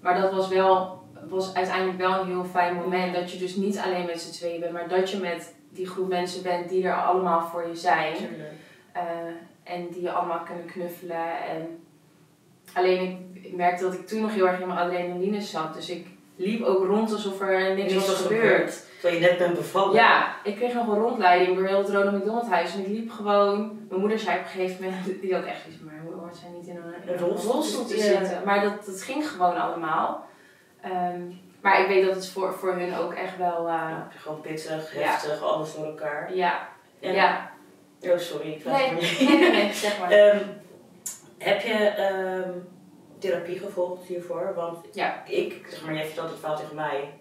maar 0.00 0.20
dat 0.20 0.32
was 0.32 0.48
wel, 0.48 1.02
was 1.28 1.54
uiteindelijk 1.54 1.98
wel 1.98 2.20
een 2.20 2.26
heel 2.26 2.44
fijn 2.44 2.74
moment. 2.74 3.14
Dat 3.14 3.32
je 3.32 3.38
dus 3.38 3.56
niet 3.56 3.78
alleen 3.78 4.06
met 4.06 4.20
z'n 4.20 4.32
tweeën 4.32 4.60
bent. 4.60 4.72
Maar 4.72 4.88
dat 4.88 5.10
je 5.10 5.18
met 5.18 5.54
die 5.70 5.86
groep 5.86 6.08
mensen 6.08 6.42
bent 6.42 6.68
die 6.68 6.86
er 6.86 7.02
allemaal 7.02 7.46
voor 7.46 7.68
je 7.68 7.76
zijn. 7.76 8.16
Eh, 8.92 9.02
en 9.62 9.88
die 9.88 10.02
je 10.02 10.12
allemaal 10.12 10.40
kunnen 10.40 10.64
knuffelen. 10.64 11.40
En 11.48 11.84
alleen 12.72 13.00
ik, 13.02 13.33
ik 13.44 13.52
merkte 13.56 13.84
dat 13.84 13.94
ik 13.94 14.06
toen 14.06 14.20
nog 14.20 14.34
heel 14.34 14.48
erg 14.48 14.60
in 14.60 14.66
mijn 14.66 14.78
adrenaline 14.78 15.40
zat. 15.40 15.74
Dus 15.74 15.90
ik 15.90 16.06
liep 16.36 16.62
ook 16.62 16.86
rond 16.86 17.12
alsof 17.12 17.40
er 17.40 17.74
niks 17.74 17.92
Niks 17.92 17.94
was 17.94 18.06
was 18.06 18.22
gebeurd. 18.22 18.82
Terwijl 19.00 19.22
je 19.22 19.28
net 19.28 19.38
bent 19.38 19.54
bevallen. 19.54 19.94
Ja, 19.94 20.34
ik 20.44 20.56
kreeg 20.56 20.74
nog 20.74 20.86
een 20.88 20.98
rondleiding 20.98 21.56
door 21.56 21.66
heel 21.66 21.78
het 21.78 21.90
Ronald 21.90 22.12
McDonald 22.18 22.48
huis. 22.48 22.74
En 22.74 22.80
ik 22.80 22.86
liep 22.86 23.10
gewoon... 23.10 23.86
Mijn 23.88 24.00
moeder 24.00 24.18
zei 24.18 24.38
op 24.38 24.44
een 24.44 24.50
gegeven 24.50 24.84
moment... 24.84 25.04
Die 25.22 25.34
had 25.34 25.44
echt 25.44 25.66
iets 25.68 25.80
maar 25.82 26.00
hoe 26.04 26.14
hoort 26.14 26.36
zij 26.36 26.48
niet 26.56 26.66
in 26.66 26.76
een, 26.76 26.82
in 27.06 27.12
Een 27.12 27.22
een 27.22 27.36
rolstoel 27.36 27.84
te 27.86 27.96
ja. 27.96 28.02
zitten. 28.02 28.42
Maar 28.44 28.62
dat, 28.62 28.84
dat 28.86 29.02
ging 29.02 29.28
gewoon 29.30 29.56
allemaal. 29.56 30.26
Ehm, 30.80 31.20
maar 31.60 31.80
ik 31.80 31.86
weet 31.86 32.04
dat 32.06 32.14
het 32.14 32.28
voor, 32.28 32.54
voor 32.54 32.74
hun 32.74 32.96
ook 32.96 33.12
echt 33.14 33.36
wel... 33.36 33.58
eh, 33.58 33.64
Ja, 33.74 34.08
Gewoon 34.16 34.40
pittig, 34.40 34.94
Ja. 34.94 35.00
heftig, 35.00 35.42
alles 35.42 35.74
door 35.74 35.84
elkaar. 35.86 36.34
ja, 36.34 36.68
En- 37.00 37.14
ja. 37.14 37.50
Oh, 38.00 38.18
sorry. 38.18 38.52
Ik 38.52 38.64
Nee, 38.64 38.90
nee, 39.38 39.50
nee, 39.50 39.72
zeg 39.72 39.98
maar. 40.00 40.10
Ehm, 40.10 40.38
heb 41.38 41.60
je 41.60 41.72
ehm, 41.72 42.50
therapie 43.28 43.58
gevolgd 43.58 44.06
hiervoor? 44.06 44.52
Want 44.54 44.78
Ja. 44.92 45.22
ik, 45.26 45.66
zeg 45.68 45.84
maar, 45.84 45.94
jij 45.94 46.04
vertelt 46.06 46.30
het 46.30 46.38
verhaal 46.38 46.56
tegen 46.58 46.74
mij. 46.74 47.12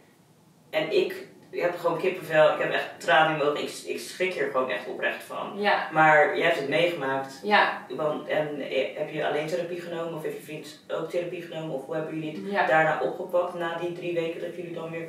En 0.69 0.91
ik, 0.91 1.27
ik 1.49 1.61
heb 1.61 1.77
gewoon 1.79 1.97
kippenvel, 1.97 2.53
ik 2.53 2.59
heb 2.61 2.71
echt 2.71 2.89
tranen 2.97 3.31
in 3.31 3.37
mijn 3.37 3.49
ogen. 3.49 3.63
Ik, 3.63 3.81
ik 3.85 3.99
schrik 3.99 4.33
hier 4.33 4.49
gewoon 4.51 4.69
echt 4.69 4.87
oprecht 4.87 5.23
van. 5.23 5.51
Ja, 5.55 5.89
Maar 5.91 6.37
jij 6.37 6.45
hebt 6.45 6.59
het 6.59 6.69
meegemaakt. 6.69 7.39
ja, 7.43 7.85
Want, 7.89 8.27
en 8.27 8.59
eh, 8.61 8.97
heb 8.97 9.09
je 9.09 9.27
alleen 9.27 9.47
therapie 9.47 9.81
genomen 9.81 10.13
of 10.13 10.23
heeft 10.23 10.37
je 10.37 10.43
vriend 10.43 10.83
ook 10.87 11.09
therapie 11.09 11.41
genomen? 11.41 11.75
Of 11.75 11.85
hoe 11.85 11.95
hebben 11.95 12.13
jullie 12.19 12.41
het 12.43 12.51
ja. 12.51 12.65
daarna 12.65 13.01
opgepakt 13.01 13.53
na 13.53 13.77
die 13.77 13.93
drie 13.93 14.13
weken 14.13 14.41
dat 14.41 14.55
jullie 14.55 14.73
dan 14.73 14.89
weer 14.91 15.07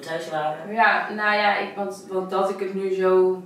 thuis 0.00 0.30
waren? 0.30 0.72
Ja, 0.72 1.10
nou 1.12 1.36
ja, 1.36 1.58
ik, 1.58 1.74
want, 1.76 2.06
want 2.10 2.30
dat 2.30 2.50
ik 2.50 2.58
het 2.58 2.74
nu 2.74 2.94
zo 2.94 3.42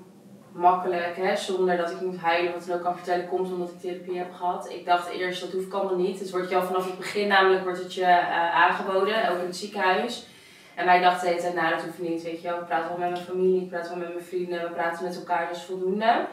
makkelijk, 0.57 1.17
hè, 1.17 1.37
zonder 1.37 1.77
dat 1.77 1.91
ik 1.91 2.01
moet 2.01 2.19
huilen, 2.19 2.53
wat 2.53 2.67
ik 2.67 2.75
ook 2.75 2.83
kan 2.83 2.97
vertellen, 2.97 3.29
komt 3.29 3.53
omdat 3.53 3.71
ik 3.71 3.81
therapie 3.81 4.19
heb 4.19 4.35
gehad. 4.35 4.71
Ik 4.71 4.85
dacht 4.87 5.09
eerst, 5.09 5.41
dat 5.41 5.53
hoef 5.53 5.65
ik 5.65 5.73
allemaal 5.73 5.97
niet. 5.97 6.19
Het 6.19 6.31
wordt 6.31 6.51
je 6.51 6.63
vanaf 6.63 6.87
het 6.87 6.99
begin 6.99 7.29
namelijk 7.29 7.65
wordt 7.65 7.83
het 7.83 7.95
je 7.95 8.05
eh, 8.05 8.55
aangeboden, 8.55 9.31
ook 9.31 9.39
in 9.39 9.47
het 9.47 9.57
ziekenhuis. 9.57 10.27
En 10.75 10.85
wij 10.85 11.01
dachten 11.01 11.37
tijd, 11.37 11.55
nou 11.55 11.71
dat 11.71 11.83
hoeft 11.83 11.99
niet, 11.99 12.23
weet 12.23 12.43
je 12.43 12.49
wel. 12.49 12.59
We 12.59 12.65
praten 12.65 12.89
wel 12.89 12.99
met 12.99 13.11
mijn 13.11 13.25
familie, 13.25 13.63
ik 13.63 13.69
praat 13.69 13.89
wel 13.89 13.99
met 13.99 14.13
mijn 14.13 14.25
vrienden, 14.25 14.63
we 14.63 14.71
praten 14.71 15.05
met 15.05 15.17
elkaar, 15.17 15.47
dat 15.47 15.57
is 15.57 15.63
voldoende. 15.63 16.27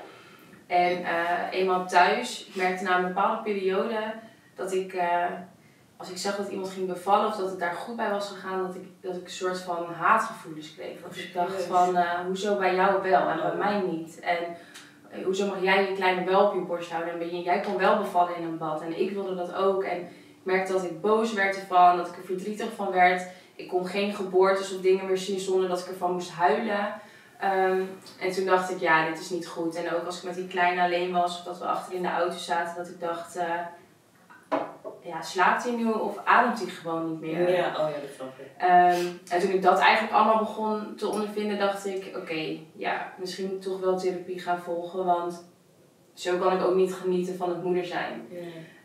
En 0.68 1.04
eh, 1.04 1.60
eenmaal 1.60 1.88
thuis, 1.88 2.46
ik 2.48 2.56
merkte 2.56 2.84
na 2.84 2.98
een 2.98 3.08
bepaalde 3.08 3.42
periode 3.42 4.14
dat 4.56 4.74
ik, 4.74 4.94
eh, 4.94 5.26
als 5.98 6.10
ik 6.10 6.18
zag 6.18 6.36
dat 6.36 6.50
iemand 6.50 6.70
ging 6.70 6.88
bevallen 6.88 7.28
of 7.28 7.36
dat 7.36 7.50
het 7.50 7.60
daar 7.60 7.74
goed 7.74 7.96
bij 7.96 8.10
was 8.10 8.28
gegaan, 8.28 8.68
dat 8.68 8.76
ik, 8.76 8.86
dat 9.02 9.16
ik 9.16 9.24
een 9.24 9.30
soort 9.30 9.60
van 9.60 9.86
haatgevoelens 9.86 10.74
kreeg. 10.74 11.02
Dat 11.02 11.16
ik 11.16 11.34
dacht 11.34 11.64
van, 11.64 11.98
eh, 11.98 12.20
hoezo 12.26 12.58
bij 12.58 12.76
jou 12.76 13.02
wel 13.02 13.28
en 13.30 13.38
bij 13.42 13.56
mij 13.56 13.82
niet? 13.82 14.20
En 14.20 14.38
eh, 15.10 15.26
hoezo 15.26 15.48
mag 15.48 15.62
jij 15.62 15.90
je 15.90 15.96
kleine 15.96 16.24
wel 16.24 16.48
op 16.48 16.54
je 16.54 16.60
borst 16.60 16.92
houden 16.92 17.14
en 17.14 17.20
ben 17.20 17.36
je, 17.36 17.42
jij 17.44 17.60
kon 17.60 17.78
wel 17.78 17.98
bevallen 17.98 18.36
in 18.36 18.44
een 18.44 18.58
bad 18.58 18.82
en 18.82 19.00
ik 19.00 19.12
wilde 19.12 19.36
dat 19.36 19.54
ook. 19.54 19.84
En 19.84 20.00
ik 20.00 20.44
merkte 20.44 20.74
dat 20.74 20.84
ik 20.84 21.02
boos 21.02 21.34
werd 21.34 21.56
ervan, 21.56 21.98
dat 21.98 22.08
ik 22.08 22.18
er 22.18 22.24
verdrietig 22.24 22.74
van 22.76 22.92
werd. 22.92 23.28
Ik 23.56 23.68
kon 23.68 23.88
geen 23.88 24.14
geboortes 24.14 24.76
of 24.76 24.82
dingen 24.82 25.06
meer 25.06 25.18
zien 25.18 25.40
zonder 25.40 25.70
dat 25.70 25.80
ik 25.80 25.88
ervan 25.88 26.14
moest 26.14 26.32
huilen. 26.32 27.02
Ehm, 27.40 27.82
en 28.20 28.32
toen 28.32 28.46
dacht 28.46 28.72
ik, 28.72 28.80
ja, 28.80 29.10
dit 29.10 29.20
is 29.20 29.30
niet 29.30 29.48
goed. 29.48 29.76
En 29.76 29.94
ook 29.94 30.06
als 30.06 30.18
ik 30.18 30.24
met 30.24 30.36
die 30.36 30.48
kleine 30.48 30.82
alleen 30.82 31.12
was, 31.12 31.38
of 31.38 31.44
dat 31.44 31.60
we 31.60 31.66
achter 31.66 31.94
in 31.94 32.02
de 32.02 32.12
auto 32.12 32.38
zaten, 32.38 32.76
dat 32.76 32.88
ik 32.88 33.00
dacht, 33.00 33.36
eh, 33.36 33.60
ja, 35.04 35.22
slaapt 35.22 35.64
hij 35.64 35.76
nu 35.76 35.92
of 35.92 36.18
ademt 36.24 36.60
hij 36.60 36.70
gewoon 36.70 37.10
niet 37.10 37.20
meer? 37.20 37.50
Ja, 37.50 37.68
oh 37.68 37.90
ja, 37.90 38.00
dat 38.02 38.16
snap 38.16 38.40
ik. 38.40 38.48
Ehm, 38.58 39.06
en 39.30 39.40
toen 39.40 39.52
ik 39.52 39.62
dat 39.62 39.80
eigenlijk 39.80 40.14
allemaal 40.14 40.38
begon 40.38 40.96
te 40.96 41.08
ondervinden, 41.08 41.60
dacht 41.60 41.86
ik, 41.86 42.18
oké, 42.18 42.58
ja, 42.76 43.14
misschien 43.18 43.46
moet 43.46 43.56
ik 43.56 43.62
toch 43.62 43.80
wel 43.80 43.98
therapie 43.98 44.40
gaan 44.40 44.60
volgen, 44.60 45.06
want 45.06 45.52
zo 46.14 46.38
kan 46.38 46.54
ik 46.54 46.62
ook 46.64 46.76
niet 46.76 46.94
genieten 46.94 47.36
van 47.38 47.50
het 47.50 47.64
moeder 47.64 47.86
zijn. 47.86 48.28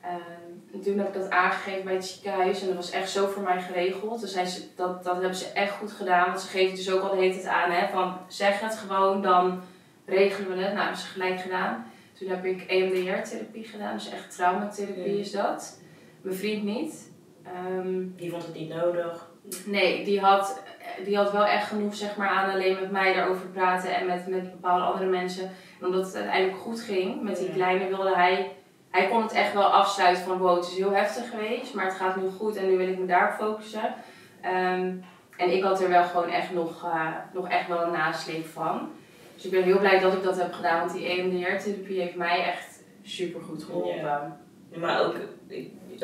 Ehm, 0.02 0.72
en 0.72 0.80
toen 0.80 0.98
heb 0.98 1.06
ik 1.08 1.14
dat 1.14 1.30
aangegeven 1.30 1.84
bij 1.84 1.94
het 1.94 2.04
ziekenhuis 2.06 2.60
en 2.60 2.66
dat 2.66 2.76
was 2.76 2.90
echt 2.90 3.10
zo 3.10 3.26
voor 3.26 3.42
mij 3.42 3.60
geregeld. 3.60 4.20
Dus 4.20 4.32
ze, 4.32 4.62
dat, 4.76 5.04
dat 5.04 5.14
hebben 5.14 5.34
ze 5.34 5.46
echt 5.52 5.72
goed 5.72 5.92
gedaan, 5.92 6.26
want 6.26 6.40
ze 6.40 6.48
geven 6.48 6.76
dus 6.76 6.90
ook 6.90 7.02
al 7.02 7.10
de 7.10 7.16
hele 7.22 7.32
tijd 7.34 7.46
aan, 7.46 7.70
hè, 7.70 7.88
van 7.88 8.16
zeg 8.28 8.60
het 8.60 8.76
gewoon, 8.76 9.22
dan 9.22 9.60
regelen 10.06 10.56
we 10.56 10.62
het. 10.62 10.72
Nou, 10.72 10.82
hebben 10.84 11.00
ze 11.00 11.06
gelijk 11.06 11.40
gedaan. 11.40 11.86
Toen 12.18 12.28
heb 12.28 12.44
ik 12.44 12.62
EMDR-therapie 12.62 13.64
gedaan, 13.64 13.94
dus 13.96 14.10
echt 14.10 14.36
traumatherapie 14.36 15.14
Ja. 15.14 15.20
is 15.20 15.30
dat. 15.30 15.80
Mijn 16.28 16.40
vriend 16.40 16.64
niet. 16.64 17.12
Ehm, 17.44 18.06
Die 18.16 18.30
vond 18.30 18.42
het 18.46 18.54
niet 18.54 18.68
nodig. 18.68 19.28
Nee, 19.66 20.04
die 20.04 20.20
had, 20.20 20.62
die 21.04 21.16
had 21.16 21.32
wel 21.32 21.44
echt 21.44 21.66
genoeg 21.66 21.94
zeg 21.94 22.16
maar, 22.16 22.28
aan 22.28 22.50
alleen 22.50 22.74
met 22.80 22.90
mij 22.90 23.14
daarover 23.14 23.46
praten 23.46 23.94
en 23.96 24.06
met, 24.06 24.26
met 24.26 24.50
bepaalde 24.50 24.84
andere 24.84 25.10
mensen. 25.10 25.44
En 25.80 25.86
omdat 25.86 26.06
het 26.06 26.14
uiteindelijk 26.14 26.58
goed 26.58 26.80
ging 26.80 27.22
met 27.22 27.36
die 27.36 27.46
Ja. 27.46 27.52
kleine, 27.52 27.88
wilde 27.88 28.14
hij, 28.14 28.50
hij 28.90 29.08
kon 29.08 29.22
het 29.22 29.32
echt 29.32 29.52
wel 29.52 29.64
afsluiten 29.64 30.24
van 30.24 30.38
wow, 30.38 30.56
het 30.56 30.66
is 30.66 30.76
heel 30.76 30.92
heftig 30.92 31.30
geweest, 31.30 31.74
maar 31.74 31.84
het 31.84 31.94
gaat 31.94 32.16
nu 32.16 32.28
goed 32.28 32.56
en 32.56 32.68
nu 32.68 32.76
wil 32.76 32.88
ik 32.88 32.98
me 32.98 33.06
daarop 33.06 33.38
focussen. 33.38 33.94
Ehm, 34.40 34.92
en 35.36 35.52
ik 35.52 35.62
had 35.62 35.80
er 35.82 35.88
wel 35.88 36.04
gewoon 36.04 36.28
echt 36.28 36.52
nog, 36.52 36.84
eh, 36.84 37.06
nog 37.32 37.48
echt 37.48 37.68
wel 37.68 37.82
een 37.82 37.92
nasleep 37.92 38.46
van. 38.46 38.90
Dus 39.34 39.44
ik 39.44 39.50
ben 39.50 39.62
heel 39.62 39.78
blij 39.78 39.98
dat 39.98 40.12
ik 40.12 40.22
dat 40.22 40.36
heb 40.40 40.52
gedaan, 40.52 40.78
want 40.80 40.92
die 40.92 41.06
EMDR-therapie 41.08 42.00
heeft 42.00 42.16
mij 42.16 42.44
echt 42.44 42.82
super 43.02 43.40
goed 43.40 43.62
geholpen. 43.64 44.36
Ja, 44.70 44.78
Maar 44.78 45.04
ook, 45.06 45.14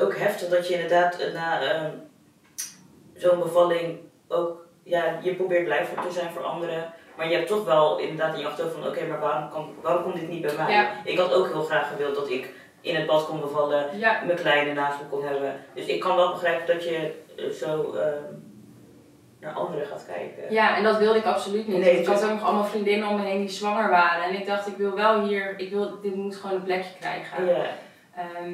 ook 0.00 0.16
heftig 0.16 0.48
dat 0.48 0.68
je 0.68 0.74
inderdaad 0.74 1.18
na 1.34 1.60
ehm, 1.60 1.90
zo'n 3.14 3.38
bevalling 3.38 3.98
ook, 4.28 4.66
ja, 4.82 5.18
je 5.22 5.34
probeert 5.34 5.64
blijven 5.64 6.02
te 6.02 6.12
zijn 6.12 6.30
voor 6.30 6.42
anderen. 6.42 6.92
Maar 7.16 7.28
je 7.28 7.34
hebt 7.36 7.48
toch 7.48 7.64
wel 7.64 7.98
inderdaad 7.98 8.34
in 8.34 8.40
je 8.40 8.46
achterhoofd 8.46 8.76
van, 8.76 8.86
oké, 8.86 9.06
maar 9.06 9.20
waarom, 9.20 9.50
kan, 9.50 9.74
waarom 9.82 10.02
komt 10.02 10.14
dit 10.14 10.28
niet 10.28 10.42
bij 10.42 10.54
mij? 10.56 10.72
Ja. 10.72 10.90
Ik 11.04 11.18
had 11.18 11.32
ook 11.32 11.46
heel 11.46 11.62
graag 11.62 11.88
gewild 11.88 12.14
dat 12.14 12.30
ik 12.30 12.50
in 12.80 12.94
het 12.94 13.06
bad 13.06 13.26
kon 13.26 13.40
bevallen, 13.40 13.98
Ja, 13.98 14.22
mijn 14.24 14.38
kleine 14.38 14.72
naast 14.72 14.98
me 14.98 15.06
kon 15.10 15.24
hebben. 15.24 15.64
Dus 15.74 15.86
ik 15.86 16.00
kan 16.00 16.16
wel 16.16 16.32
begrijpen 16.32 16.74
dat 16.74 16.84
je 16.84 17.14
eh, 17.36 17.48
zo 17.50 17.92
ehm, 17.92 18.34
naar 19.40 19.52
anderen 19.52 19.86
gaat 19.86 20.06
kijken. 20.06 20.54
Ja, 20.54 20.76
en 20.76 20.82
dat 20.82 20.98
wilde 20.98 21.18
ik 21.18 21.24
absoluut 21.24 21.68
niet. 21.68 21.78
Nee, 21.78 22.00
ik 22.00 22.06
had 22.06 22.16
tuurlijk. 22.16 22.24
ook 22.24 22.38
nog 22.38 22.48
allemaal 22.48 22.70
vriendinnen 22.70 23.08
om 23.08 23.16
me 23.16 23.26
heen 23.26 23.40
die 23.40 23.48
zwanger 23.48 23.90
waren. 23.90 24.24
En 24.24 24.34
ik 24.34 24.46
dacht, 24.46 24.66
ik 24.66 24.76
wil 24.76 24.94
wel 24.94 25.24
hier, 25.24 25.54
ik 25.58 25.70
wil, 25.70 26.00
dit 26.00 26.14
moet 26.14 26.36
gewoon 26.36 26.56
een 26.56 26.64
plekje 26.64 26.98
krijgen. 27.00 27.46
Ja. 27.46 27.64
Ehm, 28.16 28.52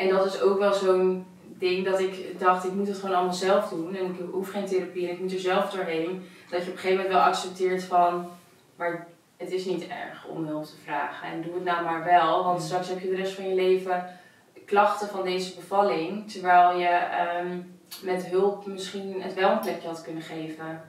en 0.00 0.08
dat 0.08 0.26
is 0.26 0.40
ook 0.40 0.58
wel 0.58 0.72
zo'n 0.72 1.26
ding 1.44 1.84
dat 1.84 2.00
ik 2.00 2.38
dacht, 2.38 2.64
ik 2.64 2.72
moet 2.72 2.88
het 2.88 2.98
gewoon 2.98 3.16
allemaal 3.16 3.34
zelf 3.34 3.68
doen. 3.68 3.96
En 3.96 4.04
ik 4.04 4.20
hoef 4.30 4.50
geen 4.50 4.66
therapie 4.66 5.06
en 5.06 5.14
ik 5.14 5.20
moet 5.20 5.32
er 5.32 5.40
zelf 5.40 5.70
doorheen. 5.70 6.28
Dat 6.50 6.62
je 6.62 6.66
op 6.68 6.72
een 6.72 6.78
gegeven 6.78 6.96
moment 6.96 7.14
wel 7.14 7.22
accepteert 7.22 7.84
van, 7.84 8.28
maar 8.76 9.06
het 9.36 9.52
is 9.52 9.64
niet 9.64 9.86
erg 9.86 10.26
om 10.26 10.46
hulp 10.46 10.64
te 10.64 10.76
vragen. 10.84 11.28
En 11.28 11.42
doe 11.42 11.54
het 11.54 11.64
nou 11.64 11.84
maar 11.84 12.04
wel, 12.04 12.44
want 12.44 12.62
straks 12.62 12.88
heb 12.88 13.00
je 13.00 13.08
de 13.08 13.16
rest 13.16 13.32
van 13.32 13.48
je 13.48 13.54
leven 13.54 14.18
klachten 14.66 15.08
van 15.08 15.24
deze 15.24 15.54
bevalling. 15.54 16.30
Terwijl 16.30 16.78
je 16.78 16.88
ehm, 16.88 17.58
met 18.02 18.26
hulp 18.26 18.66
misschien 18.66 19.22
het 19.22 19.34
wel 19.34 19.50
een 19.50 19.60
plekje 19.60 19.88
had 19.88 20.02
kunnen 20.02 20.22
geven. 20.22 20.82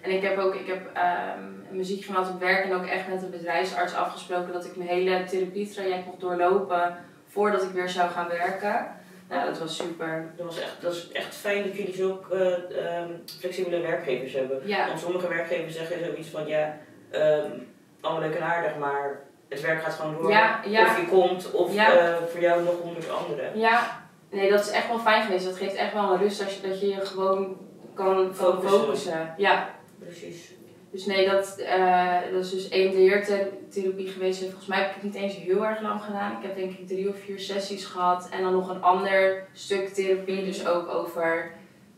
En 0.00 0.10
ik 0.10 0.22
heb 0.22 0.38
ook 0.38 0.54
ik 0.54 0.66
heb, 0.66 0.90
ehm, 0.94 1.76
muziek 1.76 2.04
gemaakt 2.04 2.30
op 2.30 2.40
werk 2.40 2.64
en 2.64 2.74
ook 2.74 2.86
echt 2.86 3.08
met 3.08 3.22
een 3.22 3.30
bedrijfsarts 3.30 3.94
afgesproken 3.94 4.52
dat 4.52 4.64
ik 4.64 4.76
mijn 4.76 4.88
hele 4.88 5.24
therapietraject 5.24 6.06
mocht 6.06 6.20
doorlopen 6.20 6.96
voordat 7.36 7.62
ik 7.62 7.70
weer 7.70 7.88
zou 7.88 8.10
gaan 8.10 8.28
werken. 8.28 8.86
Nou, 9.28 9.44
dat 9.46 9.58
was 9.58 9.76
super. 9.76 10.32
Dat, 10.36 10.46
was 10.46 10.60
echt, 10.60 10.76
dat 10.80 10.92
is 10.92 11.08
echt 11.12 11.34
fijn 11.34 11.62
dat 11.62 11.76
jullie 11.76 11.94
zulke 11.94 12.66
uh, 12.70 13.00
um, 13.00 13.22
flexibele 13.38 13.80
werkgevers 13.80 14.32
hebben. 14.32 14.60
Ja. 14.64 14.86
Want 14.86 15.00
sommige 15.00 15.28
werkgevers 15.28 15.74
zeggen 15.74 16.04
zoiets 16.04 16.28
van 16.28 16.46
ja, 16.46 16.78
um, 17.12 17.68
allemaal 18.00 18.22
leuk 18.22 18.34
en 18.34 18.42
aardig, 18.42 18.76
maar 18.76 19.20
het 19.48 19.60
werk 19.60 19.82
gaat 19.82 19.92
gewoon 19.94 20.14
door. 20.14 20.30
Ja, 20.30 20.60
ja. 20.66 20.84
Of 20.84 21.00
je 21.00 21.06
komt, 21.06 21.50
of 21.50 21.74
uh, 21.74 22.16
voor 22.30 22.40
jou 22.40 22.62
nog 22.62 22.80
honderd 22.80 23.10
anderen. 23.10 23.58
Ja, 23.58 24.06
nee, 24.30 24.50
dat 24.50 24.60
is 24.60 24.70
echt 24.70 24.88
wel 24.88 24.98
fijn 24.98 25.22
geweest. 25.22 25.44
Dat 25.44 25.56
geeft 25.56 25.74
echt 25.74 25.92
wel 25.92 26.12
een 26.12 26.18
rust 26.18 26.44
als 26.44 26.54
je, 26.54 26.68
dat 26.68 26.80
je 26.80 26.88
je 26.88 27.06
gewoon 27.06 27.56
kan 27.94 28.14
kan 28.14 28.34
Focussen. 28.34 28.80
focussen. 28.80 29.34
Ja, 29.36 29.74
Precies. 29.98 30.55
Dus 30.90 31.06
nee, 31.06 31.30
dat, 31.30 31.58
eh, 31.58 32.18
dat 32.32 32.44
is 32.44 32.50
dus 32.50 32.68
één 32.68 32.94
leertherapie 32.94 34.08
geweest. 34.08 34.40
En 34.40 34.46
volgens 34.46 34.66
mij 34.66 34.78
heb 34.78 34.88
ik 34.88 34.94
het 34.94 35.02
niet 35.02 35.14
eens 35.14 35.36
heel 35.36 35.66
erg 35.66 35.80
lang 35.80 36.02
gedaan. 36.02 36.32
Ik 36.36 36.42
heb 36.42 36.56
denk 36.56 36.78
ik 36.78 36.86
drie 36.86 37.08
of 37.08 37.18
vier 37.18 37.38
sessies 37.38 37.84
gehad. 37.84 38.28
En 38.28 38.42
dan 38.42 38.52
nog 38.52 38.68
een 38.68 38.82
ander 38.82 39.46
stuk 39.52 39.88
therapie. 39.88 40.44
Dus 40.44 40.66
ook 40.66 40.88
over, 40.88 41.52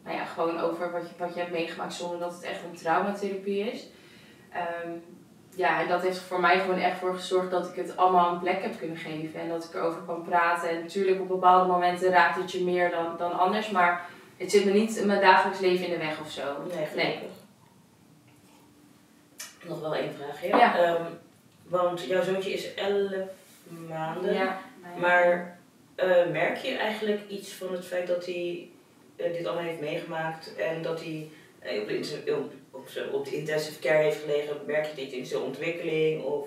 nou 0.04 0.16
ja, 0.16 0.24
gewoon 0.24 0.60
over 0.60 0.92
wat 0.92 1.02
je, 1.02 1.14
wat 1.18 1.34
je 1.34 1.40
hebt 1.40 1.52
meegemaakt 1.52 1.94
zonder 1.94 2.18
dat 2.18 2.32
het 2.32 2.42
echt 2.42 2.60
een 2.64 2.76
traumatherapie 2.76 3.70
is. 3.72 3.88
Ehm, 4.52 4.90
ja, 5.54 5.80
en 5.80 5.88
dat 5.88 6.02
heeft 6.02 6.18
voor 6.18 6.40
mij 6.40 6.60
gewoon 6.60 6.78
echt 6.78 6.98
voor 6.98 7.14
gezorgd 7.14 7.50
dat 7.50 7.68
ik 7.68 7.74
het 7.74 7.96
allemaal 7.96 8.32
een 8.32 8.40
plek 8.40 8.62
heb 8.62 8.78
kunnen 8.78 8.96
geven. 8.96 9.40
En 9.40 9.48
dat 9.48 9.64
ik 9.64 9.74
erover 9.74 10.02
kan 10.02 10.22
praten. 10.22 10.68
En 10.68 10.80
natuurlijk 10.80 11.20
op 11.20 11.28
bepaalde 11.28 11.72
momenten 11.72 12.10
raakt 12.10 12.36
het 12.36 12.52
je 12.52 12.64
meer 12.64 12.90
dan, 12.90 13.16
dan 13.18 13.38
anders. 13.38 13.70
Maar 13.70 14.06
het 14.36 14.50
zit 14.50 14.64
me 14.64 14.72
niet 14.72 14.96
in 14.96 15.06
mijn 15.06 15.20
dagelijks 15.20 15.60
leven 15.60 15.86
in 15.86 15.92
de 15.92 15.98
weg 15.98 16.20
of 16.20 16.30
zo. 16.30 16.42
Nee, 16.74 16.86
gelukkig. 16.86 17.37
Nog 19.68 19.80
wel 19.80 19.94
één 19.94 20.12
vraag, 20.14 20.46
ja. 20.46 20.78
Ehm, 20.78 21.02
want 21.62 22.04
jouw 22.04 22.22
zoontje 22.22 22.52
is 22.52 22.74
11 22.74 23.12
maanden. 23.88 24.34
Ja, 24.34 24.60
Maar 25.00 25.58
eh, 25.94 26.26
merk 26.32 26.56
je 26.56 26.76
eigenlijk 26.76 27.20
iets 27.28 27.52
van 27.52 27.72
het 27.72 27.84
feit 27.84 28.06
dat 28.06 28.26
hij 28.26 28.68
eh, 29.16 29.32
dit 29.32 29.46
allemaal 29.46 29.64
heeft 29.64 29.80
meegemaakt 29.80 30.56
en 30.56 30.82
dat 30.82 31.00
hij 31.00 31.30
eh, 31.58 31.80
op, 31.80 31.88
de, 31.88 32.44
op, 32.70 32.88
op, 33.12 33.24
de 33.24 33.36
intensive 33.36 33.78
care 33.78 34.02
heeft 34.02 34.20
gelegen? 34.20 34.56
Merk 34.66 34.86
je 34.86 34.94
dit 34.94 35.12
in 35.12 35.26
zijn 35.26 35.42
ontwikkeling 35.42 36.22
of 36.22 36.46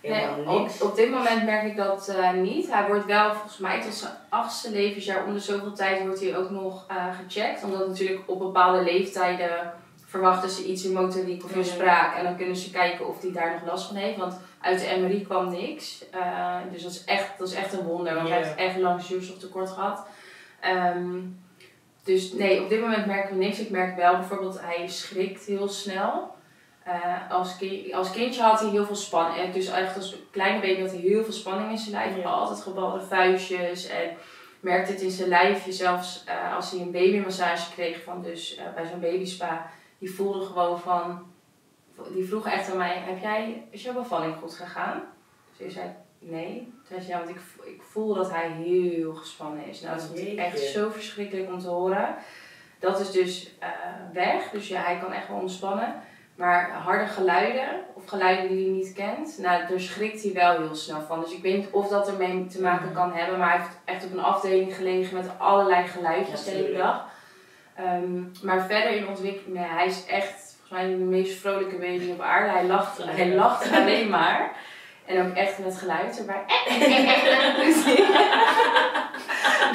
helemaal 0.00 0.60
niks? 0.60 0.82
op 0.82 0.96
dit 0.96 1.10
moment 1.10 1.44
merk 1.44 1.66
ik 1.66 1.76
dat 1.76 2.14
niet. 2.34 2.72
Hij 2.72 2.86
wordt 2.86 3.04
wel 3.06 3.32
volgens 3.32 3.58
mij 3.58 3.82
tot 3.82 3.94
zijn 3.94 4.12
achtste 4.28 4.70
levensjaar 4.70 5.26
om 5.26 5.32
de 5.32 5.40
zoveel 5.40 5.72
tijd 5.72 6.02
wordt 6.02 6.20
hij 6.20 6.36
ook 6.36 6.50
nog 6.50 6.86
gecheckt. 7.22 7.64
Omdat 7.64 7.88
natuurlijk 7.88 8.30
op 8.30 8.38
bepaalde 8.38 8.82
leeftijden 8.82 9.72
verwachten 10.16 10.50
ze 10.50 10.64
iets 10.64 10.84
in 10.84 10.92
motoriek 10.92 11.44
of 11.44 11.54
in 11.56 11.64
spraak. 11.64 12.16
En 12.16 12.24
dan 12.24 12.36
kunnen 12.36 12.56
ze 12.56 12.70
kijken 12.70 13.08
of 13.08 13.20
hij 13.22 13.32
daar 13.32 13.52
nog 13.52 13.70
last 13.72 13.86
van 13.86 13.96
heeft. 13.96 14.18
Want 14.18 14.40
uit 14.60 14.78
de 14.80 14.96
MRI 15.00 15.22
kwam 15.24 15.50
niks. 15.50 16.04
Eh, 16.10 16.56
dus 16.72 16.82
dat 16.82 16.92
is, 16.92 17.04
echt, 17.04 17.38
dat 17.38 17.48
is 17.48 17.54
echt 17.54 17.72
een 17.72 17.84
wonder. 17.84 18.14
Want 18.14 18.28
hij 18.28 18.36
heeft 18.42 18.54
echt 18.56 18.76
lang 18.78 19.02
zuurstoftekort 19.02 19.70
gehad. 19.70 20.06
Ehm, 20.60 21.18
dus 22.04 22.32
nee, 22.32 22.62
op 22.62 22.68
dit 22.68 22.80
moment 22.80 23.06
merken 23.06 23.38
we 23.38 23.44
niks. 23.44 23.58
Ik 23.58 23.70
merk 23.70 23.96
wel 23.96 24.16
bijvoorbeeld, 24.16 24.60
hij 24.60 24.86
schrikt 24.88 25.44
heel 25.44 25.68
snel. 25.68 26.34
Eh, 26.84 27.30
als, 27.30 27.56
ki- 27.56 27.92
als 27.94 28.10
kindje 28.10 28.42
had 28.42 28.60
hij 28.60 28.68
heel 28.70 28.84
veel 28.86 28.94
spanning. 28.96 29.52
Dus 29.52 29.66
echt 29.70 29.96
als 29.96 30.16
kleine 30.30 30.60
baby 30.60 30.80
had 30.80 30.90
hij 30.90 31.00
heel 31.00 31.24
veel 31.24 31.32
spanning 31.32 31.70
in 31.70 31.78
zijn 31.78 31.90
lijf. 31.94 32.16
Ja. 32.16 32.22
Altijd 32.30 32.60
gebalde 32.60 33.00
vuistjes. 33.00 33.86
En 33.86 34.10
merkte 34.60 34.92
het 34.92 35.00
in 35.00 35.10
zijn 35.10 35.28
lijfje. 35.28 35.72
Zelfs 35.72 36.24
eh, 36.26 36.56
als 36.56 36.70
hij 36.70 36.80
een 36.80 36.90
babymassage 36.90 37.72
kreeg 37.72 38.02
van 38.02 38.22
dus 38.22 38.60
bij 38.74 38.86
zo'n 38.86 39.00
babyspa. 39.00 39.70
Die 39.98 40.14
voelde 40.14 40.44
gewoon 40.44 40.80
van... 40.80 41.26
Die 42.14 42.24
vroeg 42.24 42.46
echt 42.46 42.70
aan 42.70 42.76
mij, 42.76 42.98
heb 42.98 43.20
jij, 43.20 43.66
is 43.70 43.82
jouw 43.82 43.94
bevalling 43.94 44.36
goed 44.36 44.54
gegaan? 44.54 45.02
Dus 45.56 45.66
ik 45.66 45.72
zei, 45.72 45.94
nee. 46.18 46.54
Toen 46.58 46.84
zei 46.88 47.00
ze, 47.00 47.08
ja, 47.08 47.18
want 47.18 47.30
ik, 47.30 47.40
ik 47.64 47.82
voel 47.82 48.14
dat 48.14 48.30
hij 48.30 48.50
heel 48.50 49.14
gespannen 49.14 49.66
is. 49.66 49.80
Nou, 49.80 49.94
dat 49.94 50.04
is 50.04 50.10
natuurlijk 50.10 50.38
echt 50.38 50.60
zo 50.60 50.90
verschrikkelijk 50.90 51.52
om 51.52 51.58
te 51.58 51.68
horen. 51.68 52.16
Dat 52.78 53.00
is 53.00 53.10
dus 53.10 53.58
eh, 53.58 53.68
weg. 54.12 54.50
Dus 54.50 54.68
ja, 54.68 54.80
hij 54.80 54.98
kan 54.98 55.12
echt 55.12 55.28
wel 55.28 55.38
ontspannen. 55.38 55.94
Maar 56.36 56.70
harde 56.70 57.06
geluiden, 57.06 57.84
of 57.94 58.06
geluiden 58.06 58.48
die 58.48 58.64
hij 58.64 58.74
niet 58.74 58.92
kent, 58.92 59.38
nou, 59.38 59.66
daar 59.68 59.80
schrikt 59.80 60.22
hij 60.22 60.32
wel 60.32 60.56
heel 60.56 60.74
snel 60.74 61.00
van. 61.00 61.20
Dus 61.20 61.32
ik 61.32 61.42
weet 61.42 61.56
niet 61.56 61.70
of 61.70 61.88
dat 61.88 62.08
ermee 62.08 62.46
te 62.46 62.60
maken 62.60 62.92
kan 62.92 63.12
hebben. 63.12 63.38
Maar 63.38 63.48
hij 63.48 63.58
heeft 63.58 63.78
echt 63.84 64.04
op 64.04 64.12
een 64.12 64.20
afdeling 64.20 64.74
gelegen 64.74 65.16
met 65.16 65.30
allerlei 65.38 65.86
geluidjes 65.86 66.44
Ja, 66.44 66.50
de 66.50 66.56
hele 66.56 66.76
dag. 66.76 67.08
Ehm, 67.76 68.22
maar 68.42 68.66
verder 68.66 68.90
in 68.90 69.08
ontwikkeling, 69.08 69.58
nee, 69.58 69.68
hij 69.68 69.86
is 69.86 70.06
echt 70.06 70.56
volgens 70.58 70.70
mij 70.70 70.88
de 70.88 70.96
meest 71.04 71.38
vrolijke 71.38 71.76
baby 71.76 72.10
op 72.10 72.20
aarde. 72.20 72.50
Hij 72.50 72.64
lacht, 72.64 73.04
hij 73.04 73.34
lacht 73.34 73.72
alleen 73.72 74.08
maar. 74.08 74.56
En 75.06 75.26
ook 75.26 75.34
echt 75.34 75.58
met 75.58 75.78
geluid 75.78 76.18
erbij. 76.18 76.44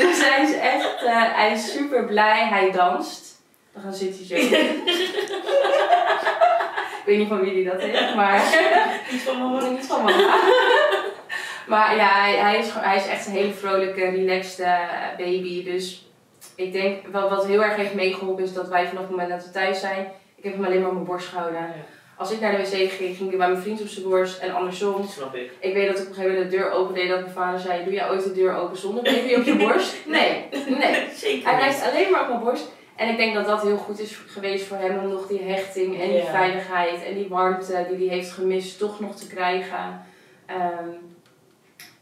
dus 0.02 0.28
hij 0.28 0.44
is 0.44 0.54
echt, 0.54 1.04
eh, 1.04 1.36
hij 1.36 1.52
is 1.52 1.72
super 1.72 2.06
blij. 2.06 2.48
Hij 2.48 2.72
danst. 2.72 3.42
Dan 3.74 3.84
gaan 3.84 3.94
zit 3.94 4.18
hij 4.18 4.26
zo. 4.26 4.36
Ik 7.02 7.08
weet 7.08 7.18
niet 7.18 7.28
van 7.28 7.42
wie 7.42 7.54
die 7.54 7.70
dat 7.70 7.80
is, 7.80 8.14
maar... 8.16 8.44
Iets 9.12 9.24
van 9.24 9.40
mama? 9.40 9.68
Niet 9.68 9.86
van 9.86 10.04
mama. 10.04 10.36
maar 11.68 11.96
ja, 11.96 12.22
hij, 12.22 12.36
hij, 12.36 12.58
is, 12.58 12.70
hij 12.74 12.96
is 12.96 13.08
echt 13.08 13.26
een 13.26 13.32
hele 13.32 13.54
vrolijke, 13.54 14.10
relaxed 14.10 14.68
baby. 15.18 15.64
Dus 15.64 16.11
ik 16.62 16.74
denk, 16.74 17.08
wat, 17.12 17.30
wat 17.30 17.46
heel 17.46 17.64
erg 17.64 17.76
heeft 17.76 17.94
meegeholpen 17.94 18.44
is 18.44 18.54
dat 18.54 18.68
wij 18.68 18.88
vanaf 18.88 19.02
het 19.02 19.12
moment 19.12 19.30
dat 19.30 19.46
we 19.46 19.52
thuis 19.52 19.80
zijn... 19.80 20.12
Ik 20.36 20.44
heb 20.44 20.54
hem 20.56 20.66
alleen 20.66 20.80
maar 20.80 20.90
op 20.90 20.94
mijn 20.94 21.06
borst 21.06 21.28
gehouden. 21.28 21.74
Als 22.18 22.32
ik 22.32 22.40
naar 22.40 22.52
de 22.52 22.58
wc 22.58 22.92
ging, 22.92 23.16
ging 23.16 23.30
hij 23.30 23.38
bij 23.38 23.50
mijn 23.50 23.62
vriend 23.62 23.82
op 23.82 23.88
zijn 23.88 24.10
borst 24.10 24.40
en 24.40 24.54
andersom. 24.54 25.08
Snap 25.08 25.36
ik. 25.36 25.52
Ik 25.60 25.74
weet 25.74 25.88
dat 25.88 25.98
ik 25.98 26.04
op 26.04 26.10
een 26.10 26.14
gegeven 26.16 26.34
moment 26.36 26.52
de 26.52 26.58
deur 26.58 26.72
opende 26.72 27.08
dat 27.08 27.20
mijn 27.22 27.32
vader 27.32 27.60
zei... 27.60 27.84
Doe 27.84 27.94
jij 27.94 28.10
ooit 28.10 28.24
de 28.24 28.34
deur 28.34 28.56
open 28.56 28.78
zonder 28.78 29.04
baby 29.04 29.34
op 29.34 29.44
je 29.44 29.56
borst? 29.56 29.96
Nee, 30.06 30.46
nee. 30.68 31.08
Zeker. 31.24 31.50
Hij 31.50 31.58
blijft 31.58 31.90
alleen 31.92 32.12
maar 32.12 32.22
op 32.22 32.28
mijn 32.28 32.40
borst. 32.40 32.72
En 32.96 33.10
ik 33.10 33.18
denk 33.18 33.34
dat 33.34 33.46
dat 33.46 33.62
heel 33.62 33.78
goed 33.78 34.00
is 34.00 34.20
geweest 34.28 34.66
voor 34.66 34.78
hem 34.78 35.00
om 35.00 35.10
nog 35.10 35.28
die 35.28 35.42
hechting 35.42 36.02
en 36.02 36.08
die 36.08 36.18
Ja. 36.18 36.32
veiligheid 36.32 37.04
en 37.06 37.14
die 37.14 37.28
warmte 37.30 37.86
die 37.90 38.08
hij 38.08 38.18
heeft 38.18 38.32
gemist 38.32 38.80
toch 38.80 39.00
nog 39.00 39.16
te 39.16 39.28
krijgen. 39.28 40.06
Ehm, 40.46 40.90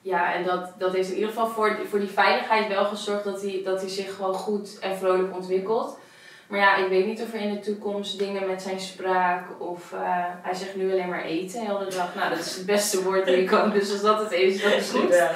ja, 0.02 0.34
en 0.34 0.44
dat, 0.44 0.74
dat 0.78 0.94
heeft 0.94 1.10
in 1.10 1.16
ieder 1.16 1.30
geval 1.30 1.48
voor, 1.48 1.78
voor 1.90 2.00
die 2.00 2.10
veiligheid 2.10 2.68
wel 2.68 2.86
gezorgd 2.86 3.24
dat 3.24 3.42
hij, 3.42 3.62
dat 3.64 3.82
hij 3.82 3.90
zich 3.90 4.16
gewoon 4.16 4.34
goed 4.34 4.80
en 4.80 4.98
vrolijk 4.98 5.36
ontwikkelt. 5.36 6.00
Maar 6.48 6.60
ja, 6.60 6.76
ik 6.76 6.90
weet 6.90 7.06
niet 7.06 7.22
of 7.22 7.34
er 7.34 7.40
in 7.40 7.54
de 7.54 7.60
toekomst 7.60 8.20
dingen 8.20 8.48
met 8.48 8.62
zijn 8.62 8.80
spraak 8.80 9.62
of 9.62 9.94
eh, 9.94 10.00
hij 10.42 10.54
zegt 10.54 10.76
nu 10.76 10.92
alleen 10.92 11.10
maar 11.10 11.24
eten 11.24 11.60
de 11.60 11.66
hele 11.66 11.90
dag. 11.90 12.16
Nou, 12.16 12.30
dat 12.30 12.40
is 12.40 12.56
het 12.56 12.66
beste 12.66 13.04
woord 13.04 13.26
dat 13.26 13.36
je 13.36 13.44
kan. 13.44 13.72
Dus 13.72 13.92
als 13.92 14.02
dat 14.02 14.20
het 14.20 14.32
is, 14.32 14.64
dat 14.64 14.74
is 14.74 14.90
goed. 14.90 15.14
Ja. 15.14 15.32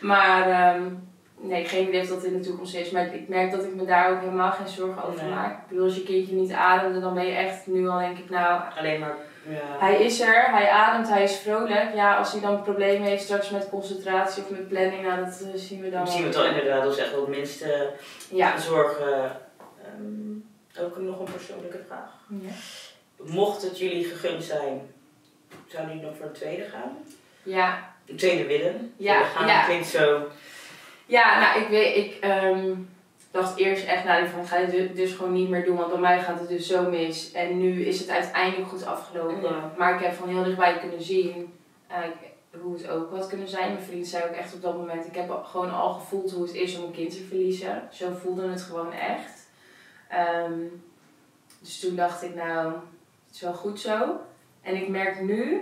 Maar 0.00 0.50
ehm, 0.50 0.82
nee, 1.40 1.64
geen 1.64 1.88
idee 1.88 2.00
of 2.00 2.08
dat 2.08 2.24
in 2.24 2.32
de 2.32 2.48
toekomst 2.48 2.74
is. 2.74 2.90
Maar 2.90 3.14
ik 3.14 3.28
merk 3.28 3.50
dat 3.50 3.64
ik 3.64 3.74
me 3.74 3.84
daar 3.84 4.10
ook 4.10 4.20
helemaal 4.20 4.52
geen 4.52 4.68
zorgen 4.68 5.04
over 5.04 5.22
Nee. 5.22 5.32
maak. 5.32 5.52
Ik 5.52 5.68
bedoel, 5.68 5.84
als 5.84 5.94
je 5.94 6.02
kindje 6.02 6.34
niet 6.34 6.52
ademde, 6.52 7.00
dan 7.00 7.14
ben 7.14 7.26
je 7.26 7.34
echt 7.34 7.66
nu 7.66 7.88
al 7.88 7.98
denk 7.98 8.18
ik, 8.18 8.30
nou, 8.30 8.62
Alleen 8.78 9.00
maar. 9.00 9.16
Ja. 9.48 9.78
hij 9.78 10.02
is 10.04 10.20
er, 10.20 10.50
hij 10.50 10.70
ademt, 10.70 11.08
hij 11.08 11.22
is 11.22 11.36
vrolijk. 11.36 11.94
Ja, 11.94 12.16
als 12.16 12.32
hij 12.32 12.40
dan 12.40 12.62
problemen 12.62 13.08
heeft 13.08 13.22
straks 13.22 13.50
met 13.50 13.68
concentratie 13.68 14.42
of 14.42 14.50
met 14.50 14.68
planning, 14.68 15.02
nou 15.02 15.24
dat 15.24 15.40
eh, 15.40 15.48
zien 15.60 15.80
we 15.80 15.90
dan 15.90 16.04
Dan 16.04 16.12
zien 16.12 16.20
we 16.22 16.26
het 16.28 16.36
al 16.36 16.44
inderdaad, 16.44 16.82
dat 16.82 16.92
is 16.92 16.98
echt 16.98 17.10
wel 17.10 17.20
het 17.20 17.28
minste 17.36 17.90
Ja. 18.30 18.58
zorgen. 18.58 19.40
Ehm, 19.84 20.84
ook 20.84 20.98
nog 20.98 21.18
een 21.18 21.32
persoonlijke 21.32 21.80
vraag. 21.86 22.10
ja. 22.28 22.50
Mocht 23.16 23.62
het 23.62 23.78
jullie 23.78 24.04
gegund 24.04 24.44
zijn, 24.44 24.80
zouden 25.66 25.94
jullie 25.94 26.08
nog 26.08 26.16
voor 26.18 26.26
een 26.26 26.32
tweede 26.32 26.64
gaan? 26.64 26.96
Ja, 27.42 27.90
Een 28.06 28.16
tweede 28.16 28.46
willen? 28.46 28.92
Ja, 28.96 29.18
We 29.18 29.24
gaan 29.24 29.46
ja. 29.46 29.64
klinkt 29.64 29.86
zo. 29.86 30.28
ja 31.06 31.40
nou 31.40 31.60
ik 31.62 31.68
weet, 31.68 31.96
ik 31.96 32.16
ehm, 32.20 32.70
dacht 33.32 33.58
eerst 33.58 33.86
echt, 33.86 34.04
nou 34.04 34.24
ik 34.24 34.30
ga 34.46 34.58
dit 34.58 34.70
du- 34.70 34.92
dus 34.94 35.12
gewoon 35.12 35.32
niet 35.32 35.48
meer 35.48 35.64
doen, 35.64 35.76
want 35.76 35.90
bij 35.90 36.00
mij 36.00 36.20
gaat 36.20 36.38
het 36.40 36.48
dus 36.48 36.66
zo 36.66 36.90
mis. 36.90 37.32
En 37.32 37.58
nu 37.58 37.84
is 37.84 37.98
het 38.00 38.08
uiteindelijk 38.08 38.68
goed 38.68 38.86
afgelopen. 38.86 39.42
Ja. 39.50 39.72
Maar 39.78 39.94
ik 39.94 40.00
heb 40.00 40.12
van 40.12 40.28
heel 40.28 40.44
dichtbij 40.44 40.78
kunnen 40.78 41.02
zien 41.02 41.52
eh, 41.86 41.98
hoe 42.60 42.74
het 42.76 42.88
ook 42.88 43.10
had 43.10 43.26
kunnen 43.26 43.48
zijn. 43.48 43.72
Mijn 43.72 43.84
vriend 43.84 44.06
zei 44.06 44.24
ook 44.24 44.36
echt 44.36 44.54
op 44.54 44.62
dat 44.62 44.76
moment, 44.76 45.06
ik 45.06 45.14
heb 45.14 45.42
gewoon 45.44 45.70
al 45.70 45.92
gevoeld 45.92 46.30
hoe 46.32 46.42
het 46.42 46.54
is 46.54 46.78
om 46.78 46.84
een 46.84 46.92
kind 46.92 47.10
te 47.10 47.24
verliezen. 47.24 47.88
Zo 47.90 48.10
voelde 48.22 48.48
het 48.48 48.62
gewoon 48.62 48.92
echt. 48.92 49.50
Ehm, 50.08 50.52
dus 51.60 51.80
toen 51.80 51.96
dacht 51.96 52.22
ik, 52.22 52.34
nou, 52.34 52.72
het 53.26 53.34
is 53.34 53.40
wel 53.40 53.54
goed 53.54 53.80
zo. 53.80 54.20
En 54.62 54.76
ik 54.76 54.88
merk 54.88 55.20
nu 55.20 55.60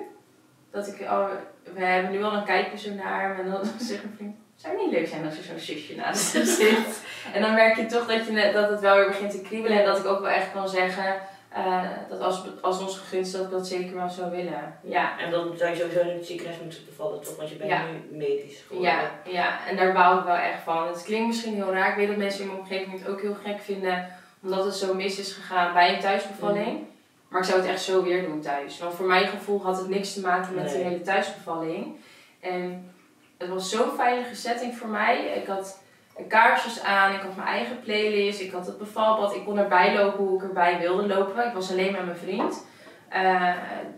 dat 0.71 0.89
ik 0.89 1.07
al, 1.07 1.29
we 1.75 1.85
hebben 1.85 2.11
nu 2.11 2.23
al 2.23 2.33
een 2.33 2.45
kijkje 2.45 2.79
zo 2.79 2.95
naar 2.95 3.29
hem 3.37 3.45
en 3.45 3.51
dan 3.51 3.64
zegt 3.89 4.03
mijn 4.05 4.14
vriend, 4.16 4.37
zou 4.61 4.75
het 4.75 4.83
niet 4.85 4.93
leuk 4.95 5.09
zijn 5.09 5.25
als 5.25 5.37
er 5.37 5.43
zo'n 5.43 5.59
zusje 5.59 5.95
naast 5.95 6.33
hem 6.33 6.45
zit? 6.45 7.03
En 7.35 7.43
dan 7.43 7.55
merk 7.55 7.77
je 7.77 7.87
toch 7.87 8.07
dat, 8.07 8.27
je, 8.27 8.33
net- 8.33 8.53
dat 8.53 8.71
het 8.71 8.81
wel 8.81 8.97
weer 8.97 9.07
begint 9.07 9.31
te 9.31 9.41
kriebelen 9.41 9.79
en 9.79 9.85
dat 9.85 9.99
ik 9.99 10.07
ook 10.07 10.21
wel 10.21 10.29
echt 10.31 10.53
kan 10.53 10.69
zeggen 10.69 11.15
eh, 11.53 11.83
dat 12.09 12.21
als, 12.21 12.43
als 12.61 12.81
ons 12.81 12.99
gegund 12.99 13.33
dat 13.33 13.45
ik 13.45 13.51
dat 13.51 13.67
zeker 13.67 13.95
wel 13.95 14.09
zou 14.09 14.31
willen. 14.31 14.79
Ja. 14.83 15.19
En 15.19 15.31
dan 15.31 15.57
zou 15.57 15.71
je 15.71 15.77
sowieso 15.77 16.01
in 16.01 16.17
het 16.17 16.27
ziekenhuis 16.27 16.59
moeten 16.63 16.85
bevallen, 16.87 17.21
toch? 17.21 17.37
Want 17.37 17.49
je 17.49 17.55
bent 17.57 17.71
Ja. 17.71 17.83
nu 18.11 18.17
medisch 18.19 18.63
geworden. 18.67 18.93
Ja, 18.93 19.11
ja, 19.25 19.59
en 19.69 19.77
daar 19.77 19.93
bouw 19.93 20.19
ik 20.19 20.25
wel 20.25 20.35
echt 20.37 20.63
van. 20.65 20.87
Het 20.89 21.03
klinkt 21.03 21.27
misschien 21.27 21.55
heel 21.55 21.73
raar. 21.73 21.91
Ik 21.91 21.97
weet 21.97 22.09
dat 22.09 22.17
mensen 22.17 22.41
in 22.41 22.47
mijn 22.47 22.59
omgeving 22.59 22.99
het 22.99 23.09
ook 23.09 23.21
heel 23.21 23.37
gek 23.45 23.61
vinden, 23.61 24.09
omdat 24.43 24.65
het 24.65 24.75
zo 24.75 24.95
mis 24.95 25.19
is 25.19 25.33
gegaan 25.33 25.73
bij 25.73 25.95
een 25.95 26.01
thuisbevalling. 26.01 26.79
Maar 27.29 27.41
ik 27.41 27.47
zou 27.47 27.61
het 27.61 27.69
echt 27.71 27.83
zo 27.83 28.03
weer 28.03 28.25
doen 28.25 28.41
thuis. 28.41 28.79
Want 28.79 28.95
voor 28.95 29.07
mijn 29.07 29.27
gevoel 29.29 29.63
had 29.63 29.77
het 29.79 29.89
niks 29.89 30.13
te 30.13 30.21
maken 30.21 30.55
met 30.55 30.65
Nee. 30.75 30.83
hele 30.83 31.01
thuisbevalling. 31.03 31.97
En 32.41 32.89
het 33.41 33.49
was 33.49 33.70
zo'n 33.70 33.97
veilige 33.97 34.34
setting 34.34 34.76
voor 34.76 34.88
mij. 34.88 35.24
Ik 35.24 35.47
had 35.47 35.82
kaarsjes 36.28 36.82
aan, 36.82 37.14
ik 37.14 37.20
had 37.20 37.36
mijn 37.36 37.49
eigen 37.49 37.80
playlist, 37.80 38.41
ik 38.41 38.53
had 38.53 38.66
het 38.66 38.78
bevalbad, 38.78 39.34
ik 39.34 39.45
kon 39.45 39.59
erbij 39.59 39.95
lopen 39.95 40.24
hoe 40.24 40.36
ik 40.36 40.49
erbij 40.49 40.78
wilde 40.78 41.07
lopen. 41.07 41.47
Ik 41.47 41.53
was 41.53 41.70
alleen 41.70 41.93
met 41.93 42.05
mijn 42.05 42.16
vriend. 42.16 42.64
Eh, 43.09 43.53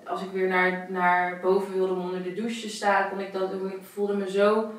als 0.07 0.23
ik 0.23 0.31
weer 0.33 0.49
naar, 0.49 0.87
naar 0.89 1.41
boven 1.41 1.75
wilde 1.75 1.93
om 1.93 2.01
onder 2.01 2.23
de 2.23 2.35
douche 2.35 2.61
te 2.61 2.69
staan, 2.69 3.09
kon 3.09 3.21
ik 3.21 3.33
dat 3.33 3.51
doen. 3.51 3.73
Ik 3.73 3.83
voelde 3.93 4.17
me 4.17 4.31
zo 4.31 4.73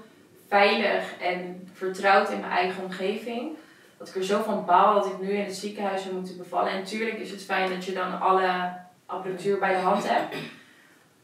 veilig 0.48 1.18
en 1.20 1.70
vertrouwd 1.74 2.30
in 2.30 2.40
mijn 2.40 2.52
eigen 2.52 2.84
omgeving. 2.84 3.58
Dat 3.98 4.08
ik 4.08 4.16
er 4.16 4.24
zo 4.24 4.42
van 4.42 4.66
baal 4.66 4.94
dat 4.94 5.06
ik 5.06 5.20
nu 5.20 5.30
in 5.30 5.46
het 5.46 5.56
ziekenhuis 5.56 6.02
zou 6.02 6.16
moeten 6.16 6.38
bevallen. 6.38 6.72
En 6.72 6.80
natuurlijk 6.80 7.18
is 7.18 7.32
het 7.32 7.44
fijn 7.44 7.70
dat 7.70 7.86
je 7.86 7.94
dan 7.94 8.20
alle 8.20 8.74
apparatuur 9.06 9.60
bij 9.60 9.74
de 9.74 9.80
hand 9.80 10.10
hebt. 10.10 10.36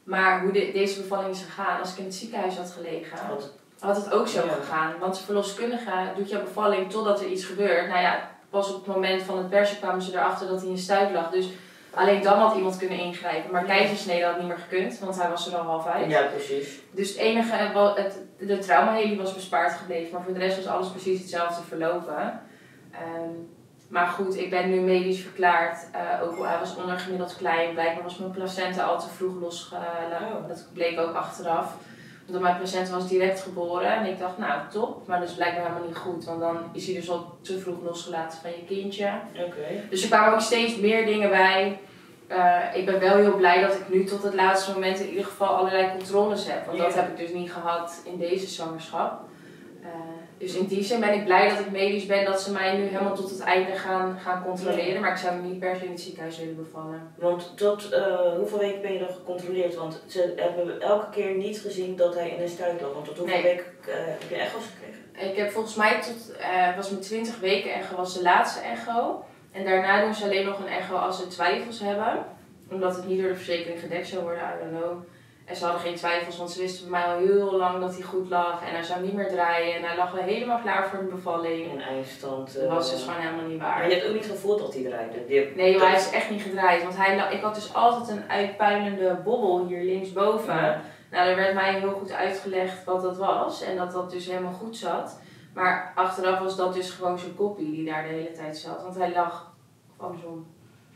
Maar 0.10 0.42
hoe 0.42 0.52
de, 0.52 0.70
deze 0.74 1.02
bevalling 1.02 1.30
is 1.36 1.44
gegaan, 1.44 1.80
als 1.80 1.92
ik 1.92 1.98
in 1.98 2.04
het 2.04 2.16
ziekenhuis 2.16 2.58
had 2.58 2.72
gelegen, 2.72 3.18
had 3.80 3.96
het 3.96 4.12
ook 4.12 4.28
zo 4.28 4.46
Ja. 4.46 4.52
gegaan. 4.54 4.94
Want 5.00 5.16
de 5.18 5.24
verloskundige 5.24 5.92
doet 6.16 6.30
jouw 6.30 6.44
bevalling 6.44 6.92
totdat 6.92 7.20
er 7.22 7.28
iets 7.28 7.46
gebeurt. 7.46 7.88
Nou 7.88 8.02
ja, 8.02 8.30
pas 8.50 8.74
op 8.74 8.86
het 8.86 8.96
moment 8.96 9.22
van 9.24 9.38
het 9.38 9.50
persen 9.50 9.78
kwamen 9.78 10.02
ze 10.02 10.12
erachter 10.12 10.48
dat 10.48 10.62
hij 10.62 10.70
in 10.70 10.78
stuit 10.78 11.12
lag. 11.14 11.30
Dus 11.32 11.50
alleen 11.94 12.22
dan 12.22 12.38
had 12.40 12.56
iemand 12.56 12.78
kunnen 12.78 13.00
ingrijpen. 13.00 13.52
Maar 13.52 13.64
keizersnede 13.64 14.26
had 14.26 14.38
niet 14.38 14.48
meer 14.48 14.58
gekund, 14.58 15.00
want 15.00 15.20
hij 15.20 15.30
was 15.30 15.48
er 15.48 15.58
al 15.58 15.64
half 15.66 15.86
uit. 15.88 16.10
Ja, 16.12 16.22
precies. 16.22 16.80
Dus 16.92 17.10
het 17.10 17.18
enige, 17.18 17.56
eh, 17.56 17.96
het, 17.96 18.18
de 18.38 18.58
traumaheli 18.58 19.18
was 19.18 19.34
bespaard 19.34 19.74
gebleven, 19.74 20.14
maar 20.14 20.24
voor 20.24 20.34
de 20.34 20.40
rest 20.40 20.56
was 20.58 20.68
alles 20.68 20.90
precies 20.90 21.20
hetzelfde 21.20 21.64
verlopen. 21.64 22.42
Ehm, 22.92 23.30
maar 23.90 24.08
goed, 24.08 24.38
ik 24.38 24.50
ben 24.50 24.70
nu 24.70 24.80
medisch 24.80 25.22
verklaard. 25.22 25.88
eh, 25.92 26.24
ook 26.24 26.38
al 26.38 26.44
hij 26.44 26.60
was 26.60 26.76
ondergemiddeld 26.76 27.36
klein. 27.38 27.74
Blijkbaar 27.74 28.04
was 28.04 28.18
mijn 28.18 28.32
placenta 28.32 28.84
al 28.84 29.00
te 29.00 29.10
vroeg 29.10 29.42
losgelaten. 29.42 30.28
Oh. 30.28 30.48
Dat 30.48 30.68
bleek 30.74 31.00
ook 31.00 31.16
achteraf. 31.16 31.74
Omdat 32.28 32.42
mijn 32.42 32.58
placenta 32.58 32.92
was 32.94 33.08
direct 33.08 33.42
geboren. 33.42 33.96
En 33.96 34.06
ik 34.06 34.20
dacht, 34.20 34.38
nou 34.38 34.62
top. 34.72 35.08
Maar 35.08 35.20
dat 35.20 35.30
is 35.30 35.36
blijkbaar 35.36 35.64
helemaal 35.64 35.88
niet 35.88 35.98
goed. 35.98 36.26
Want 36.26 36.40
dan 36.40 36.58
is 36.74 36.86
hij 36.86 36.96
dus 36.96 37.10
al 37.10 37.38
te 37.42 37.60
vroeg 37.60 37.82
losgelaten 37.84 38.40
van 38.42 38.52
je 38.52 38.66
kindje. 38.68 39.12
Oké. 39.34 39.88
Dus 39.90 40.02
er 40.02 40.08
kwamen 40.08 40.34
ook 40.34 40.42
steeds 40.42 40.78
meer 40.78 41.06
dingen 41.06 41.30
bij. 41.30 41.80
Eh, 42.28 42.64
ik 42.74 42.86
ben 42.86 43.00
wel 43.00 43.16
heel 43.16 43.36
blij 43.36 43.62
dat 43.62 43.74
ik 43.74 43.90
nu 43.90 44.04
tot 44.04 44.24
het 44.24 44.34
laatste 44.34 44.72
moment 44.74 45.00
in 45.00 45.10
ieder 45.10 45.26
geval 45.26 45.48
allerlei 45.48 45.92
controles 45.98 46.48
heb. 46.48 46.66
Want 46.66 46.78
dat 46.78 46.96
heb 46.96 47.10
ik 47.10 47.18
dus 47.18 47.34
niet 47.34 47.52
gehad 47.52 48.02
in 48.06 48.18
deze 48.18 48.48
zwangerschap. 48.48 49.29
Dus 50.40 50.54
in 50.56 50.66
die 50.66 50.84
zin 50.84 51.00
ben 51.00 51.14
ik 51.14 51.26
blij 51.26 51.50
dat 51.50 51.60
ik 51.60 51.72
medisch 51.72 52.06
ben, 52.06 52.26
dat 52.26 52.42
ze 52.42 52.52
mij 52.52 52.78
nu 52.78 52.84
helemaal 52.84 53.16
tot 53.16 53.30
het 53.30 53.40
einde 53.40 53.72
gaan, 53.76 54.20
gaan 54.20 54.44
controleren. 54.44 55.02
Maar 55.02 55.12
ik 55.12 55.18
zou 55.18 55.42
niet 55.42 55.60
per 55.60 55.76
se 55.76 55.86
in 55.86 55.92
het 55.92 56.02
ziekenhuis 56.02 56.38
willen 56.40 56.56
bevallen. 56.56 57.14
Want 57.18 57.58
tot 57.58 57.90
eh, 57.92 58.32
hoeveel 58.38 58.58
weken 58.60 58.82
ben 58.82 58.94
je 58.94 59.00
dan 59.00 59.08
gecontroleerd? 59.14 59.76
Want 59.76 60.04
ze 60.08 60.34
hebben 60.36 60.82
elke 60.82 61.10
keer 61.10 61.36
niet 61.36 61.60
gezien 61.60 61.96
dat 61.96 62.14
hij 62.16 62.30
in 62.30 62.42
een 62.42 62.50
stuit 62.50 62.82
lag. 62.82 62.94
Want 62.94 63.06
tot 63.06 63.18
hoeveel 63.18 63.36
Nee. 63.36 63.44
weken 63.44 63.66
eh, 63.82 63.94
heb 63.96 64.30
je 64.30 64.36
echo's 64.36 64.64
gekregen? 64.74 65.32
Ik 65.32 65.38
heb 65.38 65.52
volgens 65.52 65.76
mij 65.76 66.02
tot, 66.02 66.36
eh 66.38 66.76
was 66.76 66.90
mijn 66.90 67.02
20 67.02 67.40
weken 67.40 67.74
echo 67.74 67.96
was 67.96 68.14
de 68.14 68.22
laatste 68.22 68.60
echo. 68.60 69.24
En 69.52 69.66
daarna 69.66 70.02
doen 70.04 70.14
ze 70.14 70.24
alleen 70.24 70.46
nog 70.46 70.60
een 70.60 70.68
echo 70.68 70.96
als 70.96 71.18
ze 71.20 71.28
twijfels 71.28 71.80
hebben. 71.80 72.26
Omdat 72.72 72.96
het 72.96 73.08
niet 73.08 73.20
door 73.20 73.30
de 73.30 73.36
verzekering 73.36 73.80
gedekt 73.80 74.08
zou 74.08 74.22
worden, 74.24 74.42
I 74.44 74.64
don't 74.64 74.84
know. 74.84 75.04
En 75.50 75.56
ze 75.56 75.64
hadden 75.64 75.82
geen 75.82 75.96
twijfels, 75.96 76.38
want 76.38 76.52
ze 76.52 76.60
wisten 76.60 76.90
bij 76.90 77.00
mij 77.00 77.14
al 77.14 77.20
heel 77.20 77.52
lang 77.58 77.80
dat 77.80 77.94
hij 77.94 78.02
goed 78.04 78.30
lag. 78.30 78.62
En 78.62 78.74
hij 78.74 78.84
zou 78.84 79.02
niet 79.02 79.14
meer 79.14 79.28
draaien. 79.30 79.76
En 79.76 79.84
hij 79.84 79.96
lag 79.98 80.12
wel 80.12 80.24
helemaal 80.24 80.60
klaar 80.60 80.88
voor 80.90 81.00
een 81.00 81.10
bevalling. 81.10 81.72
In 81.72 81.82
eindstand. 81.82 82.54
Dat 82.54 82.64
eh, 82.64 82.70
was 82.74 82.92
dus 82.92 83.04
gewoon 83.04 83.20
helemaal 83.20 83.46
niet 83.46 83.58
Maar 83.60 83.68
waar. 83.80 83.88
je 83.90 83.94
hebt 83.96 84.08
ook 84.08 84.14
niet 84.14 84.26
gevoeld 84.26 84.60
dat 84.60 84.74
hij 84.74 84.84
draaide. 84.84 85.52
Nee, 85.56 85.74
dat- 85.74 85.82
hij 85.88 85.96
is 85.96 86.10
echt 86.10 86.30
niet 86.30 86.42
gedraaid. 86.42 86.84
Want 86.84 86.98
hij, 86.98 87.28
ik 87.34 87.42
had 87.42 87.56
dus 87.56 87.74
altijd 87.74 88.10
een 88.18 88.30
uitpuilende 88.30 89.20
bobbel 89.24 89.66
hier 89.68 89.84
linksboven. 89.84 90.56
Ja. 90.56 90.82
Nou, 91.12 91.28
er 91.30 91.36
werd 91.36 91.54
mij 91.54 91.74
heel 91.80 91.92
goed 91.92 92.12
uitgelegd 92.12 92.84
wat 92.84 93.02
dat 93.02 93.18
was. 93.18 93.62
En 93.62 93.78
dat 93.78 93.92
dat 93.92 94.12
dus 94.12 94.26
helemaal 94.26 94.54
goed 94.54 94.78
zat. 94.78 95.20
Maar 95.54 95.92
achteraf 95.96 96.40
was 96.40 96.56
dat 96.56 96.74
dus 96.74 96.90
gewoon 96.92 97.20
zijn 97.20 97.36
koppie 97.36 97.72
die 97.72 97.86
daar 97.86 98.04
de 98.04 98.10
hele 98.10 98.32
tijd 98.32 98.58
zat. 98.58 98.82
Want 98.84 98.96
hij 98.98 99.12
lag, 99.14 99.52
of 99.98 100.06
andersom. 100.06 100.48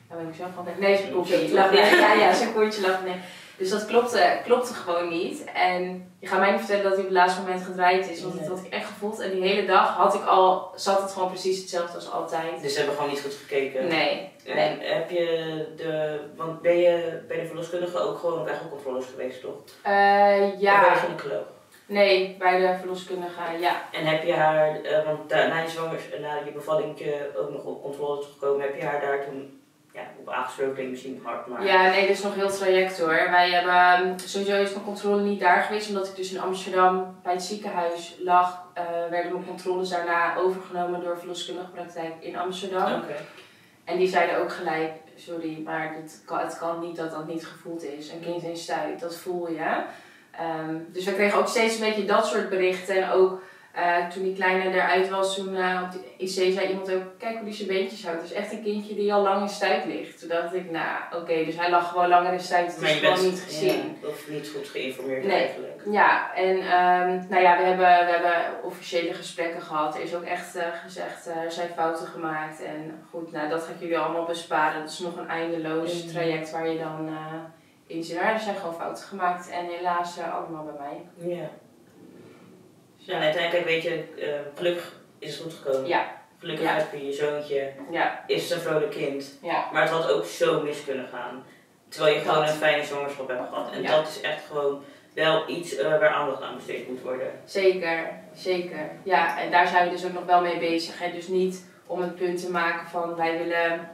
Daar 0.10 0.18
ben 0.18 0.28
ik 0.28 0.36
zelf 0.36 0.50
van. 0.56 0.66
Nee, 0.80 0.98
zijn 0.98 1.14
koppie. 1.14 1.54
Ja, 1.54 1.72
ja, 2.14 2.34
zijn 2.34 2.54
koortje 2.54 2.82
lag. 2.88 3.04
Nee. 3.04 3.16
Dus 3.58 3.70
dat 3.70 3.86
klopte, 3.86 4.38
klopte 4.44 4.74
gewoon 4.74 5.10
niet. 5.10 5.44
En 5.54 6.12
je 6.20 6.28
gaat 6.28 6.40
mij 6.40 6.52
niet 6.52 6.60
vertellen 6.60 6.84
dat 6.84 6.92
hij 6.94 7.02
op 7.02 7.08
het 7.10 7.18
laatste 7.18 7.42
moment 7.42 7.64
gedraaid 7.64 8.10
is. 8.10 8.22
Want 8.24 8.40
dat 8.40 8.48
had 8.48 8.66
ik 8.66 8.74
echt 8.74 8.86
gevoeld. 8.86 9.20
En 9.20 9.32
die 9.32 9.42
hele 9.42 9.68
dag 9.68 9.90
had 9.96 10.14
ik 10.14 10.26
al, 10.26 10.72
zat 10.76 11.02
het 11.02 11.12
gewoon 11.12 11.30
precies 11.30 11.60
hetzelfde 11.60 11.96
als 11.96 12.12
altijd. 12.12 12.62
Dus 12.62 12.72
ze 12.72 12.78
hebben 12.78 12.96
gewoon 12.96 13.12
niet 13.12 13.22
goed 13.22 13.34
gekeken. 13.34 13.88
Nee, 13.88 14.32
En 14.46 14.56
nee. 14.56 14.88
heb 14.88 15.10
je 15.10 15.66
de. 15.78 16.20
Want 16.36 16.62
ben 16.62 16.78
je 16.78 17.22
bij 17.28 17.40
de 17.40 17.46
verloskundige 17.46 18.00
ook 18.00 18.18
gewoon 18.20 18.40
op 18.40 18.48
echocontroles 18.48 19.06
geweest, 19.06 19.42
toch? 19.42 19.56
Eh, 19.82 19.92
Of 19.92 19.92
bij 19.92 20.56
ja, 20.60 20.94
de 20.94 21.00
gynaecoloog? 21.00 21.46
nee, 21.86 22.36
bij 22.40 22.60
de 22.60 22.76
verloskundige, 22.80 23.42
ja. 23.60 23.82
En 23.92 24.06
heb 24.06 24.24
je 24.24 24.34
haar, 24.34 24.82
eh, 24.82 25.06
want 25.06 25.30
na 25.30 25.60
je 25.62 25.70
zwangers, 25.70 26.04
na 26.22 26.36
je 26.46 26.52
bevalling 26.52 27.06
ook 27.38 27.50
nog 27.52 27.64
op 27.64 27.82
controle 27.82 28.24
gekomen, 28.24 28.62
heb 28.62 28.76
je 28.76 28.86
haar 28.86 29.02
daar 29.02 29.24
toen 29.26 29.62
ja, 29.94 30.02
op 30.20 30.30
aangesproken, 30.30 30.84
ik 30.84 30.90
misschien 30.90 31.22
hard, 31.24 31.48
maar... 31.48 31.66
Ja, 31.66 31.90
nee, 31.90 32.08
dit 32.08 32.18
is 32.18 32.24
nog 32.24 32.36
heel 32.36 32.50
traject 32.50 33.00
hoor. 33.00 33.28
Wij 33.30 33.50
hebben, 33.50 34.20
sowieso 34.20 34.62
is 34.62 34.74
mijn 34.74 34.86
controle 34.86 35.22
niet 35.22 35.40
daar 35.40 35.64
geweest, 35.64 35.88
omdat 35.88 36.08
ik 36.08 36.16
dus 36.16 36.32
in 36.32 36.42
Amsterdam 36.42 37.20
bij 37.24 37.34
het 37.34 37.44
ziekenhuis 37.44 38.16
lag. 38.20 38.62
eh, 38.74 38.84
werden 39.10 39.32
mijn 39.32 39.46
controles 39.46 39.90
daarna 39.90 40.36
overgenomen 40.36 41.02
door 41.02 41.18
verloskundige 41.18 41.70
praktijk 41.70 42.14
in 42.20 42.38
Amsterdam. 42.38 42.94
Oké. 42.94 43.16
En 43.84 43.98
die 43.98 44.08
zeiden 44.08 44.38
ook 44.38 44.52
gelijk, 44.52 44.92
sorry, 45.16 45.62
maar 45.64 45.96
kan, 46.26 46.40
het 46.40 46.58
kan 46.58 46.80
niet 46.80 46.96
dat 46.96 47.12
dat 47.12 47.28
niet 47.28 47.46
gevoeld 47.46 47.84
is. 47.84 48.12
Een 48.12 48.22
kind 48.22 48.44
in 48.44 48.58
stuit, 48.58 49.00
dat 49.00 49.16
voel 49.16 49.50
je. 49.50 49.84
Ehm, 50.32 50.76
dus 50.88 51.06
we 51.06 51.14
kregen 51.14 51.40
ook 51.40 51.48
steeds 51.48 51.76
een 51.76 51.90
beetje 51.90 52.06
dat 52.06 52.28
soort 52.28 52.50
berichten. 52.50 53.04
En 53.04 53.12
ook 53.12 53.42
eh, 53.74 54.08
toen 54.08 54.24
die 54.24 54.36
kleine 54.36 54.74
eruit 54.74 55.10
was, 55.10 55.36
toen 55.36 55.56
eh, 55.56 55.82
op 55.84 55.92
de 55.92 56.00
IC 56.18 56.54
zei 56.54 56.68
iemand 56.68 56.92
ook, 56.94 57.04
kijk 57.18 57.36
hoe 57.36 57.44
die 57.46 57.54
zijn 57.54 57.68
beentjes 57.68 58.06
houdt. 58.06 58.22
Het 58.22 58.32
is 58.32 58.38
echt 58.38 58.52
een 58.52 58.64
kindje 58.64 58.96
die 58.96 59.14
al 59.14 59.22
lang 59.22 59.42
in 59.42 59.50
stuit 59.50 59.86
ligt. 59.86 60.20
Toen 60.20 60.30
dacht 60.30 60.54
ik, 60.54 60.72
nou 60.72 60.88
oké, 61.22 61.46
dus 61.46 61.56
hij 61.58 61.70
lag 61.70 61.90
gewoon 61.90 62.08
langer 62.08 62.34
in 62.34 62.40
stuit. 62.40 62.72
Het 62.72 62.82
Maar 62.82 62.90
is 62.90 62.96
gewoon 63.00 63.14
bent 63.16 63.30
niet 63.32 63.42
gezien. 63.42 63.98
ja, 64.02 64.08
of 64.08 64.30
niet 64.30 64.50
goed 64.56 64.68
geïnformeerd 64.68 65.24
Nee. 65.24 65.38
eigenlijk. 65.38 65.82
Ja, 65.92 66.34
en 66.36 66.58
ehm, 66.60 67.30
nou 67.30 67.42
ja, 67.42 67.58
we 67.58 67.64
hebben, 67.64 67.86
we 68.06 68.12
hebben 68.12 68.64
officiële 68.64 69.14
gesprekken 69.14 69.62
gehad. 69.62 69.96
Er 69.96 70.02
is 70.02 70.16
ook 70.16 70.24
echt 70.24 70.56
eh, 70.56 70.64
gezegd, 70.84 71.26
er 71.28 71.52
zijn 71.52 71.70
fouten 71.76 72.08
gemaakt. 72.08 72.64
En 72.64 73.04
goed, 73.10 73.32
nou, 73.32 73.50
dat 73.50 73.64
ga 73.64 73.72
ik 73.72 73.80
jullie 73.80 73.98
allemaal 74.00 74.26
besparen. 74.26 74.82
Dat 74.82 74.90
is 74.92 75.00
nog 75.00 75.18
een 75.18 75.28
eindeloos 75.30 76.04
Mhm. 76.04 76.14
traject 76.14 76.52
waar 76.52 76.68
je 76.68 76.80
dan 76.80 77.18
in 77.88 78.04
zit. 78.04 78.18
Er 78.18 78.40
zijn 78.40 78.56
gewoon 78.56 78.76
fouten 78.76 79.04
gemaakt. 79.04 79.50
En 79.50 79.66
helaas 79.66 80.18
allemaal 80.20 80.64
bij 80.64 80.74
mij. 80.80 81.28
Ja. 81.36 81.50
Ja, 83.06 83.20
uiteindelijk 83.20 83.66
weet 83.66 83.84
je, 83.84 84.04
eh, 84.20 84.28
gelukkig 84.56 84.94
is 85.20 85.34
het 85.34 85.42
goed 85.44 85.54
gekomen. 85.54 85.88
Ja. 85.88 86.22
Gelukkig 86.40 86.66
Ja. 86.66 86.74
heb 86.76 86.92
je 86.94 87.06
je 87.06 87.14
zoontje, 87.14 87.72
Ja, 87.92 88.24
is 88.28 88.50
een 88.52 88.60
vrolijk 88.60 88.92
kind. 88.92 89.38
ja, 89.42 89.66
Maar 89.74 89.82
het 89.82 89.92
had 89.92 90.12
ook 90.12 90.26
zo 90.26 90.62
mis 90.62 90.84
kunnen 90.86 91.08
gaan. 91.08 91.44
Terwijl 91.90 92.16
je 92.16 92.22
gewoon 92.22 92.42
een 92.44 92.48
fijne 92.50 92.84
zwangerschap 92.84 93.28
hebt 93.28 93.50
gehad. 93.50 93.72
En 93.72 93.82
Ja. 93.82 93.96
dat 93.96 94.08
is 94.08 94.22
echt 94.22 94.46
gewoon 94.46 94.84
wel 95.14 95.50
iets 95.50 95.76
eh, 95.76 95.90
waar 95.90 96.08
aandacht 96.10 96.42
aan 96.42 96.56
besteed 96.56 96.88
moet 96.90 97.02
worden. 97.02 97.32
zeker. 97.46 98.10
Zeker. 98.34 98.90
Ja, 99.04 99.40
en 99.42 99.52
daar 99.52 99.68
zijn 99.68 99.86
we 99.86 99.92
dus 99.92 100.06
ook 100.06 100.14
nog 100.14 100.26
wel 100.26 100.42
mee 100.42 100.58
bezig. 100.60 101.00
Hè. 101.00 101.12
Dus 101.12 101.28
niet 101.28 101.66
om 101.86 102.02
het 102.02 102.16
punt 102.16 102.40
te 102.46 102.52
maken 102.52 102.88
van 102.88 103.16
wij 103.16 103.38
willen 103.38 103.90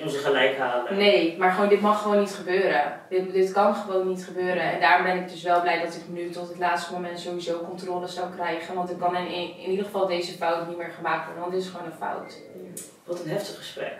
Onze 0.00 0.18
gelijk 0.18 0.56
halen. 0.58 0.96
Nee, 0.96 1.36
maar 1.38 1.52
gewoon, 1.52 1.68
dit 1.68 1.80
mag 1.80 2.02
gewoon 2.02 2.18
niet 2.18 2.34
gebeuren. 2.34 3.00
Dit, 3.08 3.32
dit 3.32 3.52
kan 3.52 3.74
gewoon 3.74 4.08
niet 4.08 4.24
gebeuren. 4.24 4.62
En 4.62 4.80
daarom 4.80 5.06
ben 5.06 5.16
ik 5.16 5.28
dus 5.28 5.42
wel 5.42 5.60
blij 5.60 5.80
dat 5.84 5.94
ik 5.94 6.02
nu 6.08 6.30
tot 6.30 6.48
het 6.48 6.58
laatste 6.58 6.92
moment 6.92 7.20
sowieso 7.20 7.60
controle 7.60 8.06
zou 8.06 8.26
krijgen. 8.34 8.74
Want 8.74 8.90
ik 8.90 8.98
kan 8.98 9.16
in, 9.16 9.56
in 9.58 9.70
ieder 9.70 9.84
geval 9.84 10.06
deze 10.06 10.32
fout 10.32 10.68
niet 10.68 10.76
meer 10.76 10.90
gemaakt 10.96 11.24
worden, 11.24 11.40
want 11.42 11.54
dit 11.54 11.62
is 11.62 11.68
gewoon 11.68 11.86
een 11.86 11.98
fout. 11.98 12.38
Wat 13.04 13.20
een 13.24 13.30
heftig 13.30 13.56
gesprek. 13.56 13.92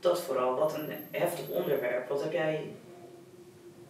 Dat 0.00 0.20
vooral, 0.20 0.54
wat 0.58 0.74
een 0.74 0.92
heftig 1.10 1.48
onderwerp. 1.48 2.08
Wat 2.08 2.22
heb 2.22 2.32
jij 2.32 2.60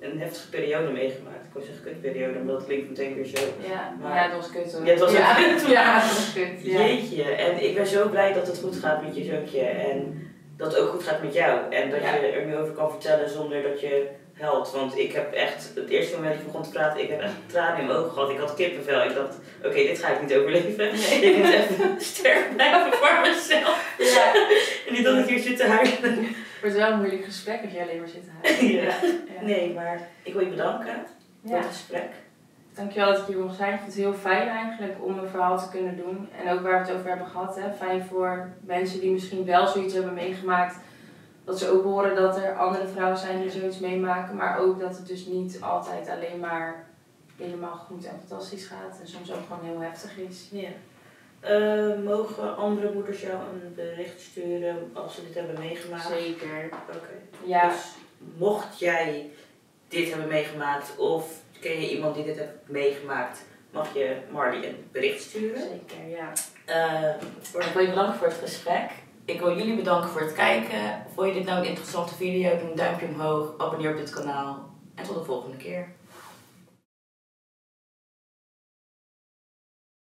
een 0.01 0.21
heftige 0.21 0.49
periode 0.49 0.93
meegemaakt? 0.93 1.45
Ik 1.47 1.53
wil 1.53 1.63
zeggen 1.63 1.85
kutperiode, 1.85 2.39
maar 2.39 2.55
dat 2.55 2.65
klinkt 2.65 2.89
meteen 2.89 3.15
weer 3.15 3.25
zo. 3.25 3.43
Ja, 3.69 3.95
Maar- 4.01 4.15
ja 4.15 4.29
dat 4.29 4.37
was 4.37 4.51
kut 4.51 4.73
hoor. 4.73 4.85
Ja, 4.85 4.91
het 4.91 5.01
was 5.01 5.11
ook 5.11 5.17
ja. 5.17 5.35
kut, 5.35 5.67
Ja, 5.77 6.01
het 6.01 6.15
was 6.15 6.33
kut. 6.33 6.63
Ja. 6.63 6.79
Jeetje, 6.79 7.23
en 7.23 7.65
ik 7.69 7.75
ben 7.75 7.87
zo 7.87 8.09
blij 8.09 8.33
dat 8.33 8.47
het 8.47 8.59
goed 8.59 8.77
gaat 8.77 9.03
met 9.03 9.17
je 9.17 9.25
zoontje. 9.25 9.61
En 9.61 10.21
dat 10.57 10.73
het 10.73 10.81
ook 10.81 10.91
goed 10.91 11.03
gaat 11.05 11.23
met 11.23 11.35
jou. 11.35 11.73
En 11.75 11.91
dat 11.91 12.01
Ja. 12.01 12.15
je 12.15 12.27
er 12.27 12.47
nu 12.47 12.57
over 12.57 12.73
kan 12.73 12.91
vertellen 12.91 13.31
zonder 13.31 13.63
dat 13.63 13.81
je 13.81 14.07
huilt. 14.41 14.71
Want 14.73 14.99
ik 14.99 15.13
heb 15.13 15.33
echt, 15.33 15.71
het 15.75 15.89
eerste 15.89 16.15
moment 16.15 16.33
dat 16.33 16.41
ik 16.41 16.47
begon 16.47 16.63
te 16.63 16.71
praten, 16.71 17.03
ik 17.03 17.09
heb 17.09 17.21
echt 17.21 17.33
tranen 17.47 17.81
in 17.81 17.87
mijn 17.87 17.99
ogen 17.99 18.13
gehad. 18.13 18.31
Ik 18.31 18.39
had 18.39 18.55
kippenvel. 18.55 19.03
Ik 19.03 19.15
dacht, 19.15 19.35
oké, 19.65 19.75
dit 19.75 19.99
ga 19.99 20.09
ik 20.09 20.21
niet 20.23 20.35
overleven. 20.35 20.77
Nee. 20.77 21.21
Ik 21.31 21.37
moet 21.37 21.53
even 21.53 22.01
sterk 22.15 22.55
blijven 22.55 22.93
voor 22.93 23.21
mezelf. 23.23 23.95
Ja. 23.99 24.33
En 24.87 24.93
niet 24.93 25.05
dat 25.05 25.19
ik 25.19 25.27
hier 25.27 25.39
zit 25.39 25.57
te 25.57 25.67
huilen. 25.67 26.03
Het 26.03 26.61
wordt 26.61 26.77
wel 26.77 26.91
een 26.91 26.99
moeilijk 26.99 27.25
gesprek 27.25 27.63
als 27.63 27.73
je 27.73 27.81
alleen 27.83 27.99
maar 27.99 28.09
zit 28.09 28.25
te 28.25 28.31
huilen. 28.43 28.83
Ja. 28.83 28.83
Ja. 29.41 29.43
Nee, 29.47 29.73
maar 29.75 30.09
ik 30.23 30.33
wil 30.33 30.43
je 30.43 30.49
bedanken 30.51 31.07
voor 31.47 31.57
het 31.57 31.67
gesprek. 31.67 32.09
Dankjewel 32.77 33.13
dat 33.13 33.21
ik 33.21 33.27
hier 33.27 33.39
mocht 33.39 33.57
zijn. 33.57 33.73
Ik 33.73 33.79
vond 33.79 33.93
het 33.93 34.03
heel 34.03 34.15
fijn 34.15 34.49
eigenlijk 34.49 34.95
om 35.05 35.15
mijn 35.15 35.29
verhaal 35.29 35.59
te 35.59 35.69
kunnen 35.69 35.97
doen. 35.97 36.29
En 36.45 36.53
ook 36.53 36.61
waar 36.61 36.81
we 36.81 36.87
het 36.87 36.97
over 36.97 37.09
hebben 37.09 37.27
gehad. 37.27 37.57
Hè. 37.57 37.73
Fijn 37.73 38.05
voor 38.05 38.49
mensen 38.61 39.01
die 39.01 39.11
misschien 39.11 39.45
wel 39.45 39.67
zoiets 39.67 39.95
hebben 39.95 40.15
meegemaakt. 40.15 40.77
Dat 41.45 41.59
ze 41.59 41.71
ook 41.71 41.83
horen 41.85 42.17
dat 42.17 42.37
er 42.37 42.57
andere 42.57 42.87
vrouwen 42.87 43.19
zijn 43.19 43.41
die 43.41 43.51
zoiets 43.51 43.79
meemaken. 43.79 44.37
Maar 44.37 44.59
ook 44.59 44.81
dat 44.81 44.97
het 44.97 45.07
dus 45.07 45.27
niet 45.27 45.61
altijd 45.61 46.09
alleen 46.09 46.41
maar 46.41 46.87
helemaal 47.37 47.77
goed 47.77 48.05
en 48.05 48.19
fantastisch 48.27 48.67
gaat. 48.67 49.01
En 49.01 49.09
soms 49.09 49.33
ook 49.33 49.43
gewoon 49.49 49.65
heel 49.65 49.81
heftig 49.81 50.17
is. 50.19 50.49
Ja. 50.51 50.69
Eh, 51.41 52.05
mogen 52.05 52.57
andere 52.57 52.93
moeders 52.93 53.21
jou 53.21 53.35
een 53.35 53.75
bericht 53.75 54.21
sturen 54.21 54.91
als 54.93 55.15
ze 55.15 55.25
dit 55.27 55.35
hebben 55.35 55.59
meegemaakt? 55.59 56.07
Zeker. 56.07 56.69
Oké. 56.89 57.45
Ja, 57.45 57.69
Dus 57.69 57.95
mocht 58.39 58.79
jij 58.79 59.31
dit 59.89 60.09
hebben 60.09 60.29
meegemaakt 60.29 60.97
of 60.97 61.45
ken 61.61 61.81
je 61.81 61.91
iemand 61.91 62.15
die 62.15 62.25
dit 62.25 62.37
heeft 62.39 62.51
meegemaakt, 62.67 63.45
mag 63.71 63.95
je 63.95 64.17
Marley 64.31 64.69
een 64.69 64.89
bericht 64.93 65.23
sturen. 65.23 65.59
zeker, 65.61 66.09
ja. 66.09 66.33
Voor- 67.41 67.61
Ik 67.63 67.73
wil 67.73 67.83
je 67.83 67.89
bedanken 67.89 68.15
voor 68.19 68.27
het 68.27 68.37
gesprek. 68.37 68.91
Ik 69.25 69.41
wil 69.41 69.57
jullie 69.57 69.77
bedanken 69.77 70.11
voor 70.11 70.21
het 70.21 70.33
kijken. 70.33 71.05
Vond 71.15 71.29
je 71.29 71.35
dit 71.35 71.45
nou 71.45 71.59
een 71.59 71.69
interessante 71.69 72.15
video? 72.15 72.59
Doe 72.59 72.71
een 72.71 72.77
duimpje 72.77 73.07
omhoog, 73.07 73.55
abonneer 73.59 73.91
op 73.91 73.97
dit 73.97 74.11
kanaal. 74.11 74.71
En 74.95 75.05
tot 75.05 75.15
de 75.19 75.25
volgende 75.25 75.57
keer. 75.57 75.89